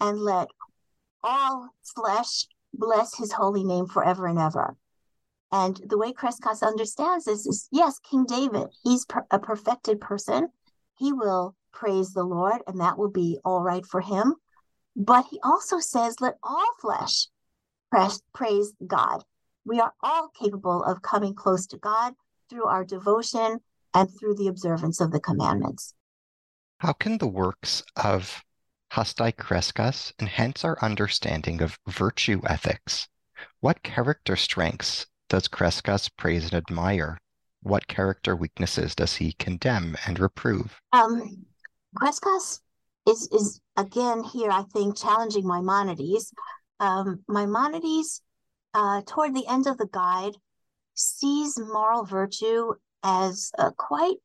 and 0.01 0.19
let 0.19 0.49
all 1.23 1.71
flesh 1.95 2.47
bless 2.73 3.17
his 3.17 3.33
holy 3.33 3.65
name 3.65 3.87
forever 3.87 4.27
and 4.27 4.39
ever. 4.39 4.77
And 5.53 5.81
the 5.89 5.99
way 5.99 6.13
Crescas 6.13 6.63
understands 6.63 7.25
this 7.25 7.47
is 7.47 7.69
yes, 7.71 7.99
King 7.99 8.27
David, 8.27 8.69
he's 8.83 9.05
per- 9.07 9.27
a 9.31 9.39
perfected 9.39 10.01
person. 10.01 10.49
He 10.99 11.13
will 11.13 11.55
praise 11.73 12.13
the 12.13 12.25
Lord, 12.25 12.63
and 12.67 12.81
that 12.81 12.99
will 12.99 13.11
be 13.11 13.39
all 13.45 13.63
right 13.63 13.85
for 13.85 14.01
him. 14.01 14.35
But 14.97 15.27
he 15.31 15.39
also 15.43 15.79
says, 15.79 16.21
let 16.21 16.39
all 16.43 16.69
flesh 16.81 17.29
praise 18.35 18.73
God. 18.87 19.25
We 19.65 19.81
are 19.81 19.93
all 20.03 20.29
capable 20.39 20.83
of 20.85 21.03
coming 21.03 21.35
close 21.35 21.67
to 21.69 21.79
God 21.79 22.15
through 22.49 22.67
our 22.67 22.85
devotion 22.85 23.61
and 23.97 24.09
through 24.19 24.35
the 24.37 24.49
observance 24.49 25.01
of 25.01 25.11
the 25.11 25.21
commandments. 25.21 25.95
How 26.79 26.93
can 26.93 27.19
the 27.19 27.27
works 27.27 27.83
of 27.97 28.43
Hasdai 28.93 29.35
Crescas 29.37 30.13
enhance 30.21 30.65
our 30.65 30.79
understanding 30.83 31.63
of 31.63 31.79
virtue 31.89 32.41
ethics? 32.47 33.09
What 33.61 33.83
character 33.83 34.37
strengths 34.37 35.07
does 35.29 35.49
Crescas 35.49 36.09
praise 36.17 36.45
and 36.45 36.55
admire? 36.55 37.19
what 37.67 37.89
character 37.89 38.37
weaknesses 38.37 38.95
does 38.95 39.17
he 39.17 39.33
condemn 39.33 39.97
and 40.07 40.21
reprove? 40.21 40.81
Um, 40.93 41.45
Crescas 41.97 42.61
is 43.09 43.29
is 43.33 43.61
again 43.77 44.23
here, 44.23 44.51
I 44.51 44.63
think, 44.73 44.97
challenging 44.97 45.47
Maimonides. 45.47 46.33
Um, 46.79 47.25
Maimonides, 47.29 48.23
uh, 48.75 49.03
toward 49.07 49.35
the 49.35 49.47
end 49.49 49.67
of 49.67 49.79
the 49.79 49.89
guide, 49.89 50.37
sees 50.95 51.59
moral 51.59 52.05
virtue 52.05 52.75
as 53.03 53.51
uh, 53.59 53.71
quite 53.77 54.17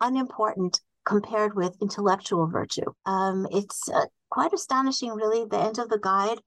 unimportant 0.00 0.80
compared 1.04 1.54
with 1.54 1.80
intellectual 1.80 2.46
virtue. 2.46 2.92
Um, 3.06 3.46
it's 3.50 3.88
uh, 3.88 4.06
quite 4.30 4.52
astonishing, 4.52 5.12
really, 5.12 5.44
the 5.44 5.58
end 5.58 5.78
of 5.78 5.88
the 5.88 5.98
guide, 5.98 6.38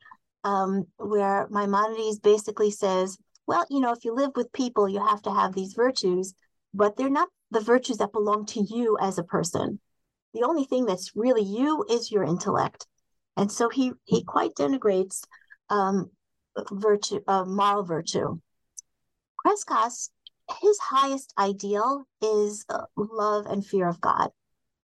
um, 0.44 0.86
where 0.98 1.48
Maimonides 1.50 2.20
basically 2.20 2.72
says, 2.72 3.18
well, 3.48 3.66
you 3.70 3.80
know, 3.80 3.92
if 3.92 4.06
you 4.06 4.14
live 4.14 4.32
with 4.36 4.54
people, 4.54 4.88
you 4.88 5.04
have 5.04 5.22
to 5.24 5.32
have 5.32 5.56
these 5.56 5.74
virtues, 5.74 6.34
but 6.74 6.98
they're 6.98 7.10
not 7.10 7.30
the 7.52 7.62
virtues 7.62 7.98
that 7.98 8.12
belong 8.12 8.46
to 8.48 8.62
you 8.62 8.98
as 9.02 9.18
a 9.18 9.24
person. 9.24 9.80
The 10.34 10.44
only 10.44 10.66
thing 10.66 10.86
that's 10.86 11.16
really 11.16 11.44
you 11.44 11.84
is 11.90 12.12
your 12.12 12.24
intellect. 12.24 12.86
And 13.36 13.52
so 13.52 13.70
he 13.70 13.94
he 14.06 14.24
quite 14.24 14.54
denigrates 14.54 15.24
um, 15.70 16.12
virtue, 16.72 17.22
uh, 17.28 17.46
moral 17.46 17.84
virtue. 17.84 18.40
Crescas, 19.44 20.10
his 20.62 20.78
highest 20.80 21.34
ideal 21.38 22.06
is 22.22 22.66
uh, 22.70 22.86
love 22.96 23.46
and 23.46 23.66
fear 23.66 23.88
of 23.88 24.02
God, 24.02 24.32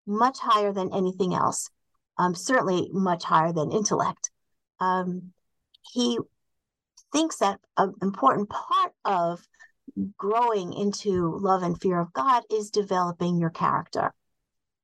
much 0.06 0.38
higher 0.38 0.72
than 0.72 0.92
anything 0.92 1.34
else. 1.34 1.70
Um, 2.18 2.34
certainly 2.34 2.88
much 2.92 3.24
higher 3.24 3.52
than 3.52 3.72
intellect. 3.72 4.30
Um, 4.78 5.32
he 5.92 6.18
thinks 7.12 7.38
that 7.38 7.60
an 7.76 7.94
important 8.02 8.50
part 8.50 8.92
of 9.04 9.46
growing 10.16 10.72
into 10.72 11.36
love 11.38 11.62
and 11.62 11.80
fear 11.80 11.98
of 12.00 12.12
God 12.12 12.44
is 12.50 12.70
developing 12.70 13.38
your 13.38 13.50
character. 13.50 14.14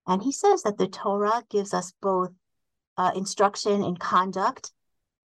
And 0.07 0.23
he 0.23 0.33
says 0.33 0.63
that 0.63 0.79
the 0.79 0.89
Torah 0.89 1.45
gives 1.51 1.73
us 1.73 1.93
both 2.01 2.31
uh, 2.97 3.13
instruction 3.15 3.85
in 3.85 3.97
conduct 3.97 4.73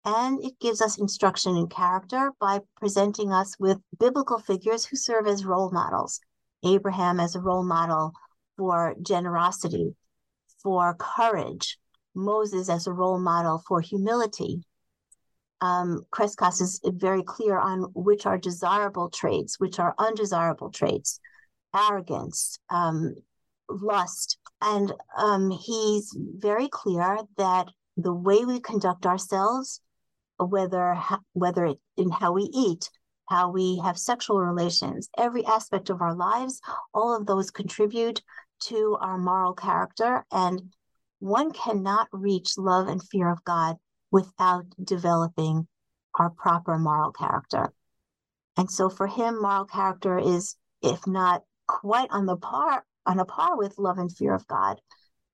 and 0.06 0.43
it 0.43 0.60
gives 0.60 0.82
us 0.82 0.99
instruction 0.99 1.58
in 1.58 1.68
character 1.68 2.32
by 2.39 2.60
presenting 2.78 3.32
us 3.32 3.56
with 3.60 3.80
biblical 3.99 4.39
figures 4.39 4.86
who 4.86 4.95
serve 4.95 5.28
as 5.28 5.45
role 5.45 5.72
models. 5.72 6.20
Abraham 6.64 7.20
as 7.20 7.36
a 7.36 7.41
role 7.41 7.66
model 7.66 8.14
for 8.58 8.95
generosity, 9.01 9.95
for 10.64 10.95
courage, 10.95 11.78
Moses 12.14 12.70
as 12.70 12.88
a 12.88 12.93
role 12.93 13.20
model 13.20 13.62
for 13.68 13.82
humility, 13.82 14.64
um, 15.62 16.06
Crescas 16.12 16.62
is 16.62 16.80
very 16.84 17.24
clear 17.24 17.58
on 17.58 17.84
which 17.93 18.26
are 18.26 18.38
desirable 18.38 19.10
traits, 19.10 19.60
which 19.60 19.80
are 19.80 19.95
undesirable 19.97 20.70
traits, 20.70 21.20
arrogance, 21.76 22.60
um, 22.70 23.16
lust. 23.70 24.38
And 24.62 24.93
um, 25.18 25.51
he's 25.51 26.16
very 26.18 26.68
clear 26.68 27.20
that 27.38 27.68
the 27.97 28.14
way 28.14 28.45
we 28.45 28.60
conduct 28.60 29.06
ourselves, 29.06 29.82
whether 30.38 30.98
whether 31.34 31.66
it, 31.66 31.78
in 31.98 32.10
how 32.12 32.34
we 32.34 32.50
eat, 32.54 32.90
how 33.30 33.50
we 33.50 33.80
have 33.84 33.98
sexual 33.98 34.40
relations, 34.40 35.10
every 35.18 35.46
aspect 35.46 35.90
of 35.90 36.02
our 36.02 36.16
lives, 36.16 36.62
all 36.94 37.16
of 37.16 37.26
those 37.26 37.52
contribute 37.52 38.22
to 38.60 38.98
our 39.02 39.18
moral 39.18 39.54
character. 39.54 40.26
And 40.32 40.74
one 41.20 41.52
cannot 41.52 42.08
reach 42.12 42.58
love 42.58 42.88
and 42.88 43.02
fear 43.02 43.30
of 43.30 43.44
God 43.44 43.78
without 44.12 44.66
developing 44.84 45.68
our 46.16 46.30
proper 46.30 46.78
moral 46.78 47.12
character. 47.12 47.74
And 48.58 48.70
so 48.72 48.90
for 48.90 49.08
him, 49.08 49.42
moral 49.42 49.66
character 49.66 50.18
is, 50.18 50.56
if 50.82 51.06
not 51.08 51.44
quite 51.68 52.10
on 52.12 52.26
the 52.26 52.38
par 52.38 52.86
on 53.06 53.20
a 53.20 53.26
par 53.26 53.58
with 53.58 53.78
love 53.78 53.98
and 53.98 54.16
fear 54.16 54.34
of 54.34 54.48
God, 54.48 54.80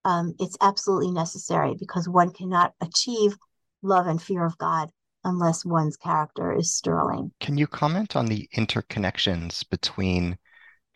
um, 0.03 0.33
it's 0.39 0.57
absolutely 0.61 1.11
necessary 1.11 1.75
because 1.77 2.09
one 2.09 2.31
cannot 2.31 2.73
achieve 2.81 3.37
love 3.81 4.07
and 4.07 4.21
fear 4.21 4.45
of 4.45 4.57
God 4.57 4.89
unless 5.23 5.65
one's 5.65 5.97
character 5.97 6.53
is 6.53 6.73
sterling. 6.73 7.31
Can 7.39 7.57
you 7.57 7.67
comment 7.67 8.15
on 8.15 8.25
the 8.25 8.49
interconnections 8.55 9.67
between 9.69 10.37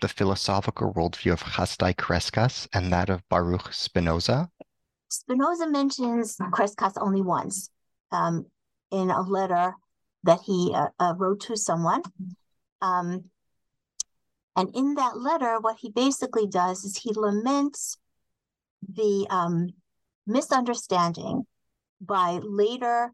the 0.02 0.08
philosophical 0.08 0.94
worldview 0.94 1.34
of 1.34 1.44
Chasdai 1.44 1.96
Crescas 1.96 2.68
and 2.74 2.92
that 2.92 3.10
of 3.10 3.28
Baruch 3.30 3.74
Spinoza? 3.74 4.50
Spinoza 5.10 5.70
mentions 5.70 6.38
Crescas 6.52 6.94
only 7.00 7.22
once 7.22 7.70
um, 8.12 8.46
in 8.92 9.10
a 9.10 9.22
letter 9.22 9.74
that 10.24 10.40
he 10.46 10.74
uh, 10.76 10.88
uh, 11.00 11.14
wrote 11.18 11.42
to 11.42 11.56
someone. 11.56 12.02
Um, 12.82 13.26
and 14.56 14.70
in 14.74 14.96
that 14.96 15.18
letter, 15.18 15.60
what 15.60 15.78
he 15.80 15.90
basically 15.90 16.48
does 16.48 16.84
is 16.84 16.98
he 16.98 17.14
laments 17.14 17.98
the 18.88 19.28
um, 19.30 19.70
misunderstanding 20.26 21.46
by 22.06 22.40
later 22.44 23.12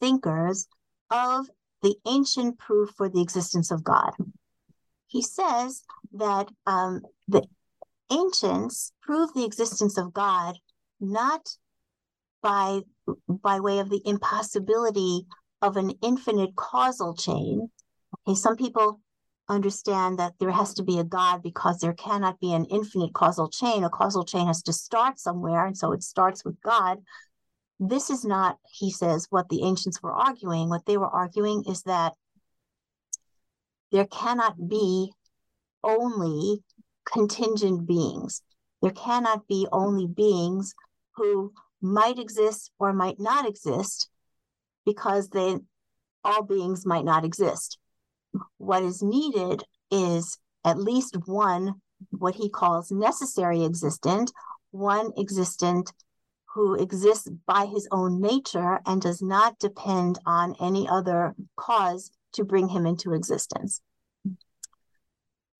thinkers 0.00 0.68
of 1.10 1.48
the 1.82 1.96
ancient 2.06 2.58
proof 2.58 2.90
for 2.96 3.08
the 3.08 3.22
existence 3.22 3.70
of 3.70 3.84
God. 3.84 4.10
He 5.06 5.22
says 5.22 5.82
that 6.12 6.48
um, 6.66 7.02
the 7.28 7.46
ancients 8.10 8.92
proved 9.02 9.34
the 9.34 9.44
existence 9.44 9.98
of 9.98 10.12
God 10.12 10.56
not 11.00 11.46
by 12.42 12.80
by 13.28 13.60
way 13.60 13.78
of 13.78 13.90
the 13.90 14.02
impossibility 14.04 15.26
of 15.62 15.76
an 15.76 15.92
infinite 16.02 16.54
causal 16.56 17.14
chain. 17.14 17.70
Okay, 18.26 18.34
some 18.34 18.56
people 18.56 19.00
understand 19.48 20.18
that 20.18 20.34
there 20.38 20.50
has 20.50 20.74
to 20.74 20.82
be 20.82 20.98
a 20.98 21.04
God 21.04 21.42
because 21.42 21.78
there 21.78 21.94
cannot 21.94 22.38
be 22.38 22.52
an 22.52 22.66
infinite 22.66 23.12
causal 23.14 23.48
chain. 23.48 23.82
A 23.82 23.90
causal 23.90 24.24
chain 24.24 24.46
has 24.46 24.62
to 24.64 24.72
start 24.72 25.18
somewhere, 25.18 25.66
and 25.66 25.76
so 25.76 25.92
it 25.92 26.02
starts 26.02 26.44
with 26.44 26.60
God. 26.62 26.98
This 27.80 28.10
is 28.10 28.24
not, 28.24 28.58
he 28.70 28.90
says, 28.90 29.26
what 29.30 29.48
the 29.48 29.62
ancients 29.62 30.02
were 30.02 30.12
arguing. 30.12 30.68
What 30.68 30.86
they 30.86 30.96
were 30.96 31.08
arguing 31.08 31.64
is 31.68 31.82
that 31.82 32.14
there 33.92 34.06
cannot 34.06 34.68
be 34.68 35.12
only 35.82 36.62
contingent 37.10 37.86
beings. 37.86 38.42
There 38.82 38.92
cannot 38.92 39.46
be 39.46 39.66
only 39.72 40.06
beings 40.06 40.74
who 41.16 41.52
might 41.80 42.18
exist 42.18 42.70
or 42.78 42.92
might 42.92 43.18
not 43.18 43.46
exist 43.46 44.08
because 44.84 45.28
they 45.28 45.58
all 46.24 46.42
beings 46.42 46.84
might 46.84 47.04
not 47.04 47.24
exist. 47.24 47.78
What 48.58 48.82
is 48.82 49.02
needed 49.02 49.64
is 49.90 50.38
at 50.64 50.78
least 50.78 51.16
one, 51.26 51.74
what 52.10 52.34
he 52.34 52.50
calls 52.50 52.90
necessary 52.90 53.64
existent, 53.64 54.32
one 54.70 55.12
existent 55.16 55.92
who 56.54 56.74
exists 56.74 57.28
by 57.46 57.66
his 57.66 57.86
own 57.90 58.20
nature 58.20 58.80
and 58.86 59.02
does 59.02 59.20
not 59.22 59.58
depend 59.58 60.18
on 60.24 60.56
any 60.60 60.88
other 60.88 61.34
cause 61.56 62.10
to 62.32 62.44
bring 62.44 62.68
him 62.68 62.86
into 62.86 63.12
existence. 63.12 63.80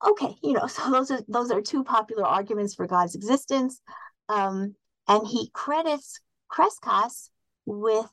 Okay, 0.07 0.35
you 0.43 0.53
know, 0.53 0.67
so 0.69 0.91
those 0.91 1.11
are 1.11 1.21
those 1.29 1.51
are 1.51 1.61
two 1.61 1.85
popular 1.85 2.25
arguments 2.25 2.75
for 2.75 2.87
God's 2.87 3.15
existence. 3.15 3.81
Um, 4.29 4.75
and 5.07 5.27
he 5.27 5.51
credits 5.53 6.21
Crescas 6.53 7.31
with 7.67 8.09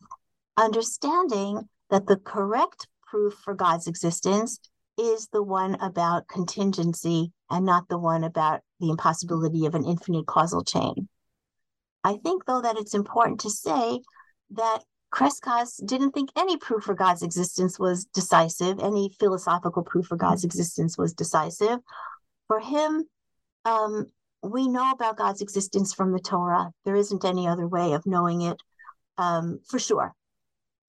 understanding 0.57 1.67
that 1.89 2.07
the 2.07 2.17
correct 2.17 2.87
proof 3.07 3.33
for 3.43 3.53
God's 3.53 3.87
existence 3.87 4.59
is 4.97 5.27
the 5.27 5.43
one 5.43 5.75
about 5.75 6.27
contingency 6.27 7.31
and 7.49 7.65
not 7.65 7.87
the 7.89 7.97
one 7.97 8.23
about 8.23 8.61
the 8.79 8.89
impossibility 8.89 9.65
of 9.65 9.75
an 9.75 9.85
infinite 9.85 10.25
causal 10.25 10.63
chain. 10.63 11.09
I 12.05 12.17
think, 12.17 12.45
though, 12.45 12.61
that 12.61 12.77
it's 12.77 12.93
important 12.93 13.39
to 13.41 13.49
say 13.49 13.99
that 14.51 14.83
Crescas 15.11 15.83
didn't 15.83 16.11
think 16.11 16.29
any 16.37 16.55
proof 16.55 16.83
for 16.83 16.93
God's 16.93 17.23
existence 17.23 17.79
was 17.79 18.05
decisive, 18.05 18.79
any 18.79 19.09
philosophical 19.19 19.81
proof 19.81 20.05
for 20.05 20.15
God's 20.15 20.43
existence 20.43 20.99
was 20.99 21.13
decisive. 21.13 21.79
For 22.47 22.59
him, 22.59 23.05
um, 23.65 24.05
we 24.43 24.67
know 24.67 24.91
about 24.91 25.17
God's 25.17 25.41
existence 25.41 25.95
from 25.95 26.11
the 26.11 26.19
Torah. 26.19 26.71
There 26.83 26.95
isn't 26.95 27.25
any 27.25 27.47
other 27.47 27.67
way 27.67 27.93
of 27.93 28.05
knowing 28.05 28.41
it 28.41 28.61
um, 29.17 29.61
for 29.67 29.79
sure. 29.79 30.13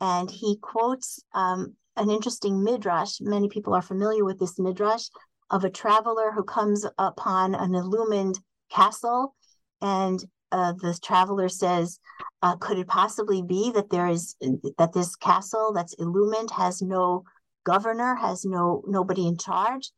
And 0.03 0.31
he 0.31 0.59
quotes 0.61 1.19
um, 1.33 1.77
an 1.97 2.11
interesting 2.11 2.63
midrash. 2.63 3.21
Many 3.23 3.49
people 3.49 3.73
are 3.73 3.81
familiar 3.81 4.23
with 4.23 4.39
this 4.39 4.59
midrash 4.59 5.07
of 5.49 5.65
a 5.65 5.71
traveler 5.71 6.31
who 6.33 6.45
comes 6.45 6.85
upon 6.99 7.55
an 7.55 7.75
illumined 7.75 8.39
castle, 8.71 9.35
and 9.81 10.23
uh, 10.53 10.73
the 10.73 10.99
traveler 11.03 11.49
says, 11.49 11.99
uh, 12.43 12.57
"Could 12.57 12.79
it 12.79 12.89
possibly 12.89 13.43
be 13.43 13.71
that 13.73 13.91
there 13.91 14.09
is 14.09 14.37
that 14.79 14.93
this 14.93 15.17
castle 15.17 15.73
that's 15.73 15.95
illumined 15.95 16.51
has 16.53 16.83
no 16.83 17.25
governor, 17.65 18.15
has 18.17 18.45
no 18.45 18.83
nobody 18.87 19.27
in 19.27 19.37
charge?" 19.37 19.91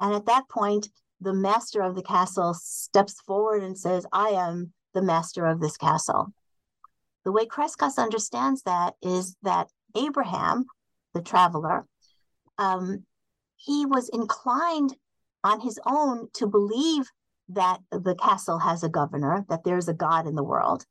And 0.00 0.14
at 0.14 0.26
that 0.26 0.48
point, 0.48 0.88
the 1.22 1.32
master 1.32 1.80
of 1.82 1.94
the 1.94 2.02
castle 2.02 2.54
steps 2.54 3.20
forward 3.20 3.62
and 3.62 3.78
says, 3.78 4.04
I 4.12 4.30
am 4.30 4.72
the 4.92 5.02
master 5.02 5.46
of 5.46 5.60
this 5.60 5.76
castle. 5.76 6.32
The 7.24 7.32
way 7.32 7.46
Crescas 7.46 7.98
understands 7.98 8.62
that 8.62 8.94
is 9.00 9.36
that 9.42 9.68
Abraham, 9.96 10.64
the 11.14 11.22
traveler, 11.22 11.86
um, 12.58 13.04
he 13.56 13.86
was 13.86 14.08
inclined 14.08 14.96
on 15.44 15.60
his 15.60 15.78
own 15.86 16.28
to 16.34 16.46
believe 16.46 17.08
that 17.48 17.80
the 17.90 18.14
castle 18.14 18.58
has 18.58 18.82
a 18.82 18.88
governor, 18.88 19.44
that 19.48 19.64
there's 19.64 19.88
a 19.88 19.94
God 19.94 20.26
in 20.26 20.34
the 20.34 20.44
world. 20.44 20.84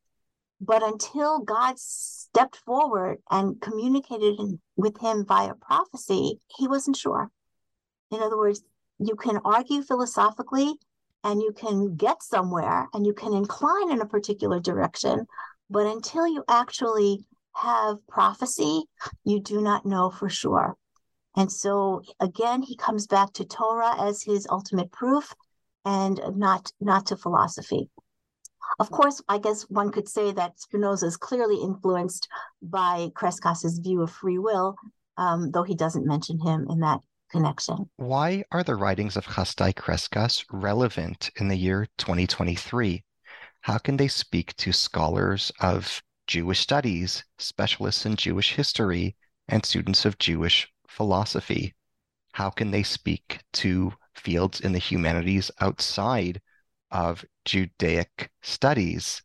But 0.60 0.84
until 0.84 1.40
God 1.40 1.80
stepped 1.80 2.58
forward 2.58 3.18
and 3.32 3.60
communicated 3.60 4.38
with 4.76 5.00
him 5.00 5.26
via 5.26 5.56
prophecy, 5.56 6.40
he 6.56 6.68
wasn't 6.68 6.98
sure. 6.98 7.32
In 8.12 8.22
other 8.22 8.38
words, 8.38 8.62
you 9.00 9.16
can 9.16 9.40
argue 9.44 9.82
philosophically 9.82 10.76
and 11.24 11.42
you 11.42 11.52
can 11.52 11.96
get 11.96 12.22
somewhere 12.22 12.88
and 12.94 13.06
you 13.06 13.14
can 13.14 13.34
incline 13.34 13.92
in 13.92 14.02
a 14.02 14.06
particular 14.06 14.60
direction, 14.60 15.26
but 15.70 15.88
until 15.88 16.28
you 16.28 16.44
actually 16.48 17.26
have 17.56 17.98
prophecy, 18.08 18.84
you 19.24 19.40
do 19.40 19.62
not 19.62 19.86
know 19.86 20.10
for 20.10 20.30
sure. 20.30 20.76
And 21.36 21.52
so 21.52 22.02
again, 22.20 22.62
he 22.62 22.76
comes 22.76 23.08
back 23.08 23.34
to 23.34 23.46
Torah 23.46 23.96
as 24.00 24.22
his 24.22 24.48
ultimate 24.50 24.92
proof 24.92 25.34
and 25.86 26.20
not 26.36 26.72
not 26.80 27.08
to 27.08 27.18
philosophy. 27.18 27.90
Of 28.80 28.90
course, 28.92 29.22
I 29.28 29.38
guess 29.38 29.64
one 29.64 29.92
could 29.92 30.08
say 30.08 30.32
that 30.32 30.60
Spinoza 30.60 31.08
is 31.08 31.18
clearly 31.18 31.58
influenced 31.58 32.28
by 32.62 33.12
Crescas's 33.16 33.80
view 33.80 34.02
of 34.02 34.12
free 34.12 34.38
will, 34.38 34.76
um, 35.18 35.52
though 35.52 35.64
he 35.64 35.76
doesn't 35.76 36.08
mention 36.08 36.40
him 36.40 36.68
in 36.70 36.80
that 36.80 37.02
connection. 37.32 37.90
Why 37.98 38.44
are 38.52 38.64
the 38.64 38.76
writings 38.76 39.18
of 39.18 39.26
Hasdai 39.26 39.74
Crescas 39.76 40.46
relevant 40.52 41.30
in 41.38 41.48
the 41.48 41.58
year 41.58 41.88
2023? 41.98 43.04
How 43.62 43.78
can 43.78 43.98
they 43.98 44.08
speak 44.08 44.56
to 44.58 44.72
scholars 44.72 45.52
of 45.60 46.02
Jewish 46.28 46.60
studies, 46.60 47.24
specialists 47.38 48.06
in 48.06 48.16
Jewish 48.16 48.56
history, 48.56 49.16
and 49.48 49.66
students 49.66 50.06
of 50.06 50.18
Jewish 50.18 50.68
philosophy? 50.88 51.76
How 52.34 52.50
can 52.50 52.72
they 52.72 52.84
speak 52.84 53.40
to 53.54 53.94
fields 54.22 54.62
in 54.62 54.72
the 54.72 54.80
humanities 54.80 55.52
outside 55.60 56.42
of 56.92 57.26
Judaic 57.46 58.30
studies? 58.42 59.22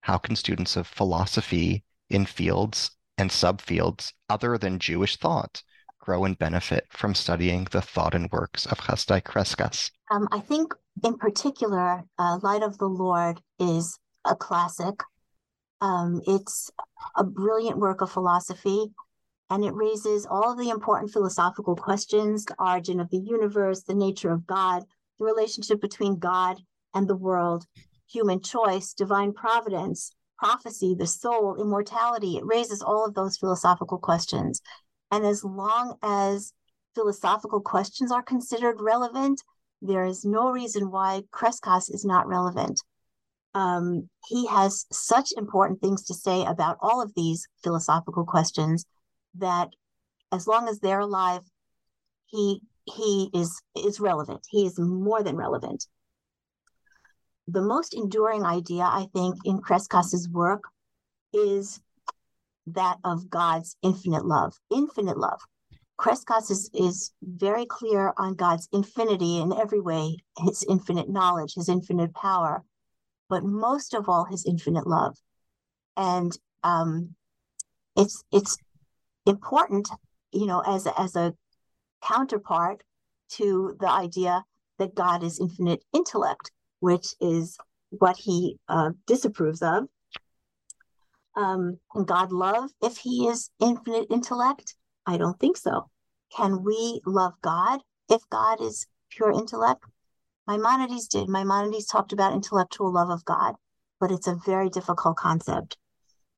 How 0.00 0.18
can 0.18 0.36
students 0.36 0.76
of 0.76 0.86
philosophy 0.86 1.84
in 2.08 2.24
fields 2.26 2.90
and 3.18 3.30
subfields 3.30 4.12
other 4.28 4.56
than 4.56 4.78
Jewish 4.78 5.16
thought 5.16 5.62
grow 5.98 6.24
and 6.24 6.38
benefit 6.38 6.86
from 6.88 7.14
studying 7.14 7.66
the 7.70 7.82
thought 7.82 8.14
and 8.14 8.30
works 8.30 8.64
of 8.66 8.78
Hasdai 8.78 9.22
Crescas? 9.22 9.90
Um, 10.10 10.26
I 10.32 10.40
think, 10.40 10.72
in 11.04 11.18
particular, 11.18 12.02
uh, 12.18 12.38
Light 12.42 12.62
of 12.62 12.78
the 12.78 12.88
Lord 12.88 13.40
is 13.58 13.98
a 14.24 14.34
classic. 14.34 14.94
Um, 15.80 16.22
it's 16.26 16.70
a 17.16 17.24
brilliant 17.24 17.78
work 17.78 18.00
of 18.00 18.10
philosophy, 18.10 18.86
and 19.50 19.64
it 19.64 19.74
raises 19.74 20.26
all 20.26 20.52
of 20.52 20.58
the 20.58 20.70
important 20.70 21.12
philosophical 21.12 21.74
questions 21.74 22.44
the 22.44 22.54
origin 22.58 23.00
of 23.00 23.10
the 23.10 23.18
universe, 23.18 23.82
the 23.82 23.94
nature 23.94 24.30
of 24.30 24.46
God, 24.46 24.84
the 25.18 25.24
relationship 25.24 25.80
between 25.80 26.18
God 26.18 26.60
and 26.94 27.08
the 27.08 27.16
world, 27.16 27.66
human 28.10 28.42
choice, 28.42 28.92
divine 28.92 29.32
providence, 29.32 30.12
prophecy, 30.38 30.94
the 30.94 31.06
soul, 31.06 31.56
immortality. 31.60 32.36
It 32.36 32.46
raises 32.46 32.82
all 32.82 33.04
of 33.04 33.14
those 33.14 33.36
philosophical 33.36 33.98
questions. 33.98 34.60
And 35.10 35.24
as 35.24 35.42
long 35.44 35.96
as 36.02 36.52
philosophical 36.94 37.60
questions 37.60 38.12
are 38.12 38.22
considered 38.22 38.80
relevant, 38.80 39.42
there 39.80 40.04
is 40.04 40.24
no 40.24 40.50
reason 40.50 40.90
why 40.90 41.22
Crescas 41.32 41.92
is 41.92 42.04
not 42.04 42.26
relevant. 42.26 42.80
Um, 43.54 44.08
he 44.26 44.46
has 44.46 44.86
such 44.92 45.32
important 45.36 45.80
things 45.80 46.04
to 46.04 46.14
say 46.14 46.44
about 46.44 46.76
all 46.80 47.00
of 47.00 47.14
these 47.14 47.46
philosophical 47.62 48.24
questions 48.24 48.84
that 49.38 49.70
as 50.32 50.46
long 50.46 50.68
as 50.68 50.80
they're 50.80 51.00
alive, 51.00 51.42
he 52.26 52.60
he 52.84 53.30
is 53.34 53.62
is 53.76 54.00
relevant. 54.00 54.46
He 54.50 54.66
is 54.66 54.78
more 54.78 55.22
than 55.22 55.36
relevant 55.36 55.86
the 57.48 57.62
most 57.62 57.94
enduring 57.94 58.44
idea, 58.44 58.82
I 58.82 59.08
think, 59.14 59.36
in 59.44 59.58
Crescas's 59.60 60.28
work 60.28 60.64
is 61.32 61.80
that 62.66 62.98
of 63.04 63.30
God's 63.30 63.76
infinite 63.82 64.26
love. 64.26 64.54
Infinite 64.70 65.16
love. 65.16 65.40
Crescas 65.98 66.50
is, 66.50 66.70
is 66.74 67.12
very 67.22 67.64
clear 67.66 68.12
on 68.18 68.34
God's 68.34 68.68
infinity 68.72 69.40
in 69.40 69.52
every 69.52 69.80
way, 69.80 70.18
his 70.44 70.62
infinite 70.68 71.08
knowledge, 71.08 71.54
his 71.54 71.68
infinite 71.68 72.14
power, 72.14 72.62
but 73.28 73.42
most 73.42 73.94
of 73.94 74.08
all, 74.08 74.24
his 74.24 74.46
infinite 74.46 74.86
love. 74.86 75.16
And 75.96 76.38
um, 76.62 77.14
it's 77.96 78.22
it's 78.30 78.56
important, 79.28 79.88
you 80.32 80.46
know, 80.46 80.60
as 80.66 80.86
a, 80.86 81.00
as 81.00 81.16
a 81.16 81.34
counterpart 82.02 82.82
to 83.30 83.76
the 83.80 83.90
idea 83.90 84.44
that 84.78 84.94
God 84.94 85.22
is 85.22 85.40
infinite 85.40 85.84
intellect 85.92 86.50
which 86.80 87.14
is 87.20 87.58
what 87.90 88.16
he 88.16 88.56
uh, 88.68 88.90
disapproves 89.06 89.62
of. 89.62 89.84
Um, 91.36 91.78
can 91.92 92.04
God 92.04 92.32
love 92.32 92.70
if 92.82 92.98
he 92.98 93.28
is 93.28 93.50
infinite 93.60 94.06
intellect? 94.10 94.74
I 95.06 95.16
don't 95.16 95.38
think 95.38 95.56
so. 95.56 95.88
Can 96.36 96.62
we 96.62 97.00
love 97.06 97.34
God 97.42 97.80
if 98.10 98.20
God 98.30 98.60
is 98.60 98.86
pure 99.10 99.32
intellect? 99.32 99.84
Maimonides 100.46 101.08
did. 101.08 101.28
Maimonides 101.28 101.86
talked 101.86 102.12
about 102.12 102.32
intellectual 102.32 102.92
love 102.92 103.10
of 103.10 103.24
God, 103.24 103.54
but 104.00 104.10
it's 104.10 104.26
a 104.26 104.38
very 104.44 104.68
difficult 104.68 105.16
concept. 105.16 105.76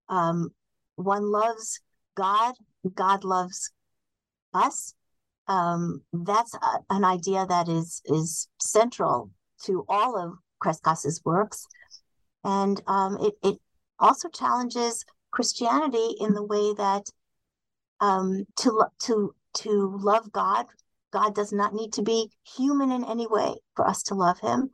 Um, 0.08 0.50
one 0.96 1.30
loves 1.30 1.80
God, 2.16 2.54
God 2.94 3.24
loves 3.24 3.72
us. 4.54 4.94
Um, 5.48 6.02
that's 6.12 6.54
a, 6.54 6.78
an 6.90 7.04
idea 7.04 7.46
that 7.46 7.68
is 7.68 8.02
is 8.06 8.48
central 8.60 9.30
to 9.64 9.84
all 9.88 10.16
of 10.16 10.34
Crescas's 10.60 11.20
works. 11.24 11.66
And 12.44 12.80
um, 12.86 13.18
it, 13.20 13.34
it 13.42 13.58
also 13.98 14.28
challenges 14.28 15.04
Christianity 15.30 16.16
in 16.20 16.34
the 16.34 16.44
way 16.44 16.74
that 16.74 17.06
um, 18.00 18.46
to, 18.60 18.84
to, 19.00 19.34
to 19.58 19.98
love 20.00 20.32
God, 20.32 20.66
God 21.12 21.34
does 21.34 21.52
not 21.52 21.74
need 21.74 21.92
to 21.94 22.02
be 22.02 22.30
human 22.56 22.90
in 22.90 23.04
any 23.04 23.26
way 23.26 23.54
for 23.74 23.86
us 23.86 24.02
to 24.04 24.14
love 24.14 24.40
him. 24.40 24.70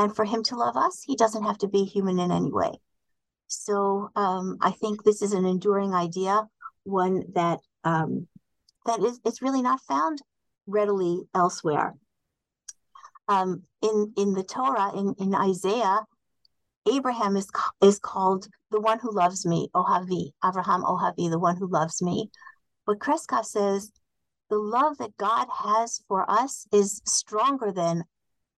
And 0.00 0.14
for 0.14 0.24
him 0.24 0.44
to 0.44 0.54
love 0.54 0.76
us, 0.76 1.02
he 1.04 1.16
doesn't 1.16 1.42
have 1.42 1.58
to 1.58 1.68
be 1.68 1.82
human 1.82 2.20
in 2.20 2.30
any 2.30 2.52
way. 2.52 2.70
So 3.48 4.10
um, 4.14 4.58
I 4.60 4.70
think 4.70 5.02
this 5.02 5.22
is 5.22 5.32
an 5.32 5.44
enduring 5.44 5.92
idea, 5.92 6.46
one 6.88 7.24
that 7.34 7.60
um, 7.84 8.26
that 8.86 9.00
is 9.00 9.20
it's 9.24 9.42
really 9.42 9.62
not 9.62 9.80
found 9.88 10.18
readily 10.66 11.20
elsewhere 11.34 11.94
um, 13.28 13.62
in 13.82 14.12
in 14.16 14.32
the 14.32 14.42
Torah, 14.42 14.96
in, 14.96 15.14
in 15.18 15.34
Isaiah, 15.34 16.00
Abraham 16.90 17.36
is 17.36 17.48
is 17.82 17.98
called 17.98 18.48
the 18.70 18.80
one 18.80 18.98
who 18.98 19.12
loves 19.12 19.46
me, 19.46 19.68
Ohavi, 19.74 20.32
Abraham 20.44 20.82
Ohavi, 20.82 21.30
the 21.30 21.38
one 21.38 21.56
who 21.56 21.68
loves 21.68 22.02
me. 22.02 22.30
But 22.86 22.98
Crescas 22.98 23.52
says 23.52 23.92
the 24.48 24.58
love 24.58 24.96
that 24.98 25.16
God 25.18 25.46
has 25.54 26.00
for 26.08 26.28
us 26.28 26.66
is 26.72 27.02
stronger 27.06 27.70
than 27.70 28.04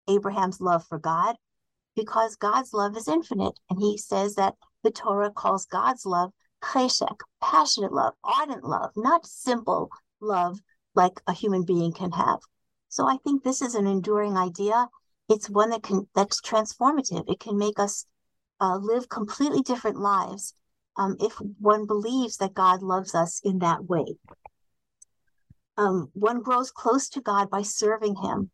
Abraham's 0.08 0.62
love 0.62 0.86
for 0.88 1.00
God 1.00 1.36
because 1.96 2.36
God's 2.36 2.74
love 2.74 2.96
is 2.96 3.08
infinite. 3.08 3.60
And 3.70 3.80
he 3.80 3.98
says 3.98 4.36
that 4.36 4.54
the 4.84 4.92
Torah 4.92 5.32
calls 5.32 5.66
God's 5.66 6.06
love 6.06 6.32
cheshek, 6.64 7.20
passionate 7.42 7.94
love, 7.94 8.14
ardent 8.24 8.64
love, 8.64 8.92
not 8.96 9.26
simple 9.26 9.90
love 10.20 10.60
like 10.96 11.22
a 11.28 11.34
human 11.34 11.64
being 11.64 11.92
can 11.94 12.12
have. 12.12 12.40
So 12.90 13.08
I 13.08 13.18
think 13.18 13.44
this 13.44 13.62
is 13.62 13.76
an 13.76 13.88
enduring 13.88 14.38
idea. 14.38 14.88
It's 15.30 15.50
one 15.50 15.70
that 15.70 15.84
can 15.84 16.08
that's 16.16 16.42
transformative. 16.42 17.30
It 17.30 17.40
can 17.40 17.58
make 17.58 17.80
us 17.80 18.06
uh, 18.60 18.78
live 18.78 19.08
completely 19.10 19.62
different 19.62 19.98
lives 19.98 20.56
um, 20.98 21.16
if 21.20 21.34
one 21.60 21.86
believes 21.86 22.38
that 22.38 22.54
God 22.54 22.82
loves 22.82 23.16
us 23.16 23.40
in 23.44 23.60
that 23.60 23.86
way. 23.86 24.18
Um, 25.78 26.10
one 26.14 26.42
grows 26.42 26.72
close 26.72 27.08
to 27.10 27.22
God 27.22 27.50
by 27.50 27.62
serving 27.62 28.16
Him. 28.16 28.52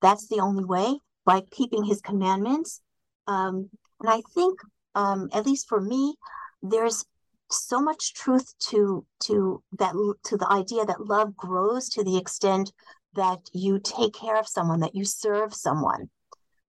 That's 0.00 0.28
the 0.28 0.40
only 0.40 0.64
way 0.64 1.00
by 1.24 1.42
keeping 1.50 1.84
His 1.84 2.00
commandments. 2.00 2.80
Um, 3.26 3.70
and 3.98 4.08
I 4.08 4.22
think, 4.34 4.60
um, 4.94 5.30
at 5.32 5.46
least 5.46 5.68
for 5.68 5.80
me, 5.80 6.14
there's 6.62 7.04
so 7.50 7.80
much 7.80 8.14
truth 8.14 8.54
to 8.58 9.04
to 9.20 9.62
that 9.78 9.92
to 10.24 10.36
the 10.36 10.50
idea 10.50 10.84
that 10.84 11.06
love 11.06 11.36
grows 11.36 11.88
to 11.90 12.04
the 12.04 12.16
extent 12.16 12.72
that 13.14 13.40
you 13.52 13.80
take 13.80 14.14
care 14.14 14.38
of 14.38 14.46
someone, 14.46 14.80
that 14.80 14.94
you 14.94 15.04
serve 15.04 15.52
someone. 15.54 16.08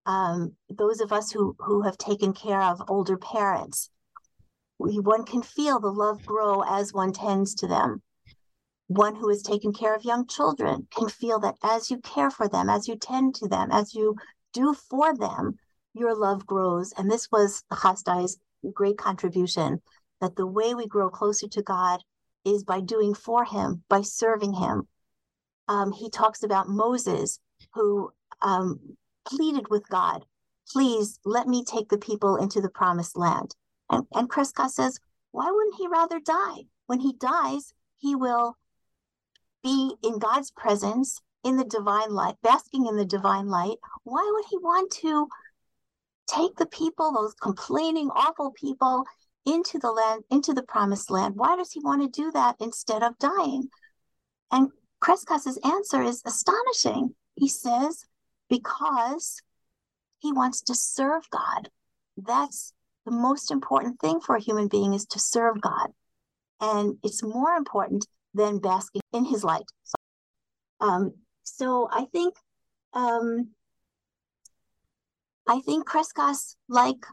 Um, 0.06 0.56
those 0.70 1.00
of 1.00 1.14
us 1.14 1.32
who 1.32 1.56
who 1.60 1.82
have 1.84 1.98
taken 1.98 2.34
care 2.34 2.62
of 2.62 2.82
older 2.88 3.18
parents, 3.18 3.90
we, 4.80 5.00
one 5.00 5.26
can 5.26 5.44
feel 5.44 5.80
the 5.80 5.92
love 5.92 6.26
grow 6.26 6.62
as 6.62 6.94
one 6.94 7.14
tends 7.14 7.54
to 7.56 7.68
them. 7.68 8.02
One 8.88 9.16
who 9.16 9.30
has 9.30 9.42
taken 9.42 9.72
care 9.74 9.96
of 9.96 10.04
young 10.04 10.28
children 10.28 10.88
can 10.92 11.08
feel 11.08 11.40
that 11.40 11.56
as 11.64 11.90
you 11.92 12.00
care 12.00 12.32
for 12.32 12.50
them, 12.50 12.70
as 12.70 12.88
you 12.88 12.98
tend 12.98 13.36
to 13.36 13.48
them, 13.48 13.70
as 13.72 13.94
you 13.94 14.16
do 14.54 14.74
for 14.74 15.16
them, 15.16 15.58
your 15.94 16.16
love 16.16 16.46
grows. 16.46 16.92
And 16.98 17.10
this 17.10 17.30
was 17.32 17.64
Hasdai's 17.72 18.38
great 18.74 18.98
contribution 18.98 19.82
that 20.22 20.36
the 20.36 20.48
way 20.48 20.74
we 20.74 20.88
grow 20.88 21.10
closer 21.10 21.48
to 21.50 21.62
God 21.62 22.02
is 22.46 22.64
by 22.64 22.80
doing 22.80 23.14
for 23.14 23.44
Him, 23.44 23.84
by 23.90 24.02
serving 24.02 24.54
Him, 24.54 24.88
um, 25.68 25.92
he 25.92 26.10
talks 26.10 26.44
about 26.44 26.68
Moses, 26.68 27.40
who 27.74 28.12
um, 28.42 28.80
pleaded 29.26 29.68
with 29.70 29.88
God, 29.90 30.26
please 30.72 31.20
let 31.26 31.48
me 31.48 31.64
take 31.64 31.90
the 31.90 31.98
people 31.98 32.36
into 32.36 32.62
the 32.62 32.70
promised 32.70 33.18
land. 33.18 33.56
And, 33.90 34.06
and 34.14 34.30
says, 34.70 35.00
why 35.32 35.50
wouldn't 35.50 35.76
he 35.78 35.88
rather 35.88 36.20
die? 36.20 36.66
When 36.88 37.00
he 37.00 37.14
dies, 37.14 37.74
he 37.98 38.16
will 38.16 38.58
be 39.64 39.96
in 40.04 40.20
God's 40.20 40.52
presence 40.52 41.22
in 41.44 41.58
the 41.58 41.66
divine 41.66 42.12
light, 42.12 42.36
basking 42.44 42.88
in 42.88 42.98
the 42.98 43.06
divine 43.06 43.48
light. 43.48 43.78
Why 44.04 44.30
would 44.34 44.46
he 44.50 44.58
want 44.58 44.92
to 45.02 45.28
take 46.28 46.56
the 46.56 46.66
people, 46.66 47.12
those 47.14 47.34
complaining, 47.34 48.10
awful 48.10 48.52
people, 48.52 49.06
into 49.46 49.80
the 49.80 49.92
land, 49.92 50.24
into 50.30 50.54
the 50.54 50.64
promised 50.64 51.10
land? 51.10 51.36
Why 51.36 51.56
does 51.56 51.72
he 51.72 51.80
want 51.80 52.02
to 52.02 52.22
do 52.22 52.32
that 52.32 52.56
instead 52.60 53.04
of 53.04 53.18
dying? 53.20 53.70
And 54.52 54.70
Crescas's 55.00 55.60
answer 55.64 56.02
is 56.02 56.22
astonishing. 56.26 57.16
He 57.36 57.48
says, 57.48 58.06
because 58.50 59.42
he 60.20 60.32
wants 60.32 60.62
to 60.64 60.76
serve 60.76 61.30
God. 61.32 61.70
That's 62.18 62.74
the 63.06 63.12
most 63.12 63.50
important 63.50 64.00
thing 64.00 64.20
for 64.20 64.36
a 64.36 64.42
human 64.42 64.68
being 64.68 64.94
is 64.94 65.06
to 65.08 65.20
serve 65.20 65.60
God. 65.60 65.90
And 66.60 66.98
it's 67.04 67.24
more 67.24 67.54
important 67.54 68.06
than 68.34 68.60
basking 68.60 69.02
in 69.14 69.26
his 69.26 69.44
light. 69.44 69.66
So, 69.84 69.96
um, 70.88 71.14
so 71.44 71.90
I 71.92 72.06
think 72.06 72.36
um, 72.94 73.50
I 75.48 75.60
think 75.62 75.88
Crescas, 75.88 76.56
like 76.70 77.04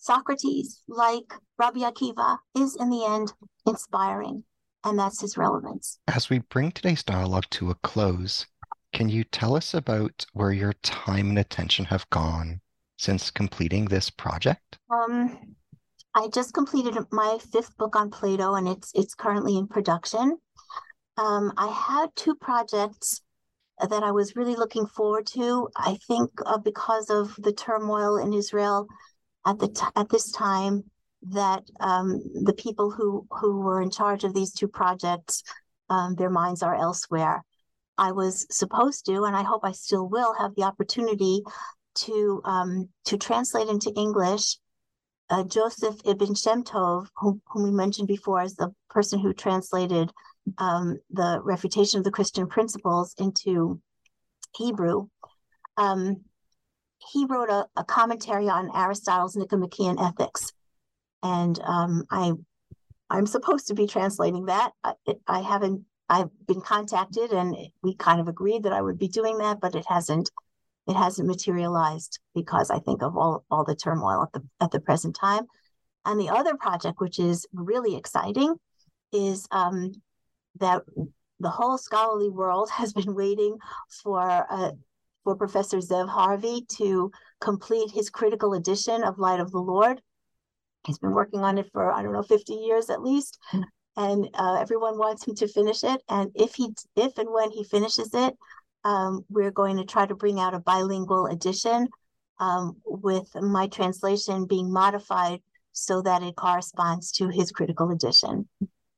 Socrates, 0.00 0.82
like 0.88 1.32
Rabbi 1.58 1.80
Akiva, 1.80 2.38
is 2.56 2.74
in 2.74 2.88
the 2.88 3.04
end 3.04 3.32
inspiring, 3.66 4.44
and 4.82 4.98
that's 4.98 5.20
his 5.20 5.36
relevance. 5.36 6.00
As 6.08 6.30
we 6.30 6.38
bring 6.38 6.72
today's 6.72 7.02
dialogue 7.02 7.44
to 7.50 7.70
a 7.70 7.74
close, 7.76 8.46
can 8.94 9.10
you 9.10 9.24
tell 9.24 9.54
us 9.54 9.74
about 9.74 10.24
where 10.32 10.52
your 10.52 10.72
time 10.82 11.28
and 11.28 11.38
attention 11.38 11.84
have 11.84 12.08
gone 12.08 12.62
since 12.98 13.30
completing 13.30 13.84
this 13.84 14.08
project? 14.08 14.78
Um, 14.90 15.54
I 16.14 16.28
just 16.28 16.54
completed 16.54 16.96
my 17.12 17.38
fifth 17.52 17.76
book 17.76 17.94
on 17.94 18.10
Plato, 18.10 18.54
and 18.54 18.66
it's 18.66 18.90
it's 18.94 19.14
currently 19.14 19.58
in 19.58 19.68
production. 19.68 20.38
Um, 21.18 21.52
I 21.58 21.68
had 21.68 22.08
two 22.16 22.34
projects 22.34 23.20
that 23.78 24.02
I 24.02 24.12
was 24.12 24.34
really 24.34 24.56
looking 24.56 24.86
forward 24.86 25.26
to. 25.34 25.68
I 25.76 25.98
think 26.08 26.30
uh, 26.46 26.58
because 26.58 27.10
of 27.10 27.34
the 27.36 27.52
turmoil 27.52 28.16
in 28.16 28.32
Israel 28.32 28.86
at 29.46 29.58
the 29.58 29.68
t- 29.68 29.86
at 29.96 30.08
this 30.08 30.30
time, 30.30 30.84
that 31.22 31.64
um, 31.80 32.20
the 32.44 32.54
people 32.54 32.90
who 32.90 33.26
who 33.30 33.60
were 33.60 33.82
in 33.82 33.90
charge 33.90 34.24
of 34.24 34.34
these 34.34 34.52
two 34.52 34.68
projects, 34.68 35.42
um, 35.88 36.14
their 36.14 36.30
minds 36.30 36.62
are 36.62 36.74
elsewhere. 36.74 37.44
I 37.98 38.12
was 38.12 38.46
supposed 38.50 39.06
to, 39.06 39.24
and 39.24 39.36
I 39.36 39.42
hope 39.42 39.62
I 39.64 39.72
still 39.72 40.08
will, 40.08 40.34
have 40.34 40.54
the 40.54 40.62
opportunity 40.62 41.42
to 41.96 42.40
um, 42.44 42.88
to 43.06 43.18
translate 43.18 43.68
into 43.68 43.92
English 43.96 44.56
uh, 45.30 45.44
Joseph 45.44 45.96
Ibn 46.04 46.34
Shem 46.34 46.64
Tov, 46.64 47.06
whom, 47.16 47.40
whom, 47.46 47.62
we 47.62 47.70
mentioned 47.70 48.08
before 48.08 48.40
as 48.40 48.56
the 48.56 48.74
person 48.88 49.20
who 49.20 49.32
translated 49.32 50.10
um, 50.58 50.98
the 51.10 51.40
refutation 51.42 51.98
of 51.98 52.04
the 52.04 52.10
Christian 52.10 52.48
principles 52.48 53.14
into 53.18 53.80
Hebrew. 54.56 55.06
Um, 55.76 56.24
he 57.12 57.24
wrote 57.24 57.50
a, 57.50 57.66
a, 57.76 57.84
commentary 57.84 58.48
on 58.48 58.70
Aristotle's 58.74 59.36
Nicomachean 59.36 59.98
Ethics, 59.98 60.52
and 61.22 61.58
um, 61.64 62.04
I 62.10 62.32
I'm 63.08 63.26
supposed 63.26 63.68
to 63.68 63.74
be 63.74 63.86
translating 63.86 64.46
that. 64.46 64.72
I, 64.84 64.94
I 65.26 65.40
haven't. 65.40 65.84
I've 66.08 66.30
been 66.46 66.60
contacted, 66.60 67.32
and 67.32 67.56
we 67.82 67.94
kind 67.94 68.20
of 68.20 68.28
agreed 68.28 68.64
that 68.64 68.72
I 68.72 68.82
would 68.82 68.98
be 68.98 69.08
doing 69.08 69.38
that, 69.38 69.60
but 69.60 69.74
it 69.74 69.84
hasn't 69.88 70.30
it 70.86 70.96
hasn't 70.96 71.28
materialized 71.28 72.18
because 72.34 72.70
I 72.70 72.78
think 72.80 73.02
of 73.02 73.16
all 73.16 73.44
all 73.50 73.64
the 73.64 73.76
turmoil 73.76 74.22
at 74.22 74.32
the 74.32 74.42
at 74.60 74.70
the 74.70 74.80
present 74.80 75.16
time. 75.16 75.46
And 76.04 76.18
the 76.18 76.30
other 76.30 76.56
project, 76.56 77.00
which 77.00 77.18
is 77.18 77.46
really 77.52 77.96
exciting, 77.96 78.54
is 79.12 79.46
um, 79.50 79.92
that 80.58 80.82
the 81.40 81.50
whole 81.50 81.78
scholarly 81.78 82.30
world 82.30 82.70
has 82.74 82.92
been 82.92 83.14
waiting 83.14 83.56
for 84.02 84.46
uh, 84.50 84.72
for 85.24 85.36
Professor 85.36 85.78
Zev 85.78 86.08
Harvey 86.08 86.64
to 86.76 87.10
complete 87.40 87.90
his 87.90 88.10
critical 88.10 88.54
edition 88.54 89.04
of 89.04 89.18
Light 89.18 89.40
of 89.40 89.50
the 89.50 89.58
Lord. 89.58 90.00
He's 90.86 90.98
been 90.98 91.12
working 91.12 91.40
on 91.40 91.58
it 91.58 91.70
for 91.72 91.92
I 91.92 92.02
don't 92.02 92.12
know 92.12 92.22
50 92.22 92.54
years 92.54 92.90
at 92.90 93.02
least, 93.02 93.38
mm. 93.52 93.64
and 93.96 94.28
uh, 94.34 94.58
everyone 94.60 94.98
wants 94.98 95.26
him 95.26 95.34
to 95.36 95.48
finish 95.48 95.84
it. 95.84 96.02
And 96.08 96.30
if 96.34 96.54
he 96.54 96.70
if 96.96 97.18
and 97.18 97.30
when 97.30 97.50
he 97.50 97.64
finishes 97.64 98.10
it, 98.14 98.34
um, 98.84 99.24
we're 99.28 99.50
going 99.50 99.76
to 99.76 99.84
try 99.84 100.06
to 100.06 100.14
bring 100.14 100.40
out 100.40 100.54
a 100.54 100.60
bilingual 100.60 101.26
edition 101.26 101.88
um, 102.38 102.76
with 102.84 103.28
my 103.34 103.66
translation 103.68 104.46
being 104.46 104.72
modified 104.72 105.40
so 105.72 106.02
that 106.02 106.22
it 106.22 106.36
corresponds 106.36 107.12
to 107.12 107.28
his 107.28 107.52
critical 107.52 107.90
edition. 107.90 108.48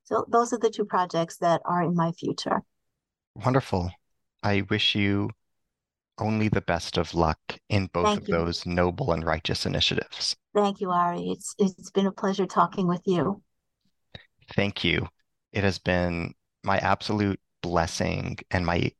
So 0.05 0.25
those 0.29 0.53
are 0.53 0.59
the 0.59 0.71
two 0.71 0.85
projects 0.85 1.39
that 1.39 1.61
are 1.65 1.83
in 1.83 1.95
my 1.95 2.13
future. 2.13 2.63
Wonderful. 3.35 3.91
I 4.43 4.63
wish 4.69 4.95
you 4.95 5.31
only 6.19 6.49
the 6.49 6.61
best 6.61 6.99
of 6.99 7.15
luck 7.15 7.39
in 7.69 7.87
both 7.93 8.07
Thank 8.07 8.23
of 8.23 8.29
you. 8.29 8.35
those 8.35 8.67
noble 8.67 9.13
and 9.13 9.25
righteous 9.25 9.67
initiatives. 9.67 10.37
Thank 10.55 10.81
you, 10.81 10.91
Ari. 10.91 11.31
It's 11.31 11.55
it's 11.59 11.91
been 11.91 12.07
a 12.07 12.13
pleasure 12.13 12.47
talking 12.47 12.87
with 12.87 13.03
you. 13.07 13.43
Thank 14.55 14.85
you. 14.85 15.09
It 15.53 15.65
has 15.65 15.79
been 15.79 16.35
my 16.63 16.79
absolute 16.79 17.41
blessing 17.63 18.39
and 18.51 18.67
my 18.67 18.93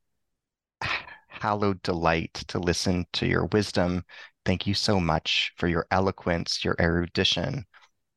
hallowed 1.27 1.81
delight 1.83 2.33
to 2.47 2.59
listen 2.59 3.05
to 3.13 3.27
your 3.27 3.45
wisdom. 3.45 4.03
Thank 4.45 4.67
you 4.67 4.73
so 4.73 4.99
much 4.99 5.53
for 5.57 5.67
your 5.67 5.85
eloquence, 5.91 6.63
your 6.63 6.75
erudition, 6.79 7.65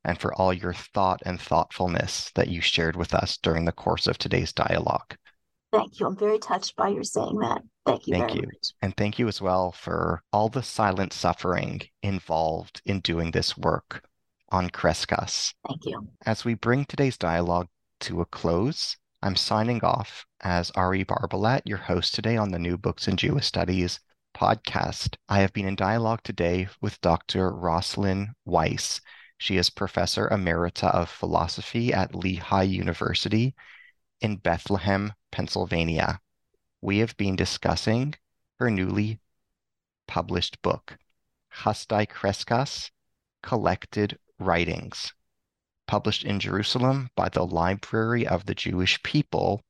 and 0.05 0.21
for 0.21 0.35
all 0.35 0.53
your 0.53 0.73
thought 0.73 1.21
and 1.27 1.41
thoughtfulness 1.41 2.31
that 2.35 2.49
you 2.49 2.61
shared 2.61 2.97
with 2.97 3.15
us 3.15 3.37
during 3.39 3.65
the 3.65 3.73
course 3.73 4.07
of 4.07 4.19
today's 4.19 4.53
dialogue. 4.53 5.17
Thank 5.77 6.01
you. 6.01 6.07
I'm 6.07 6.17
very 6.17 6.39
touched 6.39 6.77
by 6.77 6.89
your 6.89 7.05
saying 7.05 7.39
that. 7.39 7.63
Thank 7.85 8.07
you. 8.07 8.15
Thank 8.15 8.35
you. 8.35 8.43
Much. 8.43 8.73
And 8.83 8.97
thank 8.97 9.19
you 9.19 9.29
as 9.29 9.41
well 9.41 9.73
for 9.73 10.23
all 10.33 10.49
the 10.49 10.63
silent 10.63 11.13
suffering 11.13 11.83
involved 12.03 12.81
in 12.87 13.01
doing 13.01 13.31
this 13.31 13.57
work 13.57 14.03
on 14.51 14.71
Crescas. 14.71 15.53
Thank 15.67 15.85
you. 15.85 16.09
As 16.25 16.45
we 16.45 16.55
bring 16.55 16.85
today's 16.85 17.19
dialogue 17.19 17.69
to 18.01 18.21
a 18.21 18.27
close, 18.27 18.97
I'm 19.23 19.37
signing 19.37 19.83
off 19.83 20.25
as 20.41 20.71
Ari 20.73 21.05
Barbalat, 21.05 21.63
your 21.65 21.79
host 21.79 22.15
today 22.15 22.37
on 22.37 22.51
the 22.51 22.59
New 22.59 22.79
Books 22.79 23.09
in 23.09 23.17
Jewish 23.17 23.47
Studies 23.47 24.01
podcast. 24.37 25.17
I 25.29 25.41
have 25.41 25.53
been 25.53 25.67
in 25.67 25.77
dialogue 25.77 26.21
today 26.23 26.69
with 26.81 27.01
Dr. 27.01 27.51
Roslyn 27.51 28.35
Weiss. 28.45 29.01
She 29.39 29.57
is 29.57 29.71
Professor 29.71 30.29
Emerita 30.31 30.95
of 30.95 31.11
Philosophy 31.11 31.93
at 31.93 32.15
Lehigh 32.15 32.63
University 32.63 33.55
in 34.21 34.37
Bethlehem, 34.37 35.13
Pennsylvania. 35.37 36.19
We 36.81 37.01
have 37.01 37.15
been 37.19 37.37
discussing 37.37 38.15
her 38.59 38.71
newly 38.71 39.21
published 40.09 40.63
book, 40.63 40.97
Hasdai 41.59 42.09
Crescas 42.09 42.91
Collected 43.43 44.19
Writings 44.39 45.13
published 45.87 46.25
in 46.25 46.41
Jerusalem 46.41 47.11
by 47.15 47.29
the 47.29 47.45
Library 47.45 48.27
of 48.27 48.47
the 48.47 48.55
Jewish 48.55 49.03
People 49.03 49.63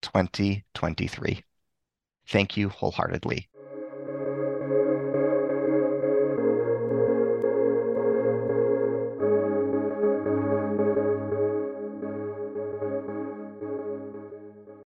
2023. 0.00 1.44
Thank 2.26 2.56
you 2.56 2.68
wholeheartedly. 2.68 3.48